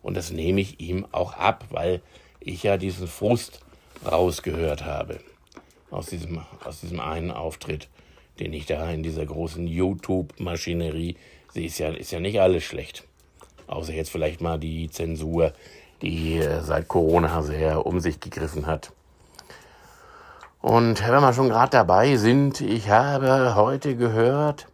Und 0.02 0.16
das 0.16 0.32
nehme 0.32 0.62
ich 0.62 0.80
ihm 0.80 1.08
auch 1.12 1.34
ab, 1.34 1.66
weil 1.72 2.02
ich 2.40 2.64
ja 2.64 2.78
diesen 2.78 3.08
Frust 3.08 3.62
rausgehört 4.06 4.86
habe 4.86 5.20
aus 5.90 6.08
diesem, 6.08 6.42
aus 6.64 6.82
diesem 6.82 7.00
einen 7.00 7.32
Auftritt, 7.32 7.88
den 8.40 8.54
ich 8.54 8.66
da 8.66 8.90
in 8.92 9.02
dieser 9.02 9.26
großen 9.26 9.66
YouTube-Maschinerie 9.66 11.18
sehe. 11.52 11.66
Ist 11.66 11.80
ja, 11.80 11.90
ist 11.90 12.12
ja 12.12 12.20
nicht 12.20 12.40
alles 12.40 12.64
schlecht. 12.64 13.06
Außer 13.68 13.94
jetzt 13.94 14.12
vielleicht 14.12 14.42
mal 14.42 14.60
die 14.60 14.90
Zensur, 14.90 15.54
die 16.02 16.38
äh, 16.38 16.62
seit 16.62 16.88
Corona 16.88 17.42
sehr 17.42 17.86
um 17.86 18.00
sich 18.00 18.20
gegriffen 18.20 18.68
hat. 18.68 18.92
Und 20.62 21.02
wenn 21.08 21.22
wir 21.22 21.34
schon 21.34 21.50
gerade 21.50 21.72
dabei 21.72 22.18
sind, 22.18 22.62
ich 22.62 22.90
habe 22.90 23.56
heute 23.56 23.96
gehört, 23.96 24.68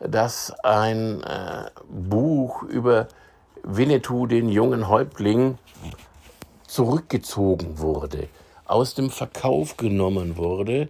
dass 0.00 0.52
ein 0.62 1.22
äh, 1.22 1.70
Buch 1.88 2.62
über 2.62 3.08
Winnetou, 3.62 4.26
den 4.26 4.48
jungen 4.48 4.88
Häuptling, 4.88 5.58
zurückgezogen 6.66 7.78
wurde 7.78 8.28
aus 8.68 8.94
dem 8.94 9.10
Verkauf 9.10 9.76
genommen 9.76 10.36
wurde, 10.36 10.88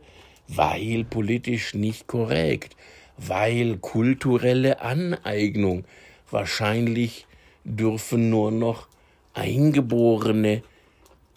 weil 0.48 1.04
politisch 1.04 1.74
nicht 1.74 2.06
korrekt, 2.06 2.76
weil 3.16 3.78
kulturelle 3.78 4.80
Aneignung. 4.80 5.84
Wahrscheinlich 6.30 7.26
dürfen 7.64 8.28
nur 8.28 8.50
noch 8.50 8.88
Eingeborene 9.34 10.62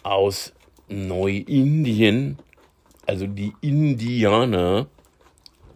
aus 0.02 0.52
Neuindien, 0.88 2.38
also 3.06 3.26
die 3.26 3.52
Indianer, 3.60 4.86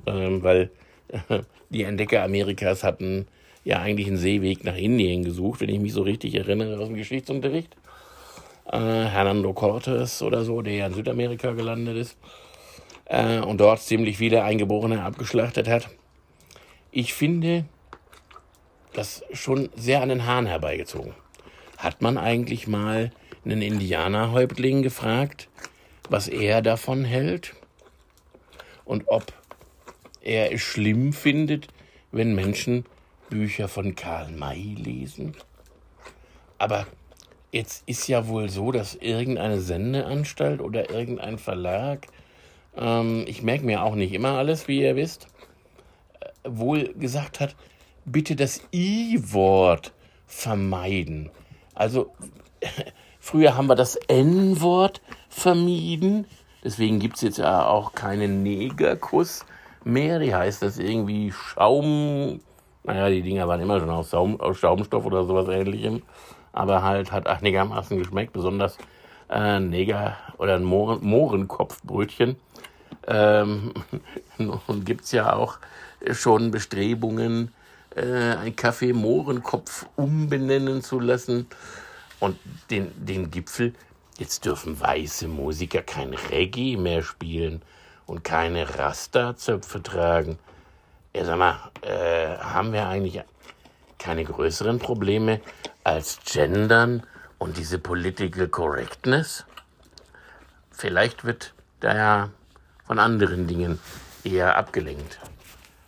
ähm, 0.07 0.43
weil 0.43 0.63
äh, 0.63 0.69
die 1.71 1.83
Entdecker 1.83 2.23
Amerikas 2.23 2.85
hatten 2.85 3.27
ja 3.65 3.81
eigentlich 3.81 4.07
einen 4.07 4.17
Seeweg 4.17 4.65
nach 4.65 4.77
Indien 4.77 5.25
gesucht, 5.25 5.61
wenn 5.61 5.69
ich 5.69 5.81
mich 5.81 5.93
so 5.93 6.03
richtig 6.03 6.35
erinnere 6.35 6.79
aus 6.79 6.89
dem 6.89 6.97
Geschichtsunterricht. 6.97 7.77
Äh, 8.71 8.79
Hernando 8.79 9.53
Cortes 9.53 10.23
oder 10.23 10.45
so, 10.45 10.63
der 10.63 10.75
ja 10.75 10.87
in 10.87 10.95
Südamerika 10.95 11.53
gelandet 11.53 11.97
ist 11.97 12.17
äh, 13.07 13.39
und 13.39 13.61
dort 13.61 13.81
ziemlich 13.81 14.19
viele 14.19 14.43
Eingeborene 14.43 15.03
abgeschlachtet 15.03 15.69
hat. 15.69 15.89
Ich 16.91 17.15
finde 17.15 17.65
das 18.93 19.23
schon 19.33 19.69
sehr 19.77 20.03
an 20.03 20.09
den 20.09 20.27
Haaren 20.27 20.47
herbeigezogen. 20.47 21.15
Hat 21.77 22.03
man 22.03 22.19
eigentlich 22.19 22.67
mal 22.67 23.13
einen 23.45 23.63
Indianerhäuptling 23.63 24.83
gefragt, 24.83 25.49
was 26.09 26.29
er 26.29 26.63
davon 26.63 27.05
hält 27.05 27.55
und 28.85 29.05
ob 29.09 29.33
er 30.27 30.53
es 30.53 30.61
schlimm 30.61 31.13
findet, 31.13 31.69
wenn 32.11 32.35
Menschen 32.35 32.85
Bücher 33.31 33.69
von 33.69 33.95
Karl 33.95 34.33
May 34.33 34.75
lesen? 34.75 35.37
Aber 36.59 36.87
jetzt 37.53 37.85
ist 37.87 38.09
ja 38.09 38.27
wohl 38.27 38.49
so, 38.49 38.73
dass 38.73 38.97
irgendeine 38.97 39.61
Sendeanstalt 39.61 40.61
oder 40.61 40.91
irgendein 40.91 41.39
Verlag, 41.39 42.09
ähm, 42.77 43.25
ich 43.29 43.43
merke 43.43 43.65
mir 43.65 43.85
auch 43.85 43.95
nicht 43.95 44.13
immer 44.13 44.33
alles, 44.33 44.67
wie 44.67 44.81
ihr 44.81 44.97
wisst, 44.97 45.29
äh, 46.21 46.27
wohl 46.45 46.93
gesagt 46.95 47.39
hat, 47.39 47.55
bitte 48.05 48.35
das 48.35 48.63
I-Wort 48.73 49.93
vermeiden. 50.27 51.31
Also 51.75 52.13
früher 53.21 53.57
haben 53.57 53.69
wir 53.69 53.77
das 53.77 53.95
N-Wort 54.09 55.01
vermieden. 55.29 56.27
Deswegen 56.65 56.99
gibt 56.99 57.17
es 57.17 57.23
jetzt 57.23 57.39
ja 57.39 57.65
auch 57.65 57.93
keinen 57.93 58.43
Negerkuss 58.43 59.45
mehr. 59.87 60.19
Die 60.19 60.35
heißt 60.35 60.63
das 60.63 60.79
irgendwie 60.79 61.33
Schaum. 61.33 62.41
Naja, 62.85 63.09
die 63.09 63.23
Dinger 63.23 63.49
waren 63.49 63.61
immer 63.61 63.81
schon 63.81 63.91
aus, 63.91 64.11
Saum, 64.11 64.41
aus 64.41 64.59
Schaumstoff 64.59 65.05
oder 65.05 65.25
sowas 65.25 65.49
ähnlichem. 65.49 66.03
Aber 66.53 66.83
halt 66.83 67.13
hat 67.13 67.27
einigermaßen 67.27 67.99
geschmeckt, 67.99 68.33
besonders 68.33 68.79
äh, 69.29 69.61
Neger 69.61 70.17
oder 70.39 70.55
ein 70.55 70.65
Mohren, 70.65 71.05
Mohrenkopfbrötchen. 71.05 72.37
Ähm, 73.07 73.73
nun 74.39 74.85
gibt 74.85 75.05
es 75.05 75.13
ja 75.13 75.35
auch 75.35 75.59
schon 76.13 76.51
Bestrebungen, 76.51 77.53
äh, 77.95 78.37
ein 78.37 78.57
Kaffee 78.57 78.93
Mohrenkopf 78.93 79.87
umbenennen 79.97 80.83
zu 80.83 81.01
lassen. 81.01 81.47
Und 82.21 82.39
den, 82.71 82.93
den 82.97 83.31
Gipfel, 83.31 83.75
jetzt 84.19 84.45
dürfen 84.45 84.81
weiße 84.81 85.29
Musiker 85.29 85.83
kein 85.83 86.15
Reggae 86.15 86.77
mehr 86.77 87.03
spielen 87.03 87.63
und 88.07 88.25
keine 88.25 88.79
Rasta-Zöpfe 88.79 89.83
tragen. 89.83 90.39
Ja, 91.15 91.25
sag 91.25 91.39
mal, 91.39 91.59
äh, 91.83 92.37
haben 92.39 92.73
wir 92.73 92.87
eigentlich 92.89 93.23
keine 93.99 94.25
größeren 94.25 94.79
Probleme 94.79 95.41
als 95.85 96.19
Gendern 96.25 97.03
und 97.39 97.57
diese 97.57 97.79
Political 97.79 98.49
Correctness? 98.49 99.45
Vielleicht 100.71 101.25
wird 101.25 101.55
da 101.81 101.95
ja 101.95 102.31
von 102.87 102.99
anderen 102.99 103.47
Dingen 103.47 103.79
eher 104.25 104.57
abgelenkt. 104.57 105.19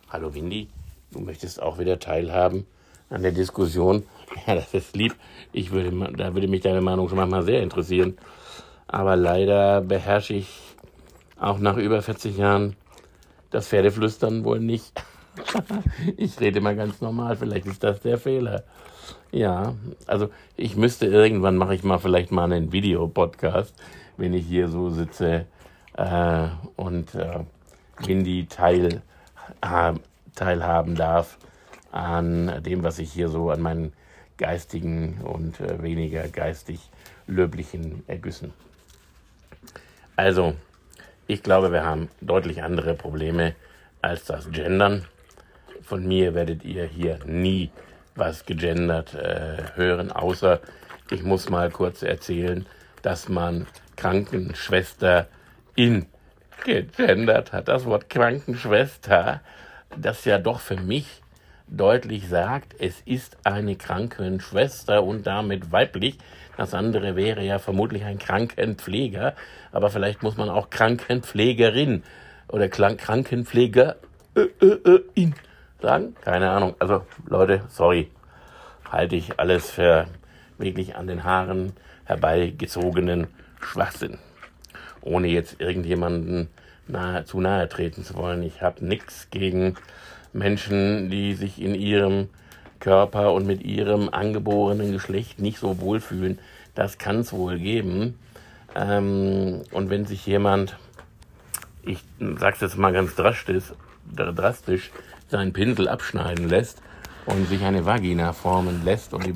Hallo 0.09 0.33
Windy. 0.33 0.69
Du 1.11 1.19
möchtest 1.19 1.61
auch 1.61 1.79
wieder 1.79 1.99
teilhaben 1.99 2.65
an 3.09 3.21
der 3.23 3.31
Diskussion. 3.31 4.03
Ja, 4.45 4.53
das 4.53 4.75
ist 4.75 4.95
lieb. 4.95 5.15
Ich 5.53 5.71
würde, 5.71 5.91
da 6.15 6.35
würde 6.35 6.47
mich 6.47 6.61
deine 6.61 6.81
Meinung 6.81 7.09
schon 7.09 7.17
manchmal 7.17 7.41
sehr 7.41 7.63
interessieren. 7.63 8.15
Aber 8.87 9.15
leider 9.15 9.81
beherrsche 9.81 10.35
ich 10.35 10.68
auch 11.39 11.59
nach 11.59 11.77
über 11.77 12.01
40 12.01 12.37
Jahren 12.37 12.75
das 13.51 13.67
Pferdeflüstern 13.67 14.43
wohl 14.43 14.59
nicht. 14.59 15.03
ich 16.17 16.39
rede 16.39 16.61
mal 16.61 16.75
ganz 16.75 17.01
normal. 17.01 17.35
Vielleicht 17.35 17.65
ist 17.65 17.83
das 17.83 18.01
der 18.01 18.17
Fehler. 18.17 18.63
Ja, 19.31 19.75
also 20.07 20.29
ich 20.55 20.75
müsste 20.75 21.05
irgendwann 21.05 21.55
mache 21.55 21.75
ich 21.75 21.83
mal 21.83 21.99
vielleicht 21.99 22.31
mal 22.31 22.51
einen 22.51 22.71
Videopodcast, 22.71 23.73
wenn 24.17 24.33
ich 24.33 24.45
hier 24.45 24.67
so 24.67 24.89
sitze 24.89 25.45
äh, 25.93 26.47
und 26.75 27.15
äh, 27.15 27.39
Windy 27.99 28.47
teil, 28.47 29.01
äh, 29.61 29.93
teilhaben 30.35 30.95
darf 30.95 31.37
an 31.91 32.61
dem, 32.63 32.83
was 32.83 32.99
ich 32.99 33.11
hier 33.11 33.29
so 33.29 33.49
an 33.49 33.61
meinen 33.61 33.93
geistigen 34.37 35.21
und 35.21 35.59
äh, 35.59 35.81
weniger 35.81 36.27
geistig 36.27 36.79
löblichen 37.27 38.03
Ergüssen. 38.07 38.53
Also, 40.15 40.55
ich 41.29 41.43
glaube, 41.43 41.71
wir 41.71 41.85
haben 41.85 42.09
deutlich 42.21 42.63
andere 42.63 42.95
Probleme 42.95 43.53
als 44.01 44.25
das 44.25 44.49
Gendern. 44.51 45.05
Von 45.83 46.07
mir 46.07 46.33
werdet 46.33 46.65
ihr 46.65 46.85
hier 46.85 47.19
nie 47.23 47.69
was 48.15 48.47
gegendert 48.47 49.13
äh, 49.13 49.57
hören, 49.75 50.11
außer 50.11 50.59
ich 51.11 51.21
muss 51.21 51.49
mal 51.49 51.69
kurz 51.69 52.01
erzählen, 52.01 52.65
dass 53.03 53.29
man 53.29 53.67
Krankenschwester 53.95 55.27
in 55.75 56.07
gegendert 56.65 57.53
hat. 57.53 57.67
Das 57.67 57.85
Wort 57.85 58.09
Krankenschwester 58.09 59.41
das 59.95 60.25
ja 60.25 60.39
doch 60.39 60.59
für 60.59 60.77
mich 60.77 61.21
deutlich 61.67 62.27
sagt, 62.27 62.73
es 62.79 63.01
ist 63.05 63.37
eine 63.43 63.75
Krankenschwester 63.75 65.03
und 65.03 65.27
damit 65.27 65.71
weiblich. 65.71 66.17
Das 66.59 66.73
andere 66.73 67.15
wäre 67.15 67.41
ja 67.41 67.57
vermutlich 67.57 68.03
ein 68.03 68.19
Krankenpfleger, 68.19 69.33
aber 69.71 69.89
vielleicht 69.89 70.23
muss 70.23 70.35
man 70.35 70.49
auch 70.49 70.69
Krankenpflegerin 70.69 72.03
oder 72.49 72.67
Krankenpflegerin 72.67 73.93
äh, 74.35 74.41
äh, 74.41 75.01
äh, 75.15 75.31
sagen. 75.81 76.17
Keine 76.19 76.49
Ahnung. 76.49 76.75
Also 76.77 77.05
Leute, 77.25 77.61
sorry, 77.69 78.11
halte 78.91 79.15
ich 79.15 79.39
alles 79.39 79.71
für 79.71 80.07
wirklich 80.57 80.97
an 80.97 81.07
den 81.07 81.23
Haaren 81.23 81.71
herbeigezogenen 82.03 83.27
Schwachsinn. 83.61 84.17
Ohne 84.99 85.29
jetzt 85.29 85.61
irgendjemanden 85.61 86.49
nahe, 86.87 87.23
zu 87.23 87.39
nahe 87.39 87.69
treten 87.69 88.03
zu 88.03 88.15
wollen. 88.15 88.43
Ich 88.43 88.61
habe 88.61 88.85
nichts 88.85 89.29
gegen 89.31 89.75
Menschen, 90.33 91.09
die 91.09 91.35
sich 91.35 91.61
in 91.61 91.73
ihrem 91.73 92.27
Körper 92.79 93.33
und 93.33 93.45
mit 93.45 93.63
ihrem 93.63 94.09
angeborenen 94.09 94.91
Geschlecht 94.91 95.39
nicht 95.39 95.59
so 95.59 95.79
wohlfühlen. 95.79 96.39
Das 96.75 96.97
kann 96.97 97.19
es 97.19 97.33
wohl 97.33 97.59
geben. 97.59 98.17
Ähm, 98.75 99.61
und 99.71 99.89
wenn 99.89 100.05
sich 100.05 100.25
jemand, 100.25 100.77
ich 101.83 102.03
sag's 102.39 102.61
jetzt 102.61 102.77
mal 102.77 102.93
ganz 102.93 103.15
drastisch, 103.15 103.73
drastisch, 104.15 104.91
seinen 105.27 105.53
Pinsel 105.53 105.87
abschneiden 105.87 106.47
lässt 106.47 106.81
und 107.25 107.47
sich 107.47 107.63
eine 107.63 107.85
Vagina 107.85 108.33
formen 108.33 108.83
lässt 108.83 109.13
und, 109.13 109.25
die, 109.25 109.35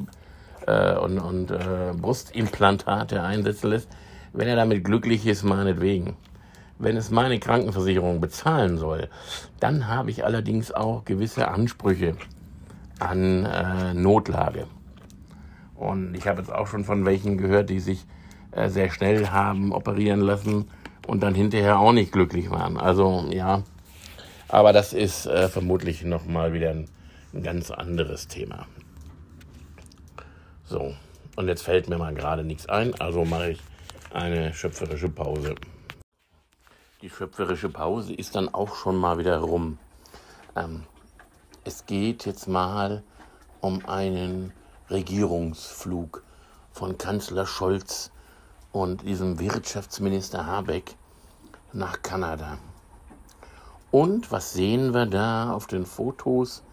äh, 0.68 0.96
und, 0.98 1.20
und 1.20 1.52
äh, 1.52 1.94
Brustimplantate 1.96 3.22
einsetzen 3.22 3.70
lässt, 3.70 3.90
wenn 4.34 4.48
er 4.48 4.56
damit 4.56 4.84
glücklich 4.84 5.28
ist, 5.28 5.44
meinetwegen 5.44 6.16
wenn 6.80 6.98
es 6.98 7.12
meine 7.12 7.40
Krankenversicherung 7.40 8.20
bezahlen 8.20 8.78
soll, 8.78 9.10
dann 9.60 9.88
habe 9.88 10.12
ich 10.12 10.26
allerdings 10.26 10.72
auch 10.72 11.06
gewisse 11.06 11.48
Ansprüche 11.48 12.16
an 13.00 13.46
äh, 13.46 13.94
Notlage. 13.94 14.68
Und 15.76 16.16
ich 16.16 16.28
habe 16.28 16.40
jetzt 16.40 16.52
auch 16.52 16.68
schon 16.68 16.86
von 16.86 17.06
welchen 17.06 17.38
gehört, 17.38 17.70
die 17.70 17.80
sich 17.80 18.06
äh, 18.52 18.70
sehr 18.70 18.90
schnell 18.92 19.30
haben 19.30 19.74
operieren 19.74 20.22
lassen 20.22 20.70
und 21.08 21.22
dann 21.24 21.36
hinterher 21.36 21.80
auch 21.80 21.92
nicht 21.92 22.12
glücklich 22.12 22.50
waren. 22.50 22.78
Also 22.78 23.26
ja, 23.30 23.64
aber 24.48 24.74
das 24.74 24.94
ist 24.94 25.26
äh, 25.26 25.50
vermutlich 25.50 26.04
nochmal 26.04 26.54
wieder 26.54 26.70
ein, 26.70 26.88
ein 27.34 27.44
ganz 27.44 27.72
anderes 27.72 28.28
Thema. 28.28 28.68
So, 30.64 30.94
und 31.36 31.48
jetzt 31.48 31.64
fällt 31.64 31.90
mir 31.90 31.98
mal 31.98 32.14
gerade 32.14 32.44
nichts 32.44 32.68
ein, 32.70 32.94
also 33.02 33.26
mache 33.26 33.52
ich 33.52 33.60
eine 34.14 34.54
schöpferische 34.54 35.10
Pause. 35.10 35.56
Die 37.02 37.10
schöpferische 37.10 37.70
Pause 37.70 38.14
ist 38.14 38.36
dann 38.36 38.54
auch 38.54 38.76
schon 38.76 38.96
mal 38.96 39.18
wieder 39.18 39.40
rum. 39.40 39.78
Ähm, 40.56 40.84
es 41.66 41.86
geht 41.86 42.26
jetzt 42.26 42.48
mal 42.48 43.04
um 43.62 43.86
einen 43.86 44.52
Regierungsflug 44.90 46.24
von 46.72 46.98
Kanzler 46.98 47.46
Scholz 47.46 48.12
und 48.72 49.04
diesem 49.04 49.40
Wirtschaftsminister 49.40 50.46
Habeck 50.46 50.96
nach 51.72 52.02
Kanada. 52.02 52.58
Und 53.92 54.32
was 54.32 54.54
sehen 54.54 54.94
wir 54.94 55.06
da 55.06 55.54
auf 55.54 55.68
den 55.68 55.86
Fotos? 55.86 56.64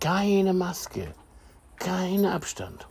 Keine 0.00 0.54
Maske, 0.54 1.14
kein 1.76 2.24
Abstand. 2.24 2.86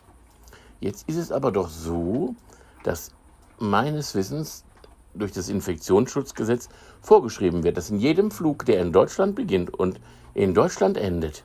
Jetzt 0.81 1.07
ist 1.09 1.17
es 1.17 1.31
aber 1.31 1.51
doch 1.51 1.69
so, 1.69 2.35
dass 2.83 3.11
meines 3.57 4.13
Wissens 4.13 4.65
durch 5.13 5.31
das 5.31 5.49
Infektionsschutzgesetz 5.49 6.69
vorgeschrieben 7.01 7.63
wird, 7.63 7.77
dass 7.77 7.89
in 7.89 7.99
jedem 7.99 8.29
Flug, 8.31 8.65
der 8.65 8.81
in 8.81 8.91
Deutschland 8.91 9.35
beginnt 9.35 9.73
und 9.73 9.99
in 10.35 10.53
Deutschland 10.53 10.97
endet, 10.97 11.43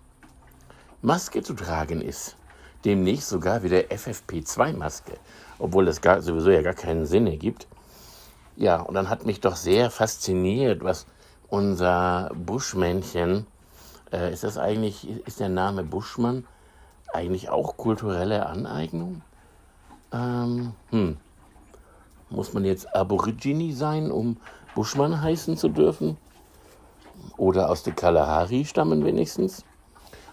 Maske 1.00 1.42
zu 1.42 1.54
tragen 1.54 2.02
ist. 2.02 2.36
Demnächst 2.84 3.28
sogar 3.28 3.62
wieder 3.62 3.78
FFP2-Maske. 3.78 5.12
obwohl 5.58 5.84
das 5.84 6.00
gar, 6.00 6.22
sowieso 6.22 6.50
ja 6.50 6.62
gar 6.62 6.74
keinen 6.74 7.06
Sinn 7.06 7.26
ergibt. 7.26 7.68
Ja, 8.56 8.80
und 8.80 8.94
dann 8.94 9.08
hat 9.08 9.26
mich 9.26 9.40
doch 9.40 9.56
sehr 9.56 9.90
fasziniert, 9.90 10.82
was 10.82 11.06
unser 11.48 12.30
Buschmännchen, 12.34 13.46
äh, 14.12 14.32
ist 14.32 14.42
das 14.42 14.58
eigentlich, 14.58 15.08
ist 15.26 15.38
der 15.38 15.50
Name 15.50 15.84
Buschmann 15.84 16.46
eigentlich 17.12 17.48
auch 17.48 17.76
kulturelle 17.76 18.46
Aneignung? 18.46 19.22
Ähm, 20.12 20.72
hm. 20.90 21.16
Muss 22.28 22.52
man 22.54 22.64
jetzt 22.64 22.94
Aborigine 22.94 23.72
sein, 23.74 24.10
um 24.10 24.36
Buschmann 24.74 25.20
heißen 25.20 25.56
zu 25.56 25.68
dürfen? 25.68 26.16
Oder 27.36 27.70
aus 27.70 27.82
der 27.82 27.94
Kalahari 27.94 28.64
stammen 28.64 29.04
wenigstens? 29.04 29.64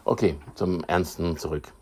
Okay, 0.05 0.37
zum 0.55 0.83
Ernsten 0.85 1.37
zurück. 1.37 1.73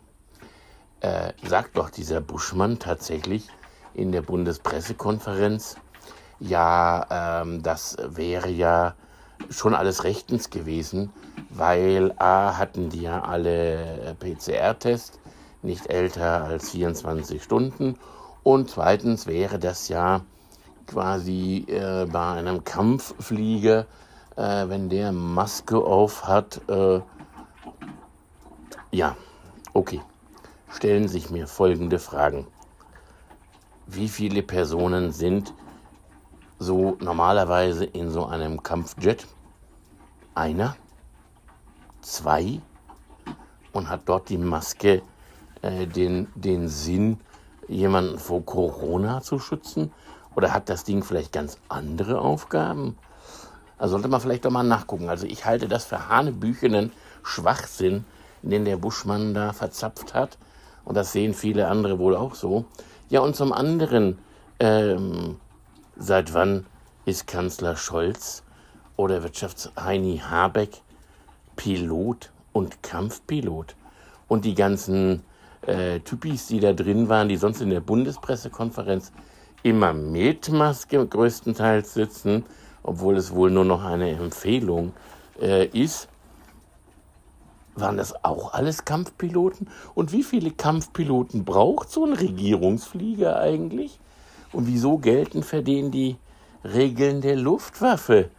Äh, 1.00 1.32
sagt 1.46 1.76
doch 1.76 1.90
dieser 1.90 2.20
Buschmann 2.20 2.78
tatsächlich 2.78 3.48
in 3.94 4.12
der 4.12 4.22
Bundespressekonferenz, 4.22 5.76
ja, 6.38 7.42
ähm, 7.42 7.62
das 7.62 7.96
wäre 8.00 8.48
ja 8.48 8.94
schon 9.50 9.74
alles 9.74 10.04
rechtens 10.04 10.50
gewesen, 10.50 11.12
weil 11.50 12.12
A 12.18 12.56
hatten 12.56 12.90
die 12.90 13.02
ja 13.02 13.22
alle 13.22 14.16
PCR-Tests 14.18 15.18
nicht 15.62 15.86
älter 15.86 16.44
als 16.44 16.70
24 16.70 17.42
Stunden 17.42 17.98
und 18.42 18.70
zweitens 18.70 19.26
wäre 19.26 19.58
das 19.58 19.88
ja 19.88 20.22
quasi 20.86 21.66
äh, 21.68 22.06
bei 22.06 22.32
einem 22.32 22.64
Kampfflieger, 22.64 23.86
äh, 24.36 24.68
wenn 24.68 24.88
der 24.88 25.12
Maske 25.12 25.78
auf 25.78 26.26
hat, 26.26 26.60
äh, 26.68 27.00
ja, 28.92 29.16
okay, 29.72 30.00
stellen 30.70 31.08
sich 31.08 31.30
mir 31.30 31.46
folgende 31.46 31.98
Fragen. 31.98 32.46
Wie 33.86 34.08
viele 34.08 34.42
Personen 34.42 35.12
sind 35.12 35.54
so 36.58 36.96
normalerweise 37.00 37.84
in 37.84 38.10
so 38.10 38.26
einem 38.26 38.62
Kampfjet? 38.62 39.26
Einer? 40.34 40.76
Zwei? 42.00 42.60
Und 43.72 43.88
hat 43.88 44.02
dort 44.06 44.28
die 44.28 44.38
Maske 44.38 45.02
äh, 45.62 45.86
den, 45.86 46.28
den 46.34 46.68
Sinn, 46.68 47.20
jemanden 47.68 48.18
vor 48.18 48.44
Corona 48.44 49.20
zu 49.20 49.38
schützen? 49.38 49.92
Oder 50.34 50.52
hat 50.52 50.68
das 50.68 50.84
Ding 50.84 51.02
vielleicht 51.02 51.32
ganz 51.32 51.58
andere 51.68 52.20
Aufgaben? 52.20 52.96
Da 53.78 53.88
sollte 53.88 54.08
man 54.08 54.20
vielleicht 54.20 54.44
doch 54.44 54.50
mal 54.50 54.62
nachgucken. 54.62 55.08
Also 55.08 55.26
ich 55.26 55.44
halte 55.44 55.68
das 55.68 55.84
für 55.84 56.08
hanebüchenen 56.08 56.92
Schwachsinn, 57.22 58.04
den 58.42 58.64
der 58.64 58.76
Buschmann 58.76 59.34
da 59.34 59.52
verzapft 59.52 60.14
hat. 60.14 60.38
Und 60.84 60.94
das 60.96 61.12
sehen 61.12 61.34
viele 61.34 61.68
andere 61.68 61.98
wohl 61.98 62.16
auch 62.16 62.34
so. 62.34 62.64
Ja, 63.08 63.20
und 63.20 63.36
zum 63.36 63.52
anderen, 63.52 64.18
ähm, 64.60 65.36
seit 65.96 66.32
wann 66.32 66.66
ist 67.04 67.26
Kanzler 67.26 67.76
Scholz 67.76 68.42
oder 68.96 69.22
Wirtschaftsheini 69.22 70.22
Habeck 70.28 70.82
Pilot 71.56 72.30
und 72.52 72.82
Kampfpilot? 72.82 73.74
Und 74.28 74.44
die 74.44 74.54
ganzen 74.54 75.22
äh, 75.62 76.00
Typis, 76.00 76.46
die 76.46 76.60
da 76.60 76.72
drin 76.72 77.08
waren, 77.08 77.28
die 77.28 77.36
sonst 77.36 77.60
in 77.60 77.70
der 77.70 77.80
Bundespressekonferenz 77.80 79.12
immer 79.62 79.92
mit 79.92 80.50
Maske 80.50 81.04
größtenteils 81.06 81.94
sitzen, 81.94 82.44
obwohl 82.86 83.16
es 83.16 83.34
wohl 83.34 83.50
nur 83.50 83.64
noch 83.64 83.84
eine 83.84 84.12
Empfehlung 84.12 84.92
äh, 85.40 85.66
ist, 85.66 86.08
waren 87.74 87.96
das 87.96 88.24
auch 88.24 88.54
alles 88.54 88.84
Kampfpiloten? 88.84 89.68
Und 89.94 90.12
wie 90.12 90.22
viele 90.22 90.50
Kampfpiloten 90.50 91.44
braucht 91.44 91.90
so 91.90 92.06
ein 92.06 92.14
Regierungsflieger 92.14 93.38
eigentlich? 93.38 93.98
Und 94.52 94.66
wieso 94.66 94.98
gelten 94.98 95.42
für 95.42 95.62
den 95.62 95.90
die 95.90 96.16
Regeln 96.64 97.20
der 97.20 97.36
Luftwaffe 97.36 98.30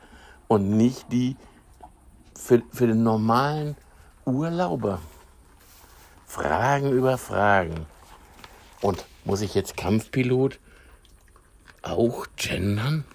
und 0.47 0.71
nicht 0.71 1.11
die 1.11 1.35
für, 2.35 2.63
für 2.71 2.87
den 2.87 3.03
normalen 3.03 3.75
Urlauber? 4.25 4.99
Fragen 6.25 6.91
über 6.91 7.17
Fragen. 7.17 7.85
Und 8.81 9.05
muss 9.25 9.41
ich 9.41 9.53
jetzt 9.53 9.75
Kampfpilot 9.75 10.59
auch 11.83 12.25
gendern? 12.37 13.05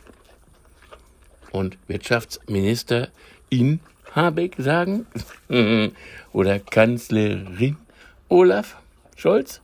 Und 1.53 1.79
Wirtschaftsminister 1.87 3.09
in 3.51 3.81
Habeck 4.15 4.57
sagen? 4.59 5.07
Oder 6.33 6.59
Kanzlerin 6.59 7.77
Olaf 8.29 8.77
Scholz? 9.17 9.61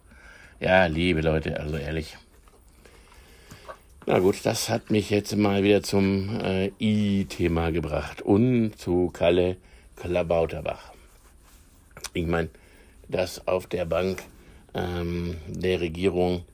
Ja, 0.60 0.86
liebe 0.86 1.22
Leute, 1.22 1.58
also 1.58 1.76
ehrlich. 1.76 2.16
Na 4.06 4.18
gut, 4.18 4.36
das 4.44 4.68
hat 4.68 4.90
mich 4.90 5.10
jetzt 5.10 5.36
mal 5.36 5.62
wieder 5.62 5.82
zum 5.82 6.40
äh, 6.40 6.72
I-Thema 6.80 7.70
gebracht 7.72 8.22
und 8.22 8.78
zu 8.78 9.10
Kalle 9.12 9.56
Klabauterbach. 9.96 10.92
Ich 12.14 12.26
meine, 12.26 12.48
dass 13.08 13.46
auf 13.46 13.66
der 13.66 13.84
Bank 13.84 14.22
ähm, 14.74 15.36
der 15.46 15.80
Regierung 15.80 16.44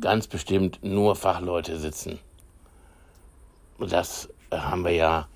ganz 0.00 0.26
bestimmt 0.26 0.78
nur 0.82 1.16
Fachleute 1.16 1.78
sitzen. 1.78 2.18
Das 3.78 4.28
haben 4.50 4.84
wir 4.84 4.92
ja 4.92 5.28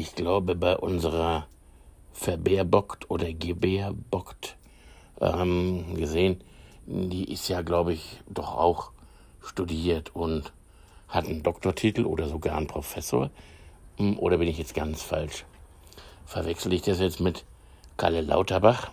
ich 0.00 0.14
glaube, 0.14 0.54
bei 0.54 0.76
unserer 0.76 1.46
Verbärbockt 2.12 3.10
oder 3.10 3.32
Gebärbockt 3.32 4.56
ähm, 5.20 5.94
gesehen, 5.94 6.42
die 6.86 7.30
ist 7.30 7.48
ja, 7.48 7.60
glaube 7.60 7.92
ich, 7.92 8.20
doch 8.26 8.56
auch 8.56 8.92
studiert 9.42 10.14
und 10.14 10.52
hat 11.08 11.26
einen 11.26 11.42
Doktortitel 11.42 12.06
oder 12.06 12.28
sogar 12.28 12.56
einen 12.56 12.66
Professor. 12.66 13.30
Hm, 13.98 14.18
oder 14.18 14.38
bin 14.38 14.48
ich 14.48 14.58
jetzt 14.58 14.74
ganz 14.74 15.02
falsch? 15.02 15.44
Verwechsel 16.24 16.72
ich 16.72 16.82
das 16.82 16.98
jetzt 16.98 17.20
mit 17.20 17.44
Kalle 17.96 18.22
Lauterbach? 18.22 18.90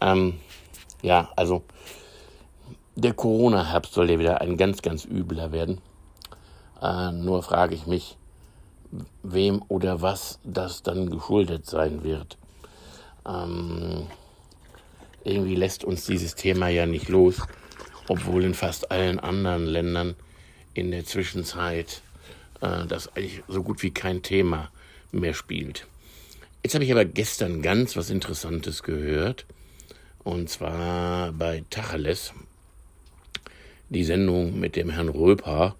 Ähm, 0.00 0.40
ja, 1.02 1.30
also 1.36 1.62
der 2.96 3.14
Corona-Herbst 3.14 3.92
soll 3.92 4.10
ja 4.10 4.18
wieder 4.18 4.40
ein 4.40 4.56
ganz, 4.56 4.82
ganz 4.82 5.04
übler 5.04 5.52
werden. 5.52 5.80
Äh, 6.82 7.12
nur 7.12 7.42
frage 7.42 7.74
ich 7.74 7.86
mich, 7.86 8.16
wem 9.22 9.62
oder 9.68 10.02
was 10.02 10.38
das 10.44 10.82
dann 10.82 11.10
geschuldet 11.10 11.66
sein 11.66 12.04
wird. 12.04 12.38
Ähm, 13.26 14.06
irgendwie 15.24 15.56
lässt 15.56 15.84
uns 15.84 16.06
dieses 16.06 16.34
Thema 16.34 16.68
ja 16.68 16.86
nicht 16.86 17.08
los, 17.08 17.42
obwohl 18.08 18.44
in 18.44 18.54
fast 18.54 18.90
allen 18.90 19.18
anderen 19.18 19.66
Ländern 19.66 20.14
in 20.74 20.90
der 20.90 21.04
Zwischenzeit 21.04 22.02
äh, 22.60 22.86
das 22.86 23.08
eigentlich 23.16 23.42
so 23.48 23.62
gut 23.62 23.82
wie 23.82 23.90
kein 23.90 24.22
Thema 24.22 24.70
mehr 25.12 25.34
spielt. 25.34 25.86
Jetzt 26.62 26.74
habe 26.74 26.84
ich 26.84 26.92
aber 26.92 27.04
gestern 27.04 27.62
ganz 27.62 27.96
was 27.96 28.10
Interessantes 28.10 28.82
gehört, 28.82 29.46
und 30.24 30.50
zwar 30.50 31.32
bei 31.32 31.64
Tacheles, 31.70 32.32
die 33.88 34.04
Sendung 34.04 34.58
mit 34.58 34.74
dem 34.74 34.90
Herrn 34.90 35.08
Röper, 35.08 35.76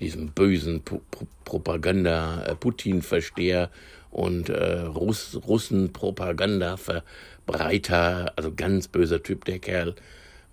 diesem 0.00 0.30
bösen 0.30 0.82
P 0.82 1.00
Propaganda-Putin-Versteher 1.44 3.70
und 4.10 4.48
äh, 4.50 4.80
Russ 4.80 5.38
Russen-Propaganda-Verbreiter, 5.46 8.32
also 8.36 8.52
ganz 8.54 8.88
böser 8.88 9.22
Typ, 9.22 9.46
der 9.46 9.58
Kerl, 9.58 9.94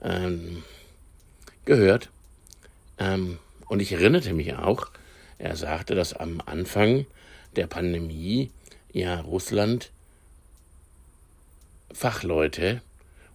ähm, 0.01 0.63
gehört. 1.65 2.09
Ähm, 2.97 3.39
und 3.67 3.81
ich 3.81 3.91
erinnerte 3.91 4.31
mich 4.33 4.55
auch, 4.55 4.87
er 5.37 5.57
sagte, 5.57 5.95
dass 5.95 6.13
am 6.13 6.41
Anfang 6.45 7.05
der 7.55 7.67
Pandemie 7.67 8.51
ja 8.93 9.19
Russland 9.19 9.91
Fachleute 11.91 12.81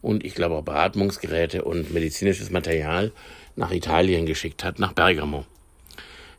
und 0.03 0.25
ich 0.25 0.35
glaube 0.35 0.57
auch 0.57 0.65
Beatmungsgeräte 0.65 1.65
und 1.65 1.93
medizinisches 1.93 2.51
Material 2.51 3.13
nach 3.57 3.71
Italien 3.71 4.27
geschickt 4.27 4.65
hat, 4.65 4.79
nach 4.79 4.93
Bergamo. 4.93 5.47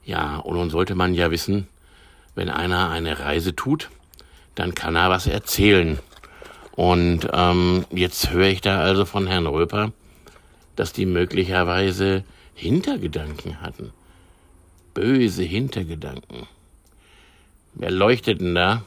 Ja, 0.04 0.38
und 0.38 0.56
nun 0.56 0.70
sollte 0.70 0.96
man 0.96 1.14
ja 1.14 1.32
wissen, 1.32 1.68
wenn 2.36 2.50
einer 2.50 2.90
eine 2.90 3.20
Reise 3.20 3.56
tut, 3.56 3.90
dann 4.56 4.76
kann 4.76 4.96
er 4.96 5.10
was 5.10 5.28
erzählen. 5.28 6.00
Und 6.72 7.28
ähm, 7.34 7.86
jetzt 7.92 8.32
höre 8.32 8.48
ich 8.48 8.62
da 8.62 8.80
also 8.80 9.06
von 9.06 9.28
Herrn 9.28 9.48
Röper, 9.48 9.92
dass 10.76 10.94
die 10.94 11.06
möglicherweise 11.06 12.24
Hintergedanken 12.54 13.62
hatten. 13.62 13.92
Böse 14.94 15.44
Hintergedanken. 15.44 16.48
Wer 17.74 17.92
leuchtet 17.92 18.42
denn 18.42 18.56
da? 18.56 18.84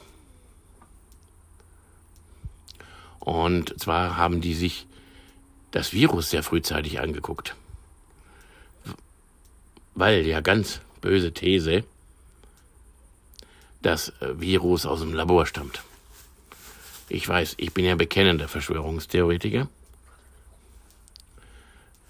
Und 3.20 3.80
zwar 3.80 4.16
haben 4.16 4.40
die 4.40 4.54
sich 4.54 4.86
das 5.70 5.92
Virus 5.92 6.30
sehr 6.30 6.42
frühzeitig 6.42 7.00
angeguckt. 7.00 7.56
Weil 9.94 10.26
ja 10.26 10.40
ganz 10.40 10.80
böse 11.04 11.32
These, 11.32 11.84
das 13.82 14.08
äh, 14.20 14.40
Virus 14.40 14.86
aus 14.86 15.00
dem 15.00 15.12
Labor 15.12 15.44
stammt. 15.44 15.82
Ich 17.10 17.28
weiß, 17.28 17.56
ich 17.58 17.74
bin 17.74 17.84
ja 17.84 17.94
bekennender 17.94 18.48
Verschwörungstheoretiker. 18.48 19.68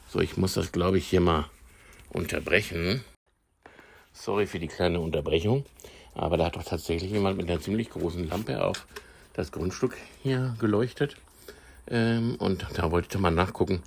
So, 0.08 0.20
ich 0.20 0.36
muss 0.36 0.54
das, 0.54 0.70
glaube 0.70 0.98
ich, 0.98 1.08
hier 1.08 1.20
mal 1.20 1.46
unterbrechen. 2.10 3.04
Sorry 4.12 4.46
für 4.46 4.60
die 4.60 4.68
kleine 4.68 5.00
Unterbrechung, 5.00 5.66
aber 6.14 6.36
da 6.36 6.44
hat 6.44 6.54
doch 6.54 6.62
tatsächlich 6.62 7.10
jemand 7.10 7.36
mit 7.36 7.50
einer 7.50 7.60
ziemlich 7.60 7.90
großen 7.90 8.28
Lampe 8.28 8.64
auf 8.64 8.86
das 9.32 9.50
Grundstück 9.50 9.96
hier 10.22 10.54
geleuchtet. 10.60 11.16
Ähm, 11.88 12.36
und 12.36 12.64
da 12.74 12.92
wollte 12.92 13.08
ich 13.10 13.20
mal 13.20 13.32
nachgucken, 13.32 13.82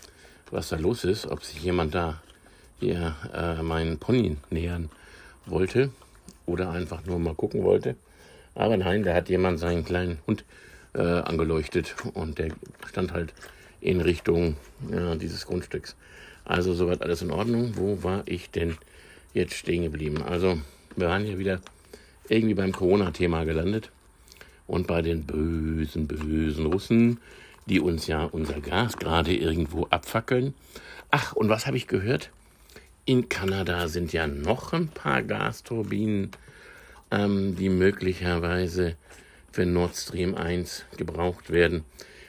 was 0.51 0.67
da 0.67 0.75
los 0.75 1.05
ist, 1.05 1.27
ob 1.27 1.45
sich 1.45 1.63
jemand 1.63 1.95
da 1.95 2.21
hier 2.79 3.15
äh, 3.33 3.61
meinen 3.61 3.97
Pony 3.97 4.37
nähern 4.49 4.89
wollte 5.45 5.91
oder 6.45 6.71
einfach 6.71 7.05
nur 7.05 7.19
mal 7.19 7.35
gucken 7.35 7.63
wollte. 7.63 7.95
Aber 8.55 8.77
nein, 8.77 9.03
da 9.03 9.13
hat 9.13 9.29
jemand 9.29 9.59
seinen 9.59 9.85
kleinen 9.85 10.19
Hund 10.25 10.43
äh, 10.93 11.01
angeleuchtet 11.01 11.95
und 12.13 12.39
der 12.39 12.49
stand 12.87 13.13
halt 13.13 13.33
in 13.81 14.01
Richtung 14.01 14.57
ja, 14.91 15.15
dieses 15.15 15.45
Grundstücks. 15.45 15.95
Also 16.45 16.73
soweit 16.73 17.01
alles 17.01 17.21
in 17.21 17.31
Ordnung. 17.31 17.73
Wo 17.75 18.03
war 18.03 18.23
ich 18.25 18.49
denn 18.49 18.77
jetzt 19.33 19.53
stehen 19.53 19.83
geblieben? 19.83 20.23
Also 20.23 20.59
wir 20.95 21.07
waren 21.07 21.23
hier 21.23 21.37
wieder 21.37 21.59
irgendwie 22.29 22.55
beim 22.55 22.71
Corona-Thema 22.71 23.43
gelandet 23.43 23.91
und 24.65 24.87
bei 24.87 25.01
den 25.01 25.25
bösen, 25.25 26.07
bösen 26.07 26.65
Russen, 26.65 27.19
die 27.67 27.79
uns 27.79 28.07
ja 28.07 28.23
unser 28.23 28.59
Gas 28.59 28.97
gerade 28.97 29.35
irgendwo 29.35 29.87
abfackeln. 29.89 30.53
Ach, 31.11 31.33
und 31.33 31.49
was 31.49 31.67
habe 31.67 31.77
ich 31.77 31.87
gehört? 31.87 32.31
In 33.09 33.29
Kanada 33.29 33.87
sind 33.87 34.11
ja 34.11 34.27
noch 34.27 34.73
ein 34.73 34.89
paar 34.89 35.23
Gasturbinen, 35.23 36.31
ähm, 37.09 37.55
die 37.55 37.69
möglicherweise 37.69 38.97
für 39.49 39.65
Nord 39.65 39.95
Stream 39.95 40.35
1 40.35 40.83
gebraucht 40.97 41.49
werden, 41.49 41.85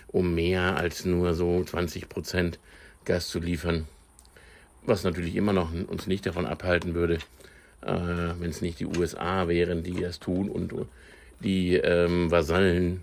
um 0.07 0.37
mehr 0.37 0.77
als 0.77 1.05
nur 1.05 1.35
so 1.35 1.65
20 1.65 2.09
Prozent 2.09 2.61
Gas 3.05 3.27
zu 3.27 3.41
liefern. 3.41 3.89
Was 4.87 5.03
natürlich 5.03 5.35
immer 5.35 5.53
noch 5.53 5.73
uns 5.73 6.07
nicht 6.07 6.25
davon 6.27 6.47
abhalten 6.47 6.95
würde, 6.95 7.19
äh, 7.83 8.35
wenn 8.39 8.51
es 8.51 8.63
nicht 8.63 8.79
die 8.79 8.87
USA 8.87 9.49
wären, 9.49 9.83
die 9.83 10.01
das 10.01 10.21
tun 10.21 10.49
und 10.49 10.73
die 11.41 11.75
ähm, 11.75 12.31
Vasallen 12.31 13.03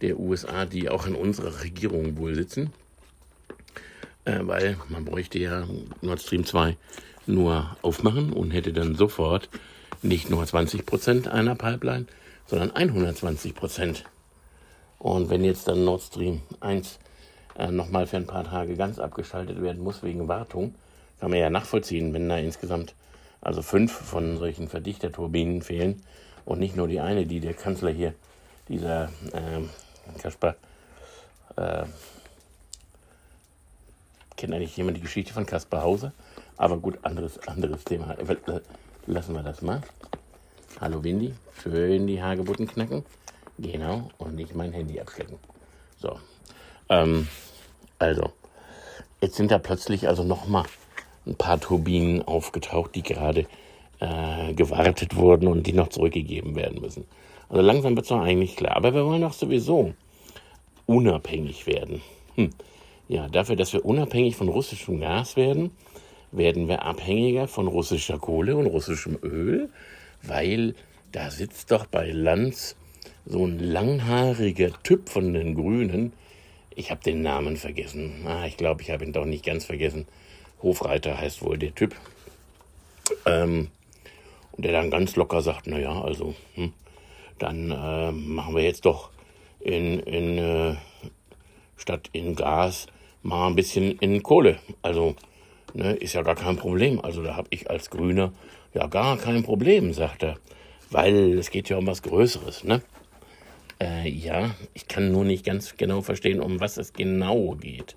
der 0.00 0.20
USA, 0.20 0.64
die 0.64 0.88
auch 0.88 1.08
in 1.08 1.16
unserer 1.16 1.60
Regierung 1.64 2.18
wohl 2.18 2.36
sitzen. 2.36 2.72
Äh, 4.24 4.38
weil 4.42 4.76
man 4.88 5.04
bräuchte 5.04 5.40
ja 5.40 5.66
Nord 6.02 6.22
Stream 6.22 6.44
2 6.44 6.76
nur 7.28 7.76
aufmachen 7.82 8.32
und 8.32 8.50
hätte 8.50 8.72
dann 8.72 8.94
sofort 8.94 9.48
nicht 10.02 10.30
nur 10.30 10.44
20 10.44 10.86
Prozent 10.86 11.28
einer 11.28 11.54
Pipeline, 11.54 12.06
sondern 12.46 12.70
120 12.70 13.54
Prozent. 13.54 14.04
Und 14.98 15.30
wenn 15.30 15.44
jetzt 15.44 15.68
dann 15.68 15.84
Nord 15.84 16.02
Stream 16.02 16.42
1 16.60 16.98
äh, 17.58 17.70
nochmal 17.70 18.06
für 18.06 18.16
ein 18.16 18.26
paar 18.26 18.44
Tage 18.44 18.76
ganz 18.76 18.98
abgeschaltet 18.98 19.60
werden 19.62 19.82
muss 19.82 20.02
wegen 20.02 20.28
Wartung, 20.28 20.74
kann 21.20 21.30
man 21.30 21.38
ja 21.38 21.50
nachvollziehen, 21.50 22.12
wenn 22.12 22.28
da 22.28 22.38
insgesamt 22.38 22.94
also 23.40 23.62
fünf 23.62 23.92
von 23.92 24.38
solchen 24.38 24.68
Verdichterturbinen 24.68 25.62
fehlen 25.62 26.02
und 26.44 26.58
nicht 26.58 26.76
nur 26.76 26.88
die 26.88 27.00
eine, 27.00 27.26
die 27.26 27.40
der 27.40 27.54
Kanzler 27.54 27.90
hier, 27.90 28.14
dieser 28.68 29.04
äh, 29.32 30.18
Kaspar, 30.20 30.56
äh, 31.56 31.84
kennt 34.36 34.52
eigentlich 34.52 34.76
jemand 34.76 34.96
die 34.96 35.02
Geschichte 35.02 35.32
von 35.32 35.46
Kaspar 35.46 35.82
Hauser? 35.82 36.12
Aber 36.56 36.78
gut, 36.78 36.98
anderes, 37.02 37.38
anderes 37.46 37.84
Thema. 37.84 38.16
Äh, 38.18 38.36
lassen 39.06 39.34
wir 39.34 39.42
das 39.42 39.62
mal. 39.62 39.82
Hallo 40.80 41.02
Windy, 41.02 41.34
schön 41.62 42.06
die 42.06 42.22
Hagebutten 42.22 42.66
knacken. 42.66 43.04
Genau, 43.58 44.08
und 44.18 44.34
nicht 44.34 44.54
mein 44.54 44.72
Handy 44.72 45.00
abschlecken. 45.00 45.38
So, 45.98 46.18
ähm, 46.88 47.28
also, 47.98 48.30
jetzt 49.20 49.36
sind 49.36 49.50
da 49.50 49.58
plötzlich 49.58 50.08
also 50.08 50.22
nochmal 50.22 50.64
ein 51.26 51.34
paar 51.34 51.60
Turbinen 51.60 52.22
aufgetaucht, 52.22 52.94
die 52.94 53.02
gerade 53.02 53.46
äh, 54.00 54.52
gewartet 54.54 55.16
wurden 55.16 55.48
und 55.48 55.66
die 55.66 55.72
noch 55.72 55.88
zurückgegeben 55.88 56.54
werden 56.54 56.80
müssen. 56.80 57.06
Also 57.48 57.62
langsam 57.62 57.96
wird 57.96 58.04
es 58.04 58.10
doch 58.10 58.20
eigentlich 58.20 58.56
klar. 58.56 58.76
Aber 58.76 58.94
wir 58.94 59.04
wollen 59.04 59.22
doch 59.22 59.32
sowieso 59.32 59.94
unabhängig 60.86 61.66
werden. 61.66 62.02
Hm. 62.34 62.50
Ja, 63.08 63.28
dafür, 63.28 63.56
dass 63.56 63.72
wir 63.72 63.84
unabhängig 63.84 64.36
von 64.36 64.48
russischem 64.48 65.00
Gas 65.00 65.36
werden, 65.36 65.70
werden 66.32 66.68
wir 66.68 66.82
abhängiger 66.82 67.48
von 67.48 67.66
russischer 67.66 68.18
Kohle 68.18 68.56
und 68.56 68.66
russischem 68.66 69.18
Öl, 69.22 69.70
weil 70.22 70.74
da 71.12 71.30
sitzt 71.30 71.70
doch 71.70 71.86
bei 71.86 72.10
Lanz 72.10 72.76
so 73.24 73.44
ein 73.44 73.58
langhaariger 73.58 74.70
Typ 74.82 75.08
von 75.08 75.32
den 75.32 75.54
Grünen. 75.54 76.12
Ich 76.74 76.90
habe 76.90 77.02
den 77.02 77.22
Namen 77.22 77.56
vergessen. 77.56 78.24
Ah, 78.26 78.46
ich 78.46 78.56
glaube, 78.56 78.82
ich 78.82 78.90
habe 78.90 79.04
ihn 79.04 79.12
doch 79.12 79.24
nicht 79.24 79.44
ganz 79.44 79.64
vergessen. 79.64 80.06
Hofreiter 80.62 81.18
heißt 81.18 81.42
wohl 81.42 81.58
der 81.58 81.74
Typ. 81.74 81.94
Ähm, 83.24 83.68
und 84.52 84.64
der 84.64 84.72
dann 84.72 84.90
ganz 84.90 85.16
locker 85.16 85.42
sagt, 85.42 85.66
naja, 85.66 86.00
also, 86.02 86.34
hm, 86.54 86.72
dann 87.38 87.70
äh, 87.70 88.12
machen 88.12 88.54
wir 88.54 88.62
jetzt 88.62 88.84
doch 88.84 89.10
in, 89.60 90.00
in 90.00 90.38
äh, 90.38 90.76
statt 91.76 92.08
in 92.12 92.34
Gas 92.34 92.86
mal 93.22 93.48
ein 93.48 93.56
bisschen 93.56 93.98
in 93.98 94.22
Kohle. 94.22 94.58
Also 94.82 95.16
ne, 95.76 95.94
ist 95.94 96.14
ja 96.14 96.22
gar 96.22 96.34
kein 96.34 96.56
Problem. 96.56 97.00
Also 97.00 97.22
da 97.22 97.36
habe 97.36 97.48
ich 97.50 97.70
als 97.70 97.90
Grüner 97.90 98.32
ja 98.74 98.86
gar 98.86 99.16
kein 99.18 99.42
Problem, 99.42 99.92
sagt 99.92 100.22
er. 100.22 100.36
Weil 100.90 101.38
es 101.38 101.50
geht 101.50 101.68
ja 101.68 101.76
um 101.76 101.86
was 101.86 102.02
Größeres, 102.02 102.64
ne? 102.64 102.82
Äh, 103.80 104.08
ja, 104.08 104.54
ich 104.72 104.88
kann 104.88 105.12
nur 105.12 105.24
nicht 105.24 105.44
ganz 105.44 105.76
genau 105.76 106.00
verstehen, 106.00 106.40
um 106.40 106.60
was 106.60 106.78
es 106.78 106.92
genau 106.92 107.56
geht. 107.56 107.96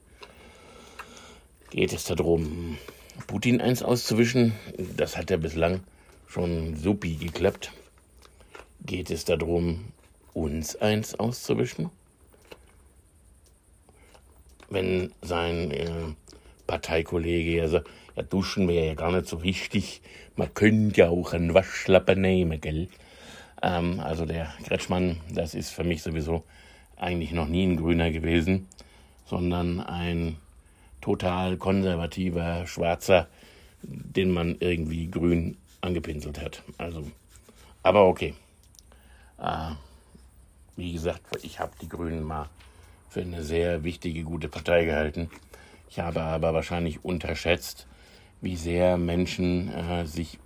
Geht 1.69 1.93
es 1.93 2.03
darum, 2.05 2.77
Putin 3.27 3.61
eins 3.61 3.83
auszuwischen? 3.83 4.53
Das 4.97 5.15
hat 5.15 5.29
ja 5.29 5.37
bislang 5.37 5.81
schon 6.27 6.75
supi 6.75 7.15
geklappt. 7.15 7.71
Geht 8.85 9.11
es 9.11 9.23
darum, 9.23 9.85
uns 10.33 10.75
eins 10.75 11.15
auszuwischen? 11.15 11.89
Wenn 14.69 15.13
sein 15.21 15.71
äh, 15.71 16.13
Parteikollege 16.69 17.67
sagt, 17.67 17.89
ja, 18.15 18.21
duschen 18.21 18.67
wäre 18.67 18.87
ja 18.87 18.93
gar 18.93 19.11
nicht 19.11 19.27
so 19.27 19.41
wichtig, 19.41 20.01
man 20.35 20.53
könnte 20.53 21.01
ja 21.01 21.09
auch 21.09 21.33
einen 21.33 21.55
Waschlappen 21.55 22.21
nehmen, 22.21 22.61
gell? 22.61 22.87
Ähm, 23.63 23.99
also 23.99 24.25
der 24.25 24.53
Kretschmann, 24.65 25.17
das 25.33 25.55
ist 25.55 25.71
für 25.71 25.83
mich 25.83 26.03
sowieso 26.03 26.43
eigentlich 26.95 27.31
noch 27.31 27.47
nie 27.47 27.65
ein 27.65 27.77
Grüner 27.77 28.11
gewesen, 28.11 28.67
sondern 29.25 29.79
ein 29.79 30.37
total 31.01 31.57
konservativer 31.57 32.67
Schwarzer, 32.67 33.27
den 33.81 34.29
man 34.29 34.57
irgendwie 34.59 35.07
grün 35.07 35.57
angepinselt 35.81 36.39
hat. 36.39 36.61
Also, 36.77 37.09
aber 37.81 38.05
okay. 38.05 38.35
Äh, 39.39 39.71
wie 40.75 40.93
gesagt, 40.93 41.21
ich 41.41 41.59
habe 41.59 41.71
die 41.81 41.89
Grünen 41.89 42.23
mal 42.23 42.47
für 43.09 43.21
eine 43.21 43.43
sehr 43.43 43.83
wichtige, 43.83 44.23
gute 44.23 44.49
Partei 44.49 44.85
gehalten. 44.85 45.31
Ich 45.89 45.99
habe 45.99 46.21
aber 46.21 46.53
wahrscheinlich 46.53 47.03
unterschätzt, 47.03 47.87
wie 48.41 48.55
sehr 48.55 48.97
Menschen 48.97 49.73
äh, 49.73 50.05
sich 50.05 50.37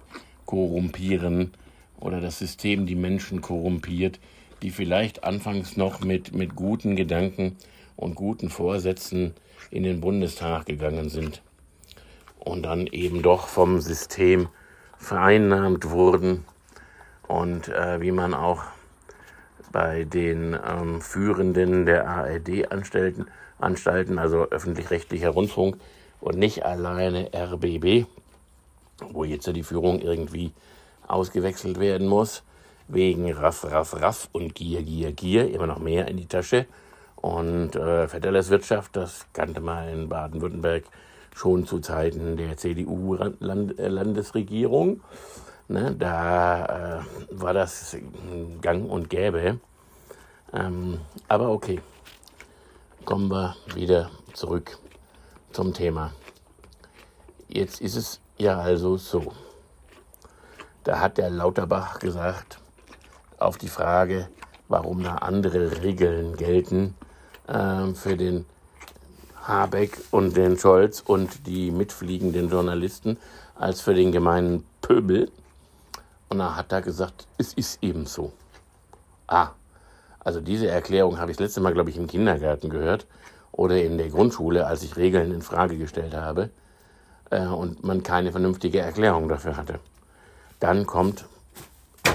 korrumpieren 0.46 1.52
oder 2.00 2.22
das 2.22 2.40
System 2.40 2.86
die 2.86 2.96
Menschen 2.96 3.42
korrumpiert, 3.42 4.22
die 4.62 4.72
vielleicht 4.72 5.26
anfangs 5.26 5.76
noch 5.76 6.00
mit, 6.00 6.34
mit 6.34 6.56
guten 6.56 6.96
Gedanken 6.96 7.58
und 7.98 8.16
guten 8.16 8.50
Vorsätzen 8.50 9.34
in 9.70 9.84
den 9.84 10.00
Bundestag 10.00 10.66
gegangen 10.66 11.10
sind 11.10 11.42
und 12.40 12.64
dann 12.64 12.88
eben 12.88 13.22
doch 13.22 13.48
vom 13.48 13.82
System 13.82 14.48
vereinnahmt 14.98 15.90
wurden 15.90 16.46
und 17.28 17.68
äh, 17.68 18.00
wie 18.00 18.12
man 18.12 18.34
auch 18.34 18.64
bei 19.74 20.06
den 20.06 20.58
ähm, 20.66 21.02
Führenden 21.02 21.86
der 21.86 22.08
ARD-Anstalten, 22.08 23.26
Anstalten, 23.64 24.20
also 24.20 24.50
öffentlich-rechtlicher 24.50 25.30
Rundfunk 25.30 25.78
und 26.22 26.38
nicht 26.38 26.64
alleine 26.66 27.30
RBB, 27.34 28.06
wo 29.12 29.24
jetzt 29.24 29.48
ja 29.48 29.54
die 29.54 29.64
Führung 29.64 30.02
irgendwie 30.02 30.52
ausgewechselt 31.08 31.80
werden 31.80 32.08
muss, 32.08 32.44
wegen 32.88 33.32
Raff, 33.32 33.66
Raff, 33.66 34.00
Raff 34.00 34.30
und 34.32 34.54
Gier, 34.56 34.84
Gier, 34.84 35.12
Gier, 35.12 35.54
immer 35.54 35.68
noch 35.68 35.80
mehr 35.80 36.08
in 36.08 36.16
die 36.18 36.28
Tasche. 36.28 36.66
Und 37.16 37.76
äh, 37.76 38.08
Federles 38.08 38.50
Wirtschaft, 38.50 38.96
das 38.96 39.28
kannte 39.34 39.62
man 39.62 39.88
in 39.88 40.10
Baden-Württemberg 40.10 40.84
schon 41.34 41.66
zu 41.66 41.80
Zeiten 41.80 42.38
der 42.38 42.58
CDU-Landesregierung. 42.58 45.02
Ne, 45.70 45.96
da 45.98 47.00
äh, 47.00 47.02
war 47.32 47.54
das 47.54 47.96
gang 48.62 48.90
und 48.90 49.10
gäbe. 49.10 49.60
Ähm, 50.54 51.00
aber 51.30 51.50
okay, 51.50 51.80
kommen 53.06 53.30
wir 53.30 53.56
wieder 53.76 54.10
zurück 54.34 54.78
zum 55.52 55.74
Thema. 55.74 56.12
Jetzt 57.48 57.82
ist 57.82 57.96
es 57.96 58.20
ja 58.38 58.60
also 58.60 58.98
so. 58.98 59.34
Da 60.84 61.00
hat 61.00 61.18
der 61.18 61.30
Lauterbach 61.30 62.00
gesagt, 62.00 62.60
auf 63.38 63.58
die 63.58 63.68
Frage, 63.68 64.30
warum 64.68 65.04
da 65.04 65.16
andere 65.16 65.84
Regeln 65.84 66.36
gelten 66.36 66.96
äh, 67.48 67.94
für 67.94 68.18
den 68.18 68.46
Habeck 69.42 70.00
und 70.12 70.38
den 70.38 70.58
Scholz 70.58 71.02
und 71.06 71.46
die 71.46 71.72
mitfliegenden 71.72 72.50
Journalisten 72.50 73.18
als 73.56 73.82
für 73.82 73.94
den 73.94 74.12
gemeinen 74.12 74.66
Pöbel. 74.82 75.32
Und 76.30 76.40
da 76.40 76.56
hat 76.56 76.72
er 76.72 76.82
gesagt, 76.82 77.28
es 77.38 77.54
ist 77.54 77.84
eben 77.84 78.06
so. 78.06 78.32
Ah, 79.28 79.50
also 80.24 80.40
diese 80.40 80.68
Erklärung 80.68 81.20
habe 81.20 81.32
ich 81.32 81.38
das 81.38 81.48
letzte 81.48 81.62
Mal, 81.62 81.74
glaube 81.74 81.90
ich, 81.90 81.98
im 81.98 82.08
Kindergarten 82.08 82.70
gehört 82.70 83.06
oder 83.52 83.82
in 83.82 83.98
der 83.98 84.10
Grundschule, 84.10 84.66
als 84.66 84.84
ich 84.84 84.98
Regeln 84.98 85.32
in 85.32 85.42
Frage 85.42 85.78
gestellt 85.78 86.14
habe 86.14 86.50
äh, 87.30 87.46
und 87.46 87.84
man 87.84 88.04
keine 88.04 88.32
vernünftige 88.32 88.80
Erklärung 88.80 89.28
dafür 89.28 89.58
hatte. 89.58 89.80
Dann 90.60 90.86
kommt 90.86 91.26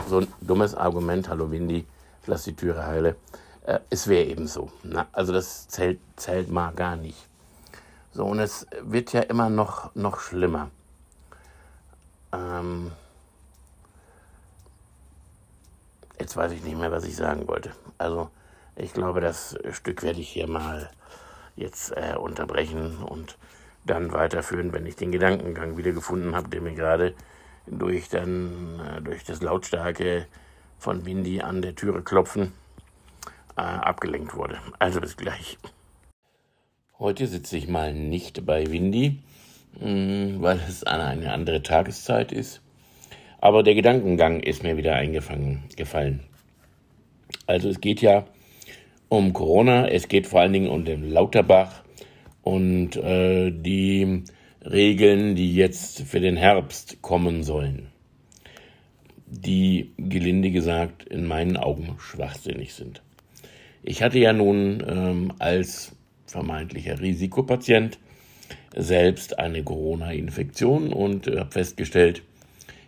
so 0.09 0.19
ein 0.19 0.29
dummes 0.41 0.75
Argument, 0.75 1.29
hallo 1.29 1.51
Windy, 1.51 1.87
lass 2.27 2.45
die 2.45 2.57
Türe 2.57 2.87
heile. 2.87 3.17
Äh, 3.67 3.81
es 3.91 4.09
wäre 4.09 4.25
eben 4.25 4.47
so. 4.47 4.71
Na, 4.83 5.07
also 5.13 5.33
das 5.33 5.69
zählt, 5.69 6.01
zählt 6.17 6.51
mal 6.51 6.73
gar 6.73 6.97
nicht. 6.97 7.29
So, 8.13 8.25
und 8.25 8.41
es 8.41 8.67
wird 8.83 9.13
ja 9.13 9.21
immer 9.21 9.51
noch, 9.51 9.95
noch 9.95 10.19
schlimmer. 10.19 10.71
Ähm, 12.33 12.91
jetzt 16.19 16.37
weiß 16.37 16.53
ich 16.53 16.65
nicht 16.65 16.79
mehr, 16.79 16.91
was 16.91 17.05
ich 17.05 17.15
sagen 17.15 17.47
wollte. 17.47 17.71
Also, 17.99 18.31
ich 18.77 18.93
glaube, 18.93 19.21
das 19.21 19.59
Stück 19.73 20.03
werde 20.03 20.21
ich 20.21 20.29
hier 20.29 20.49
mal 20.49 20.91
jetzt 21.57 21.93
äh, 21.97 22.17
unterbrechen 22.17 22.99
und 22.99 23.37
dann 23.85 24.13
weiterführen, 24.13 24.73
wenn 24.73 24.87
ich 24.87 24.97
den 24.97 25.13
Gedankengang 25.13 25.77
wieder 25.77 25.93
gefunden 25.93 26.35
habe, 26.35 26.49
der 26.49 26.61
mir 26.61 26.75
gerade 26.75 27.15
durch, 27.67 28.09
dann, 28.09 28.81
äh, 28.81 29.03
durch 29.03 29.25
das 29.25 29.43
lautstarke 29.43 30.27
von 30.79 31.05
Windy 31.05 31.41
an 31.41 31.63
der 31.63 31.75
Türe 31.75 32.03
klopfen 32.03 32.53
äh, 33.57 33.63
abgelenkt 33.63 34.35
wurde. 34.35 34.59
Also 34.79 35.01
bis 35.01 35.17
gleich. 35.17 35.59
Heute 36.99 37.27
sitze 37.27 37.57
ich 37.57 37.69
mal 37.69 37.93
nicht 37.93 38.47
bei 38.47 38.71
Windy, 38.71 39.23
mh, 39.81 39.89
mm, 39.89 40.43
weil 40.43 40.61
es 40.69 40.85
eine 40.85 41.33
andere 41.33 41.63
Tageszeit 41.63 42.33
ist. 42.33 42.61
Aber 43.41 43.63
der 43.63 43.75
Gedankengang 43.75 44.41
ist 44.41 44.63
mir 44.63 44.77
wieder 44.77 44.95
eingefangen 44.95 45.65
gefallen. 45.77 46.28
Also 47.49 47.71
es 47.71 47.81
geht 47.81 48.03
ja 48.03 48.27
um 49.09 49.33
Corona, 49.33 49.89
es 49.89 50.09
geht 50.09 50.27
vor 50.27 50.41
allen 50.41 50.53
Dingen 50.53 50.69
um 50.69 50.85
den 50.85 51.11
Lauterbach 51.11 51.83
und 52.43 52.95
äh, 52.97 53.51
die 53.51 54.25
Regeln, 54.63 55.35
die 55.35 55.55
jetzt 55.55 56.03
für 56.03 56.21
den 56.21 56.37
Herbst 56.37 57.01
kommen 57.01 57.43
sollen, 57.43 57.87
die 59.27 59.93
gelinde 59.97 60.51
gesagt 60.51 61.05
in 61.05 61.27
meinen 61.27 61.57
Augen 61.57 61.97
schwachsinnig 61.99 62.75
sind. 62.75 63.01
Ich 63.83 64.03
hatte 64.03 64.19
ja 64.19 64.35
nun 64.35 64.85
ähm, 64.87 65.33
als 65.39 65.97
vermeintlicher 66.27 67.01
Risikopatient 67.01 67.99
selbst 68.77 69.39
eine 69.39 69.63
Corona-Infektion 69.63 70.93
und 70.93 71.27
äh, 71.27 71.39
habe 71.39 71.51
festgestellt, 71.51 72.23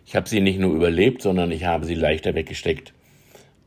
ich 0.05 0.15
habe 0.15 0.29
sie 0.29 0.39
nicht 0.39 0.59
nur 0.59 0.75
überlebt, 0.75 1.23
sondern 1.23 1.51
ich 1.51 1.63
habe 1.65 1.85
sie 1.85 1.95
leichter 1.95 2.35
weggesteckt 2.35 2.93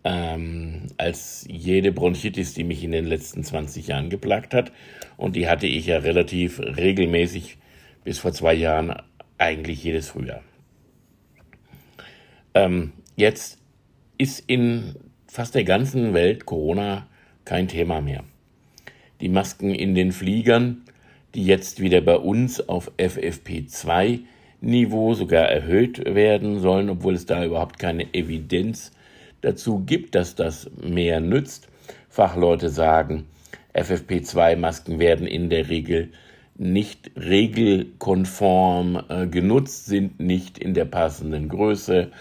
ähm, 0.05 0.83
als 0.99 1.47
jede 1.49 1.91
Bronchitis, 1.91 2.55
die 2.55 2.65
mich 2.65 2.85
in 2.85 2.93
den 2.93 3.07
letzten 3.07 3.43
20 3.43 3.89
Jahren 3.89 4.11
geplagt 4.11 4.55
hat. 4.55 4.71
Und 5.17 5.35
die 5.35 5.49
hatte 5.49 5.67
ich 5.67 5.87
ja 5.87 5.99
relativ 5.99 6.61
regelmäßig 6.61 7.57
bis 8.05 8.19
vor 8.19 8.33
zwei 8.33 8.55
Jahren 8.55 8.95
eigentlich 9.39 9.83
jedes 9.83 10.11
Frühjahr. 10.11 10.43
Ähm, 12.53 12.93
jetzt 13.17 13.59
ist 14.19 14.45
in 14.47 14.95
fast 15.27 15.55
der 15.55 15.65
ganzen 15.65 16.15
Welt 16.15 16.47
Corona 16.47 17.09
kein 17.45 17.67
Thema 17.67 18.01
mehr. 18.01 18.25
Die 19.21 19.29
Masken 19.29 19.75
in 19.75 19.95
den 19.95 20.13
Fliegern, 20.13 20.83
die 21.35 21.45
jetzt 21.45 21.81
wieder 21.81 22.01
bei 22.01 22.17
uns 22.17 22.69
auf 22.69 22.93
FFP2 22.99 24.21
Niveau 24.61 25.15
sogar 25.15 25.47
erhöht 25.47 26.15
werden 26.15 26.61
sollen, 26.61 26.89
obwohl 26.89 27.15
es 27.15 27.27
da 27.27 27.45
überhaupt 27.45 27.79
keine 27.79 28.15
Evidenz 28.15 28.93
dazu 29.45 29.81
gibt, 29.85 30.15
dass 30.15 30.35
das 30.35 30.71
mehr 30.83 31.21
nützt. 31.21 31.69
Fachleute 32.09 32.69
sagen, 32.69 33.27
FFP2-Masken 33.75 34.99
werden 34.99 35.27
in 35.27 35.51
der 35.51 35.69
Regel 35.69 36.11
nicht 36.57 37.11
regelkonform 37.17 39.03
äh, 39.09 39.27
genutzt, 39.27 39.87
sind 39.87 40.21
nicht 40.21 40.59
in 40.59 40.75
der 40.75 40.85
passenden 40.85 41.49
Größe 41.49 42.13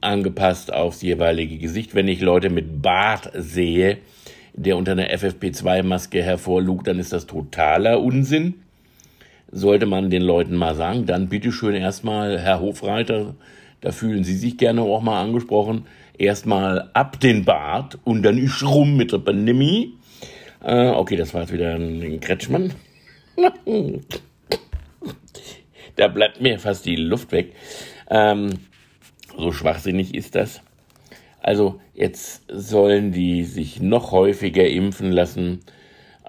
angepasst 0.00 0.72
aufs 0.72 1.02
jeweilige 1.02 1.58
Gesicht. 1.58 1.94
Wenn 1.94 2.08
ich 2.08 2.20
Leute 2.20 2.50
mit 2.50 2.82
Bart 2.82 3.30
sehe, 3.34 3.98
der 4.54 4.76
unter 4.76 4.92
einer 4.92 5.08
FFP2-Maske 5.10 6.22
hervorlugt, 6.22 6.86
dann 6.86 6.98
ist 6.98 7.12
das 7.12 7.26
totaler 7.26 8.00
Unsinn. 8.00 8.54
Sollte 9.50 9.86
man 9.86 10.10
den 10.10 10.22
Leuten 10.22 10.56
mal 10.56 10.74
sagen, 10.74 11.06
dann 11.06 11.28
bitteschön 11.28 11.74
erstmal, 11.74 12.38
Herr 12.38 12.60
Hofreiter, 12.60 13.34
da 13.80 13.92
fühlen 13.92 14.24
Sie 14.24 14.36
sich 14.36 14.56
gerne 14.58 14.82
auch 14.82 15.02
mal 15.02 15.22
angesprochen, 15.22 15.86
erstmal 16.18 16.90
ab 16.94 17.20
den 17.20 17.44
Bart 17.44 17.98
und 18.04 18.22
dann 18.22 18.38
ist 18.38 18.62
rum 18.62 18.96
mit 18.96 19.12
der 19.12 19.18
Pandemie. 19.18 19.94
Äh, 20.62 20.88
okay, 20.88 21.16
das 21.16 21.34
war 21.34 21.42
jetzt 21.42 21.52
wieder 21.52 21.74
ein 21.74 22.20
Kretschmann. 22.20 22.72
da 25.96 26.08
bleibt 26.08 26.40
mir 26.40 26.58
fast 26.58 26.86
die 26.86 26.96
Luft 26.96 27.32
weg. 27.32 27.52
Ähm, 28.10 28.50
so 29.36 29.52
schwachsinnig 29.52 30.14
ist 30.14 30.34
das. 30.34 30.60
Also 31.40 31.80
jetzt 31.92 32.42
sollen 32.48 33.12
die 33.12 33.44
sich 33.44 33.80
noch 33.80 34.12
häufiger 34.12 34.66
impfen 34.66 35.12
lassen. 35.12 35.60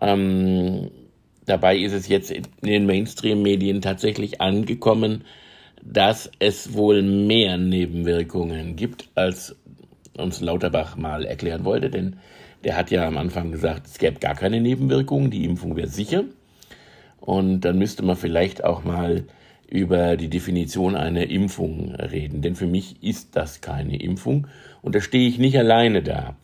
Ähm, 0.01 0.91
dabei 1.45 1.77
ist 1.77 1.93
es 1.93 2.09
jetzt 2.09 2.31
in 2.31 2.43
den 2.61 2.85
Mainstream-Medien 2.85 3.81
tatsächlich 3.81 4.41
angekommen, 4.41 5.23
dass 5.81 6.29
es 6.39 6.73
wohl 6.73 7.01
mehr 7.01 7.57
Nebenwirkungen 7.57 8.75
gibt, 8.75 9.07
als 9.15 9.55
uns 10.17 10.41
Lauterbach 10.41 10.95
mal 10.95 11.25
erklären 11.25 11.65
wollte. 11.65 11.89
Denn 11.89 12.17
der 12.63 12.77
hat 12.77 12.91
ja 12.91 13.07
am 13.07 13.17
Anfang 13.17 13.51
gesagt, 13.51 13.87
es 13.87 13.97
gäbe 13.97 14.19
gar 14.19 14.35
keine 14.35 14.61
Nebenwirkungen, 14.61 15.31
die 15.31 15.45
Impfung 15.45 15.75
wäre 15.75 15.87
sicher. 15.87 16.23
Und 17.19 17.61
dann 17.61 17.77
müsste 17.77 18.03
man 18.03 18.15
vielleicht 18.15 18.63
auch 18.63 18.83
mal 18.83 19.23
über 19.67 20.15
die 20.15 20.29
Definition 20.29 20.95
einer 20.95 21.27
Impfung 21.29 21.95
reden. 21.95 22.41
Denn 22.41 22.55
für 22.55 22.67
mich 22.67 23.01
ist 23.03 23.35
das 23.35 23.61
keine 23.61 23.99
Impfung. 23.99 24.47
Und 24.81 24.95
da 24.95 25.01
stehe 25.01 25.27
ich 25.27 25.39
nicht 25.39 25.57
alleine 25.57 26.03
da. 26.03 26.35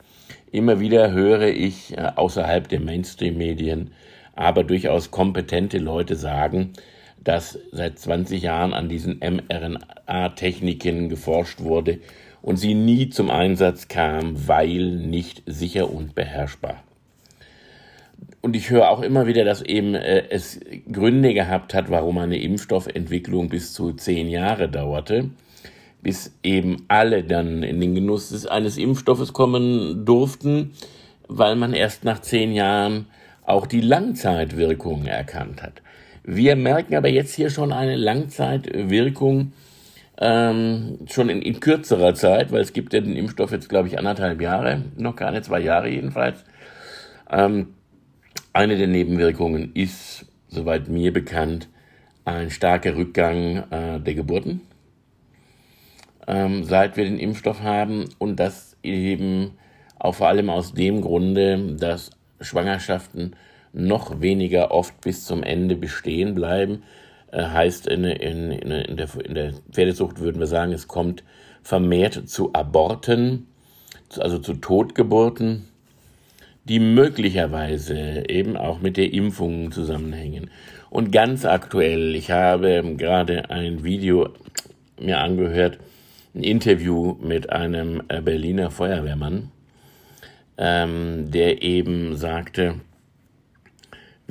Immer 0.51 0.79
wieder 0.79 1.11
höre 1.11 1.47
ich 1.47 1.97
äh, 1.97 2.11
außerhalb 2.15 2.67
der 2.67 2.79
Mainstream-Medien 2.79 3.91
aber 4.35 4.63
durchaus 4.63 5.11
kompetente 5.11 5.77
Leute 5.77 6.15
sagen, 6.15 6.73
dass 7.23 7.59
seit 7.71 7.99
20 7.99 8.41
Jahren 8.41 8.73
an 8.73 8.89
diesen 8.89 9.19
mRNA-Techniken 9.19 11.09
geforscht 11.09 11.59
wurde 11.61 11.99
und 12.41 12.57
sie 12.57 12.73
nie 12.73 13.09
zum 13.09 13.29
Einsatz 13.29 13.87
kam, 13.87 14.47
weil 14.47 14.97
nicht 14.97 15.43
sicher 15.45 15.91
und 15.91 16.15
beherrschbar. 16.15 16.83
Und 18.41 18.55
ich 18.55 18.69
höre 18.69 18.89
auch 18.89 19.01
immer 19.01 19.27
wieder, 19.27 19.45
dass 19.45 19.61
eben 19.61 19.93
äh, 19.93 20.23
es 20.29 20.59
Gründe 20.91 21.33
gehabt 21.33 21.73
hat, 21.73 21.89
warum 21.91 22.17
eine 22.17 22.39
Impfstoffentwicklung 22.41 23.49
bis 23.49 23.73
zu 23.73 23.93
zehn 23.93 24.29
Jahre 24.29 24.67
dauerte 24.67 25.29
bis 26.01 26.33
eben 26.43 26.85
alle 26.87 27.23
dann 27.23 27.63
in 27.63 27.79
den 27.79 27.95
Genuss 27.95 28.29
des, 28.29 28.47
eines 28.47 28.77
Impfstoffes 28.77 29.33
kommen 29.33 30.05
durften, 30.05 30.71
weil 31.27 31.55
man 31.55 31.73
erst 31.73 32.03
nach 32.03 32.19
zehn 32.19 32.53
Jahren 32.53 33.07
auch 33.43 33.67
die 33.67 33.81
Langzeitwirkungen 33.81 35.07
erkannt 35.07 35.61
hat. 35.61 35.81
Wir 36.23 36.55
merken 36.55 36.95
aber 36.95 37.09
jetzt 37.09 37.33
hier 37.35 37.49
schon 37.49 37.71
eine 37.71 37.95
Langzeitwirkung 37.95 39.53
ähm, 40.21 40.99
schon 41.07 41.27
in, 41.27 41.41
in 41.41 41.59
kürzerer 41.59 42.13
Zeit, 42.13 42.53
weil 42.53 42.61
es 42.61 42.71
gibt 42.71 42.93
ja 42.93 43.01
den 43.01 43.17
Impfstoff 43.17 43.51
jetzt, 43.51 43.67
glaube 43.67 43.89
ich, 43.89 43.97
anderthalb 43.97 44.39
Jahre, 44.39 44.85
noch 44.95 45.17
keine 45.17 45.41
zwei 45.41 45.59
Jahre 45.59 45.89
jedenfalls. 45.89 46.45
Ähm, 47.29 47.73
eine 48.53 48.77
der 48.77 48.87
Nebenwirkungen 48.87 49.71
ist, 49.73 50.25
soweit 50.47 50.87
mir 50.87 51.11
bekannt, 51.11 51.67
ein 52.23 52.49
starker 52.49 52.95
Rückgang 52.95 53.63
äh, 53.71 53.99
der 53.99 54.13
Geburten 54.13 54.61
ähm, 56.27 56.63
seit 56.63 56.97
wir 56.97 57.03
den 57.03 57.19
Impfstoff 57.19 57.61
haben 57.61 58.05
und 58.17 58.39
das 58.39 58.77
eben 58.83 59.57
auch 59.99 60.15
vor 60.15 60.27
allem 60.27 60.49
aus 60.49 60.73
dem 60.73 61.01
Grunde, 61.01 61.75
dass 61.75 62.11
Schwangerschaften 62.39 63.35
noch 63.73 64.21
weniger 64.21 64.71
oft 64.71 64.99
bis 65.01 65.25
zum 65.25 65.43
Ende 65.43 65.75
bestehen 65.75 66.33
bleiben. 66.33 66.83
Äh, 67.31 67.43
heißt, 67.43 67.87
in, 67.87 68.03
in, 68.03 68.51
in, 68.51 68.97
der, 68.97 69.07
in 69.25 69.35
der 69.35 69.53
Pferdezucht 69.71 70.19
würden 70.19 70.39
wir 70.39 70.47
sagen, 70.47 70.73
es 70.73 70.87
kommt 70.87 71.23
vermehrt 71.63 72.29
zu 72.29 72.53
Aborten, 72.53 73.47
also 74.19 74.37
zu 74.37 74.55
Totgeburten, 74.55 75.67
die 76.65 76.79
möglicherweise 76.79 78.29
eben 78.29 78.57
auch 78.57 78.81
mit 78.81 78.97
der 78.97 79.13
Impfung 79.13 79.71
zusammenhängen. 79.71 80.51
Und 80.89 81.11
ganz 81.11 81.45
aktuell, 81.45 82.15
ich 82.15 82.31
habe 82.31 82.83
gerade 82.97 83.49
ein 83.49 83.83
Video 83.83 84.29
mir 84.99 85.19
angehört, 85.19 85.79
ein 86.35 86.43
Interview 86.43 87.15
mit 87.21 87.49
einem 87.49 88.03
äh, 88.09 88.21
Berliner 88.21 88.71
Feuerwehrmann, 88.71 89.51
ähm, 90.57 91.31
der 91.31 91.61
eben 91.63 92.17
sagte, 92.17 92.75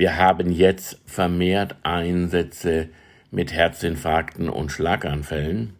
wir 0.00 0.16
haben 0.16 0.50
jetzt 0.50 0.98
vermehrt 1.04 1.76
Einsätze 1.82 2.88
mit 3.30 3.52
Herzinfarkten 3.52 4.48
und 4.48 4.72
Schlaganfällen 4.72 5.74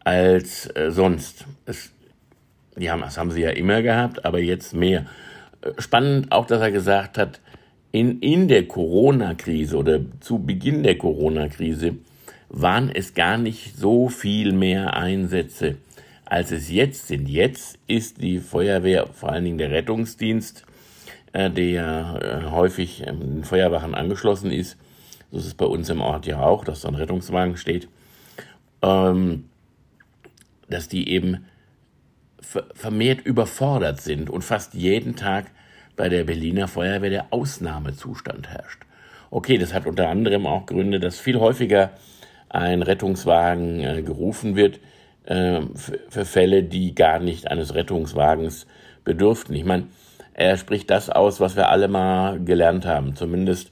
als 0.00 0.66
äh, 0.76 0.90
sonst. 0.90 1.46
Es, 1.64 1.90
die 2.76 2.88
das 2.88 3.16
haben 3.16 3.30
sie 3.30 3.40
ja 3.40 3.48
immer 3.48 3.80
gehabt, 3.80 4.26
aber 4.26 4.38
jetzt 4.38 4.74
mehr. 4.74 5.06
Äh, 5.62 5.80
spannend 5.80 6.30
auch, 6.30 6.44
dass 6.44 6.60
er 6.60 6.70
gesagt 6.70 7.16
hat, 7.16 7.40
in, 7.90 8.20
in 8.20 8.48
der 8.48 8.68
Corona-Krise 8.68 9.78
oder 9.78 10.00
zu 10.20 10.40
Beginn 10.40 10.82
der 10.82 10.98
Corona-Krise 10.98 11.94
waren 12.50 12.90
es 12.90 13.14
gar 13.14 13.38
nicht 13.38 13.78
so 13.78 14.10
viel 14.10 14.52
mehr 14.52 14.92
Einsätze, 14.92 15.76
als 16.26 16.52
es 16.52 16.70
jetzt 16.70 17.08
sind. 17.08 17.30
Jetzt 17.30 17.78
ist 17.86 18.20
die 18.20 18.40
Feuerwehr, 18.40 19.06
vor 19.06 19.30
allen 19.32 19.44
Dingen 19.44 19.58
der 19.58 19.70
Rettungsdienst, 19.70 20.66
der 21.32 22.42
äh, 22.46 22.50
häufig 22.50 23.06
ähm, 23.06 23.20
den 23.20 23.44
Feuerwachen 23.44 23.94
angeschlossen 23.94 24.50
ist, 24.50 24.78
so 25.30 25.38
ist 25.38 25.46
es 25.46 25.54
bei 25.54 25.66
uns 25.66 25.90
im 25.90 26.00
Ort 26.00 26.26
ja 26.26 26.40
auch, 26.40 26.64
dass 26.64 26.82
so 26.82 26.88
ein 26.88 26.94
Rettungswagen 26.94 27.56
steht, 27.56 27.88
ähm, 28.82 29.44
dass 30.68 30.88
die 30.88 31.08
eben 31.10 31.44
vermehrt 32.40 33.20
überfordert 33.26 34.00
sind 34.00 34.30
und 34.30 34.42
fast 34.42 34.72
jeden 34.72 35.16
Tag 35.16 35.50
bei 35.96 36.08
der 36.08 36.24
Berliner 36.24 36.66
Feuerwehr 36.66 37.10
der 37.10 37.26
Ausnahmezustand 37.30 38.48
herrscht. 38.48 38.82
Okay, 39.30 39.58
das 39.58 39.74
hat 39.74 39.86
unter 39.86 40.08
anderem 40.08 40.46
auch 40.46 40.64
Gründe, 40.64 41.00
dass 41.00 41.20
viel 41.20 41.38
häufiger 41.38 41.90
ein 42.48 42.80
Rettungswagen 42.82 43.80
äh, 43.80 44.02
gerufen 44.02 44.56
wird 44.56 44.80
äh, 45.26 45.60
für 46.08 46.24
Fälle, 46.24 46.62
die 46.62 46.94
gar 46.94 47.18
nicht 47.18 47.50
eines 47.50 47.74
Rettungswagens 47.74 48.66
bedürften. 49.04 49.54
Ich 49.54 49.64
meine, 49.64 49.88
er 50.38 50.56
spricht 50.56 50.88
das 50.88 51.10
aus, 51.10 51.40
was 51.40 51.56
wir 51.56 51.68
alle 51.68 51.88
mal 51.88 52.38
gelernt 52.38 52.86
haben, 52.86 53.16
zumindest 53.16 53.70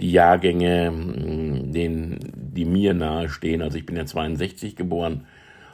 die 0.00 0.10
Jahrgänge, 0.10 0.88
hm, 0.88 1.72
den, 1.72 2.18
die 2.34 2.64
mir 2.64 2.94
nahestehen. 2.94 3.62
Also 3.62 3.78
ich 3.78 3.86
bin 3.86 3.96
ja 3.96 4.06
62 4.06 4.74
geboren 4.74 5.26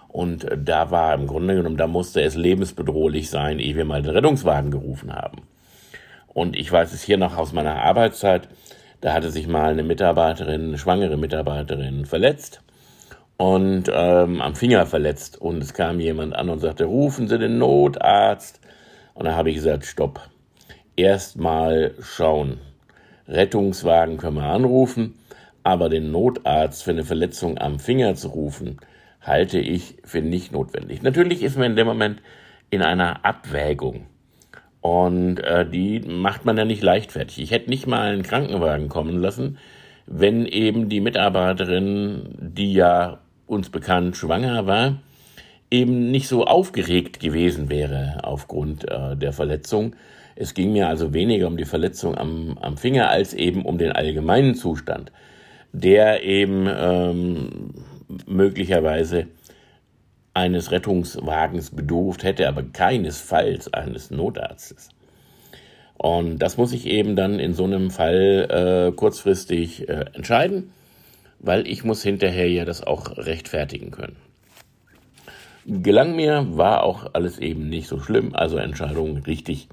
und 0.08 0.46
da 0.54 0.90
war 0.90 1.14
im 1.14 1.26
Grunde 1.26 1.54
genommen, 1.54 1.78
da 1.78 1.86
musste 1.86 2.20
es 2.20 2.36
lebensbedrohlich 2.36 3.30
sein, 3.30 3.58
ehe 3.58 3.76
wir 3.76 3.86
mal 3.86 4.02
den 4.02 4.12
Rettungswagen 4.12 4.70
gerufen 4.70 5.14
haben. 5.14 5.38
Und 6.28 6.54
ich 6.54 6.70
weiß 6.70 6.92
es 6.92 7.02
hier 7.02 7.16
noch 7.16 7.38
aus 7.38 7.54
meiner 7.54 7.76
Arbeitszeit, 7.76 8.46
da 9.00 9.14
hatte 9.14 9.30
sich 9.30 9.48
mal 9.48 9.70
eine 9.70 9.84
Mitarbeiterin, 9.84 10.68
eine 10.68 10.78
schwangere 10.78 11.16
Mitarbeiterin 11.16 12.04
verletzt 12.04 12.60
und 13.38 13.84
ähm, 13.90 14.42
am 14.42 14.54
Finger 14.54 14.84
verletzt. 14.84 15.40
Und 15.40 15.62
es 15.62 15.72
kam 15.72 15.98
jemand 15.98 16.36
an 16.36 16.50
und 16.50 16.58
sagte, 16.58 16.84
rufen 16.84 17.26
Sie 17.26 17.38
den 17.38 17.56
Notarzt. 17.56 18.60
Und 19.16 19.24
da 19.24 19.34
habe 19.34 19.48
ich 19.48 19.56
gesagt, 19.56 19.86
stopp. 19.86 20.20
Erstmal 20.94 21.94
schauen. 22.00 22.58
Rettungswagen 23.26 24.18
können 24.18 24.36
wir 24.36 24.44
anrufen, 24.44 25.14
aber 25.62 25.88
den 25.88 26.10
Notarzt 26.12 26.84
für 26.84 26.90
eine 26.90 27.02
Verletzung 27.02 27.58
am 27.58 27.78
Finger 27.80 28.14
zu 28.14 28.28
rufen, 28.28 28.78
halte 29.22 29.58
ich 29.58 29.96
für 30.04 30.20
nicht 30.20 30.52
notwendig. 30.52 31.02
Natürlich 31.02 31.42
ist 31.42 31.56
man 31.56 31.70
in 31.70 31.76
dem 31.76 31.86
Moment 31.86 32.20
in 32.70 32.82
einer 32.82 33.24
Abwägung. 33.24 34.06
Und 34.82 35.40
äh, 35.40 35.68
die 35.68 36.00
macht 36.00 36.44
man 36.44 36.58
ja 36.58 36.64
nicht 36.64 36.82
leichtfertig. 36.82 37.40
Ich 37.40 37.50
hätte 37.50 37.70
nicht 37.70 37.86
mal 37.86 38.12
einen 38.12 38.22
Krankenwagen 38.22 38.88
kommen 38.88 39.18
lassen, 39.20 39.58
wenn 40.06 40.46
eben 40.46 40.88
die 40.88 41.00
Mitarbeiterin, 41.00 42.34
die 42.38 42.74
ja 42.74 43.18
uns 43.46 43.70
bekannt 43.70 44.16
schwanger 44.16 44.66
war, 44.66 44.98
eben 45.70 46.10
nicht 46.10 46.28
so 46.28 46.44
aufgeregt 46.44 47.20
gewesen 47.20 47.68
wäre 47.68 48.20
aufgrund 48.22 48.88
äh, 48.90 49.16
der 49.16 49.32
Verletzung. 49.32 49.96
Es 50.34 50.54
ging 50.54 50.72
mir 50.72 50.88
also 50.88 51.12
weniger 51.12 51.46
um 51.46 51.56
die 51.56 51.64
Verletzung 51.64 52.16
am, 52.16 52.58
am 52.60 52.76
Finger 52.76 53.10
als 53.10 53.34
eben 53.34 53.64
um 53.64 53.78
den 53.78 53.92
allgemeinen 53.92 54.54
Zustand, 54.54 55.10
der 55.72 56.22
eben 56.22 56.68
ähm, 56.68 57.74
möglicherweise 58.26 59.26
eines 60.34 60.70
Rettungswagens 60.70 61.70
bedurft 61.70 62.22
hätte, 62.22 62.46
aber 62.46 62.62
keinesfalls 62.62 63.72
eines 63.72 64.10
Notarztes. 64.10 64.90
Und 65.94 66.38
das 66.40 66.58
muss 66.58 66.72
ich 66.72 66.86
eben 66.86 67.16
dann 67.16 67.38
in 67.38 67.54
so 67.54 67.64
einem 67.64 67.90
Fall 67.90 68.90
äh, 68.90 68.94
kurzfristig 68.94 69.88
äh, 69.88 70.04
entscheiden, 70.12 70.72
weil 71.38 71.66
ich 71.66 71.84
muss 71.84 72.02
hinterher 72.02 72.50
ja 72.50 72.66
das 72.66 72.82
auch 72.82 73.16
rechtfertigen 73.16 73.90
können. 73.90 74.16
Gelang 75.68 76.14
mir, 76.14 76.46
war 76.50 76.84
auch 76.84 77.06
alles 77.12 77.38
eben 77.38 77.68
nicht 77.68 77.88
so 77.88 77.98
schlimm, 77.98 78.34
also 78.34 78.56
Entscheidung 78.56 79.16
richtig. 79.18 79.68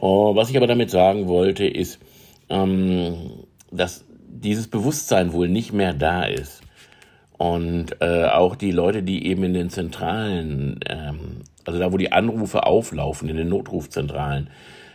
Uh, 0.00 0.36
was 0.36 0.48
ich 0.48 0.56
aber 0.56 0.68
damit 0.68 0.90
sagen 0.90 1.26
wollte, 1.26 1.66
ist, 1.66 1.98
ähm, 2.48 3.44
dass 3.72 4.04
dieses 4.28 4.68
Bewusstsein 4.68 5.32
wohl 5.32 5.48
nicht 5.48 5.72
mehr 5.72 5.92
da 5.92 6.22
ist. 6.22 6.62
Und 7.36 7.96
äh, 8.00 8.26
auch 8.26 8.56
die 8.56 8.70
Leute, 8.70 9.02
die 9.02 9.26
eben 9.26 9.44
in 9.44 9.54
den 9.54 9.70
Zentralen, 9.70 10.80
ähm, 10.88 11.42
also 11.64 11.78
da, 11.78 11.92
wo 11.92 11.96
die 11.96 12.12
Anrufe 12.12 12.64
auflaufen, 12.64 13.28
in 13.28 13.36
den 13.36 13.48
Notrufzentralen 13.48 14.50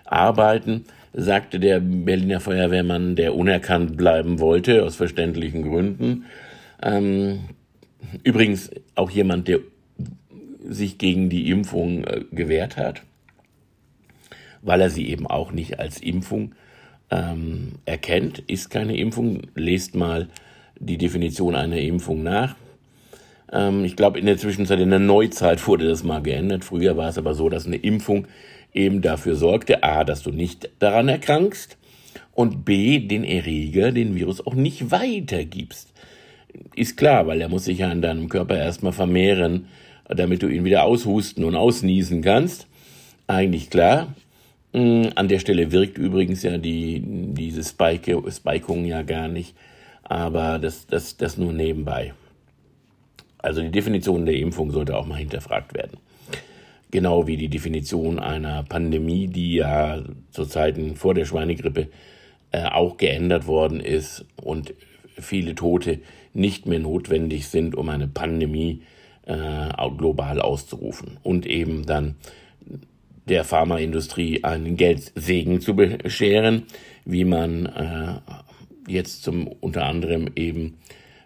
arbeiten, 0.06 0.86
sagte 1.14 1.60
der 1.60 1.80
Berliner 1.80 2.40
Feuerwehrmann, 2.40 3.16
der 3.16 3.36
unerkannt 3.36 3.96
bleiben 3.98 4.40
wollte, 4.40 4.84
aus 4.84 4.96
verständlichen 4.96 5.64
Gründen. 5.64 6.26
Ähm, 6.82 7.42
übrigens 8.24 8.72
auch 8.96 9.10
jemand, 9.10 9.48
der 9.48 9.60
sich 10.68 10.98
gegen 10.98 11.30
die 11.30 11.50
Impfung 11.50 12.04
äh, 12.06 12.22
gewehrt 12.32 12.78
hat, 12.78 13.04
weil 14.62 14.82
er 14.82 14.90
sie 14.90 15.10
eben 15.10 15.28
auch 15.28 15.52
nicht 15.52 15.80
als 15.80 16.00
Impfung 16.00 16.54
ähm, 17.12 17.74
erkennt, 17.86 18.40
ist 18.40 18.70
keine 18.70 18.98
Impfung. 18.98 19.42
Lest 19.56 19.96
mal 19.96 20.30
die 20.80 20.98
Definition 20.98 21.56
einer 21.56 21.78
Impfung 21.78 22.24
nach. 22.24 22.56
Ähm, 23.52 23.86
ich 23.86 23.96
glaube, 23.96 24.20
in 24.20 24.26
der 24.26 24.38
Zwischenzeit, 24.38 24.80
in 24.80 24.90
der 24.90 25.00
Neuzeit 25.00 25.66
wurde 25.68 25.88
das 25.88 26.04
mal 26.04 26.22
geändert. 26.22 26.66
Früher 26.66 26.98
war 26.98 27.10
es 27.10 27.18
aber 27.18 27.34
so, 27.34 27.50
dass 27.50 27.68
eine 27.68 27.78
Impfung 27.78 28.28
eben 28.74 29.02
dafür 29.02 29.36
sorgte, 29.36 29.84
a, 29.84 30.04
dass 30.04 30.24
du 30.24 30.32
nicht 30.32 30.70
daran 30.80 31.08
erkrankst 31.08 31.78
und 32.34 32.66
b, 32.66 33.00
den 33.00 33.24
Erreger, 33.24 33.92
den 33.92 34.16
Virus 34.16 34.46
auch 34.46 34.56
nicht 34.56 34.92
weitergibst. 34.92 35.94
Ist 36.76 36.98
klar, 36.98 37.28
weil 37.28 37.42
er 37.42 37.50
muss 37.50 37.66
sich 37.66 37.80
ja 37.80 37.92
in 37.92 38.02
deinem 38.02 38.30
Körper 38.30 38.58
erstmal 38.58 38.94
vermehren, 38.94 39.68
damit 40.08 40.44
du 40.44 40.48
ihn 40.48 40.66
wieder 40.66 40.84
aushusten 40.84 41.44
und 41.44 41.56
ausniesen 41.56 42.22
kannst. 42.22 42.68
Eigentlich 43.28 43.70
klar. 43.70 44.14
Mm, 44.74 45.08
an 45.16 45.28
der 45.28 45.40
Stelle 45.40 45.72
wirkt 45.72 45.98
übrigens 45.98 46.44
ja 46.44 46.58
die, 46.58 47.02
diese 47.06 47.64
Spike, 47.64 48.22
Spikung 48.32 48.86
ja 48.86 49.02
gar 49.02 49.28
nicht 49.28 49.56
aber 50.04 50.60
das, 50.60 50.86
das, 50.88 51.18
das 51.18 51.38
nur 51.38 51.54
nebenbei. 51.54 52.14
Also 53.38 53.62
die 53.62 53.72
Definition 53.72 54.26
der 54.26 54.36
Impfung 54.36 54.72
sollte 54.72 54.96
auch 54.96 55.06
mal 55.06 55.18
hinterfragt 55.18 55.74
werden. 55.74 55.98
Genau 56.92 57.26
wie 57.26 57.38
die 57.38 57.50
Definition 57.50 58.20
einer 58.20 58.64
Pandemie, 58.64 59.28
die 59.28 59.56
ja 59.56 60.04
zu 60.32 60.46
Zeiten 60.46 60.96
vor 60.96 61.14
der 61.14 61.26
Schweinegrippe 61.26 61.88
äh, 62.52 62.66
auch 62.66 62.98
geändert 62.98 63.48
worden 63.48 63.80
ist 63.80 64.26
und 64.42 64.74
viele 65.20 65.56
Tote 65.56 66.00
nicht 66.34 66.68
mehr 66.68 66.80
notwendig 66.80 67.48
sind, 67.48 67.76
um 67.76 67.90
eine 67.90 68.08
Pandemie 68.08 68.84
äh, 69.26 69.70
global 69.98 70.42
auszurufen 70.42 71.18
und 71.24 71.46
eben 71.46 71.86
dann 71.86 72.16
der 73.28 73.44
Pharmaindustrie 73.44 74.44
einen 74.44 74.76
Geldsegen 74.76 75.62
zu 75.62 75.76
bescheren, 75.76 76.64
wie 77.06 77.24
man 77.26 77.66
äh, 77.66 78.92
jetzt 78.92 79.24
zum 79.24 79.48
unter 79.48 79.86
anderem 79.86 80.30
eben 80.36 80.78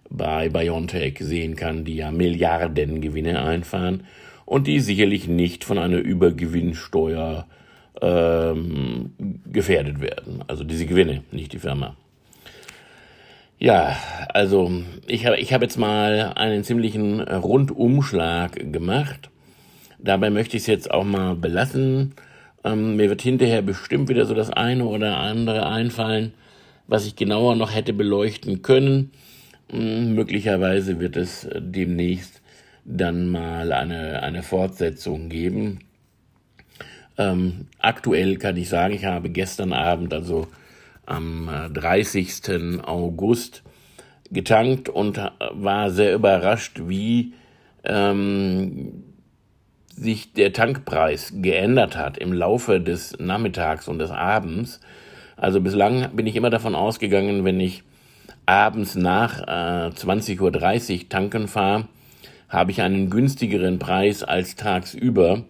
bei 0.10 0.50
BioNTech 0.50 1.18
sehen 1.20 1.56
kann, 1.56 1.86
die 1.86 1.96
ja 1.96 2.12
Milliardengewinne 2.12 3.42
einfahren 3.42 4.04
und 4.46 4.68
die 4.68 4.80
sicherlich 4.80 5.28
nicht 5.28 5.64
von 5.64 5.78
einer 5.78 5.98
Übergewinnsteuer 5.98 7.48
ähm, 8.02 9.12
gefährdet 9.52 10.00
werden. 10.00 10.44
Also 10.48 10.64
diese 10.64 10.86
Gewinne, 10.86 11.24
nicht 11.32 11.54
die 11.54 11.60
Firma. 11.60 11.98
Ja, 13.60 13.98
also 14.34 14.72
ich 15.08 15.26
habe 15.26 15.38
ich 15.40 15.52
hab 15.52 15.64
jetzt 15.64 15.78
mal 15.78 16.34
einen 16.36 16.64
ziemlichen 16.64 17.22
Rundumschlag 17.22 18.72
gemacht. 18.72 19.32
Dabei 19.98 20.30
möchte 20.30 20.58
ich 20.58 20.64
es 20.64 20.68
jetzt 20.68 20.92
auch 20.92 21.04
mal 21.04 21.36
belassen. 21.36 22.14
Ähm, 22.64 22.98
mir 22.98 23.10
wird 23.10 23.24
hinterher 23.24 23.64
bestimmt 23.64 24.10
wieder 24.10 24.26
so 24.28 24.36
das 24.36 24.52
eine 24.52 24.86
oder 24.86 25.18
andere 25.18 25.68
einfallen, 25.68 26.34
was 26.86 27.08
ich 27.08 27.16
genauer 27.16 27.56
noch 27.56 27.74
hätte 27.74 27.94
beleuchten 27.94 28.62
können. 28.62 29.12
Hm, 29.72 30.14
möglicherweise 30.14 31.00
wird 31.00 31.18
es 31.18 31.46
äh, 31.46 31.60
demnächst 31.60 32.42
dann 32.86 33.28
mal 33.28 33.74
eine, 33.74 34.22
eine 34.22 34.44
Fortsetzung 34.44 35.30
geben. 35.30 35.80
Ähm, 37.18 37.66
aktuell 37.80 38.38
kann 38.38 38.56
ich 38.56 38.70
sagen, 38.70 38.94
ich 38.94 39.06
habe 39.06 39.32
gestern 39.32 39.74
Abend, 39.74 40.14
also 40.14 40.48
am 41.08 41.50
30. 41.74 42.48
Äh, 42.48 42.80
August, 42.84 43.64
getankt 44.32 44.90
und 44.90 45.18
äh, 45.18 45.30
war 45.52 45.90
sehr 45.90 46.14
überrascht, 46.14 46.82
wie 46.86 47.34
ähm, 47.84 49.04
sich 49.88 50.34
der 50.34 50.54
Tankpreis 50.54 51.34
geändert 51.36 51.98
hat 51.98 52.18
im 52.18 52.34
Laufe 52.34 52.80
des 52.80 53.18
Nachmittags 53.20 53.88
und 53.88 54.00
des 54.00 54.12
Abends 54.12 54.80
Also 55.38 55.62
bislang 55.62 56.16
bin 56.16 56.28
ich 56.28 56.36
immer 56.36 56.50
davon 56.50 56.76
ausgegangen, 56.76 57.46
wenn 57.46 57.60
ich 57.60 57.84
abends 58.46 58.96
nach 58.96 59.42
äh, 59.42 59.92
20.30 59.92 60.40
Uhr 60.42 61.10
tanken 61.10 61.48
fahre, 61.48 61.88
habe 62.50 62.72
ich 62.72 62.82
einen 62.82 63.10
günstigeren 63.10 63.78
Preis 63.80 64.24
als 64.24 64.56
tagsüber. 64.56 65.44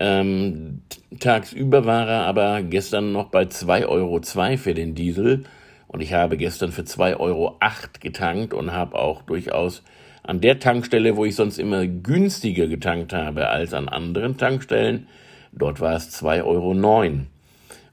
Ähm, 0.00 0.82
tagsüber 1.18 1.84
war 1.84 2.08
er 2.08 2.20
aber 2.26 2.62
gestern 2.62 3.10
noch 3.10 3.30
bei 3.30 3.42
2,02 3.42 3.86
Euro 3.88 4.56
für 4.56 4.72
den 4.72 4.94
Diesel 4.94 5.42
und 5.88 6.00
ich 6.00 6.12
habe 6.12 6.36
gestern 6.36 6.70
für 6.70 6.82
2,08 6.82 7.18
Euro 7.18 7.58
getankt 8.00 8.54
und 8.54 8.70
habe 8.70 8.96
auch 8.96 9.22
durchaus 9.22 9.82
an 10.22 10.40
der 10.40 10.60
Tankstelle, 10.60 11.16
wo 11.16 11.24
ich 11.24 11.34
sonst 11.34 11.58
immer 11.58 11.84
günstiger 11.86 12.68
getankt 12.68 13.12
habe 13.12 13.48
als 13.48 13.74
an 13.74 13.88
anderen 13.88 14.36
Tankstellen, 14.36 15.08
dort 15.50 15.80
war 15.80 15.96
es 15.96 16.22
2,09 16.22 16.44
Euro. 16.44 17.26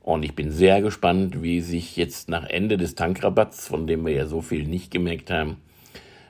Und 0.03 0.23
ich 0.23 0.35
bin 0.35 0.51
sehr 0.51 0.83
gespannt, 0.83 1.41
wie 1.41 1.61
sich 1.61 1.95
jetzt 1.95 2.29
nach 2.29 2.45
Ende 2.45 2.77
des 2.77 2.93
Tankrabatts, 2.93 3.67
von 3.67 3.87
dem 3.87 4.05
wir 4.05 4.13
ja 4.13 4.27
so 4.27 4.41
viel 4.41 4.67
nicht 4.67 4.91
gemerkt 4.91 5.31
haben, 5.31 5.57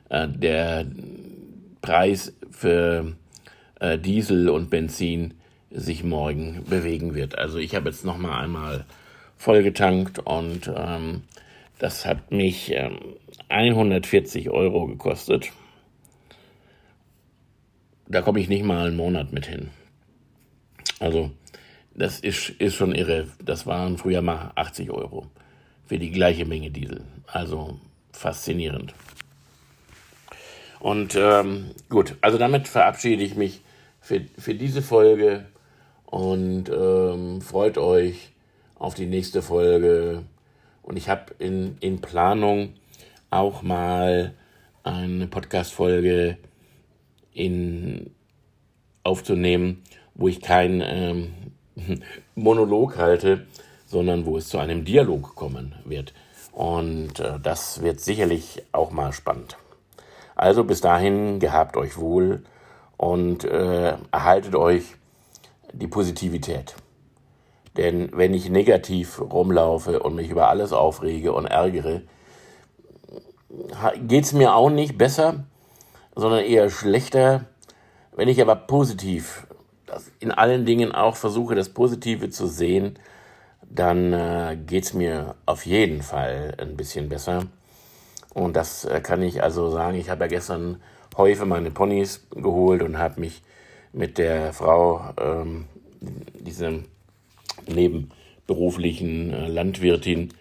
äh, 0.08 0.30
der 0.30 0.86
Preis 1.82 2.34
für 2.50 3.12
äh, 3.82 3.98
Diesel 3.98 4.48
und 4.48 4.70
Benzin 4.70 5.34
sich 5.76 6.04
morgen 6.04 6.64
bewegen 6.70 7.14
wird. 7.14 7.38
Also 7.38 7.58
ich 7.58 7.76
habe 7.76 7.90
jetzt 7.90 8.06
noch 8.06 8.18
mal 8.18 8.40
einmal 8.40 8.86
voll 9.38 9.62
getankt 9.62 10.20
und 10.20 10.72
ähm, 10.74 11.24
das 11.78 12.06
hat 12.06 12.32
mich 12.32 12.72
ähm, 12.72 12.98
140 13.50 14.50
Euro 14.50 14.88
gekostet. 14.88 15.52
Da 18.08 18.22
komme 18.22 18.40
ich 18.40 18.48
nicht 18.48 18.64
mal 18.64 18.88
einen 18.88 18.96
Monat 18.96 19.34
mit 19.34 19.48
hin. 19.48 19.70
Also 21.00 21.32
das 21.94 22.20
ist, 22.20 22.50
ist 22.50 22.76
schon 22.76 22.96
irre. 22.96 23.28
Das 23.44 23.66
waren 23.66 23.98
früher 23.98 24.22
mal 24.22 24.52
80 24.56 24.92
Euro 24.92 25.28
für 25.86 26.00
die 26.00 26.12
gleiche 26.12 26.46
Menge 26.46 26.72
Diesel. 26.72 27.02
Also 27.28 27.80
faszinierend. 28.14 28.94
Und 30.80 31.16
ähm, 31.16 31.72
gut, 31.90 32.16
also 32.22 32.38
damit 32.38 32.68
verabschiede 32.68 33.24
ich 33.24 33.36
mich 33.36 33.62
für, 34.00 34.22
für 34.38 34.54
diese 34.54 34.82
Folge 34.82 35.46
und 36.16 36.70
ähm, 36.70 37.42
freut 37.42 37.78
euch 37.78 38.32
auf 38.76 38.94
die 38.94 39.06
nächste 39.06 39.42
Folge. 39.42 40.24
Und 40.82 40.96
ich 40.96 41.10
habe 41.10 41.34
in, 41.40 41.76
in 41.82 42.00
Planung 42.00 42.70
auch 43.32 43.64
mal 43.64 44.34
eine 44.84 45.28
Podcast-Folge 45.28 46.38
aufzunehmen, 49.04 49.84
wo 50.14 50.30
ich 50.30 50.40
kein 50.40 50.82
ähm, 50.86 51.34
Monolog 52.36 52.98
halte, 52.98 53.46
sondern 53.86 54.26
wo 54.26 54.38
es 54.38 54.48
zu 54.48 54.58
einem 54.58 54.86
Dialog 54.86 55.36
kommen 55.36 55.76
wird. 55.84 56.14
Und 56.54 57.20
äh, 57.20 57.42
das 57.44 57.82
wird 57.82 58.00
sicherlich 58.00 58.64
auch 58.72 58.92
mal 58.92 59.12
spannend. 59.12 59.58
Also 60.34 60.64
bis 60.64 60.80
dahin 60.80 61.42
gehabt 61.42 61.76
euch 61.76 61.98
wohl 61.98 62.46
und 62.96 63.44
äh, 63.44 63.98
erhaltet 64.14 64.56
euch 64.56 64.96
die 65.80 65.88
Positivität. 65.88 66.76
Denn 67.78 68.10
wenn 68.14 68.34
ich 68.34 68.50
negativ 68.50 69.20
rumlaufe 69.20 70.00
und 70.00 70.16
mich 70.16 70.30
über 70.30 70.50
alles 70.50 70.72
aufrege 70.72 71.34
und 71.34 71.46
ärgere, 71.46 72.02
geht 74.08 74.24
es 74.24 74.34
mir 74.34 74.56
auch 74.56 74.70
nicht 74.70 74.98
besser, 74.98 75.46
sondern 76.16 76.44
eher 76.44 76.70
schlechter. 76.70 77.46
Wenn 78.16 78.30
ich 78.30 78.42
aber 78.42 78.56
positiv 78.56 79.48
in 80.20 80.32
allen 80.32 80.66
Dingen 80.66 80.94
auch 80.94 81.16
versuche, 81.16 81.56
das 81.56 81.70
Positive 81.70 82.30
zu 82.30 82.48
sehen, 82.48 82.98
dann 83.62 84.14
äh, 84.14 84.58
geht 84.66 84.86
es 84.86 84.94
mir 84.94 85.36
auf 85.46 85.66
jeden 85.66 86.02
Fall 86.02 86.56
ein 86.60 86.78
bisschen 86.78 87.10
besser. 87.10 87.44
Und 88.34 88.56
das 88.56 88.86
äh, 88.86 89.02
kann 89.02 89.22
ich 89.22 89.44
also 89.44 89.70
sagen. 89.70 89.98
Ich 89.98 90.10
habe 90.10 90.26
ja 90.26 90.28
gestern 90.28 90.82
Heu 91.18 91.36
für 91.36 91.46
meine 91.46 91.72
Ponys 91.72 92.28
geholt 92.32 92.84
und 92.84 92.98
habe 92.98 93.20
mich 93.20 93.42
mit 93.96 94.18
der 94.18 94.54
Frau, 94.54 95.02
ähm, 95.18 95.66
diese 96.40 96.84
nebenberuflichen 97.68 99.34
äh, 99.34 99.48
Landwirtin, 99.48 100.34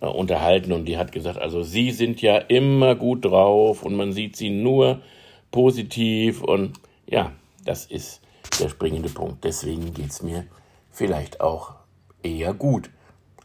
äh, 0.00 0.06
unterhalten 0.06 0.72
und 0.72 0.84
die 0.86 0.98
hat 0.98 1.12
gesagt, 1.12 1.38
also 1.38 1.62
Sie 1.62 1.90
sind 1.90 2.20
ja 2.20 2.36
immer 2.36 2.94
gut 2.94 3.24
drauf 3.24 3.82
und 3.82 3.94
man 3.94 4.12
sieht 4.12 4.36
Sie 4.36 4.50
nur 4.50 5.00
positiv 5.50 6.42
und 6.42 6.72
ja, 7.06 7.32
das 7.64 7.86
ist 7.86 8.20
der 8.60 8.68
springende 8.68 9.08
Punkt. 9.08 9.44
Deswegen 9.44 9.94
geht 9.94 10.10
es 10.10 10.22
mir 10.22 10.44
vielleicht 10.90 11.40
auch 11.40 11.74
eher 12.22 12.52
gut. 12.52 12.90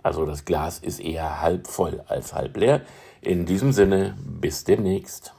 Also 0.03 0.25
das 0.25 0.43
Glas 0.43 0.79
ist 0.79 0.99
eher 0.99 1.41
halb 1.41 1.67
voll 1.67 2.03
als 2.07 2.33
halb 2.33 2.57
leer. 2.57 2.81
In 3.21 3.45
diesem 3.45 3.71
Sinne, 3.71 4.17
bis 4.19 4.63
demnächst. 4.63 5.33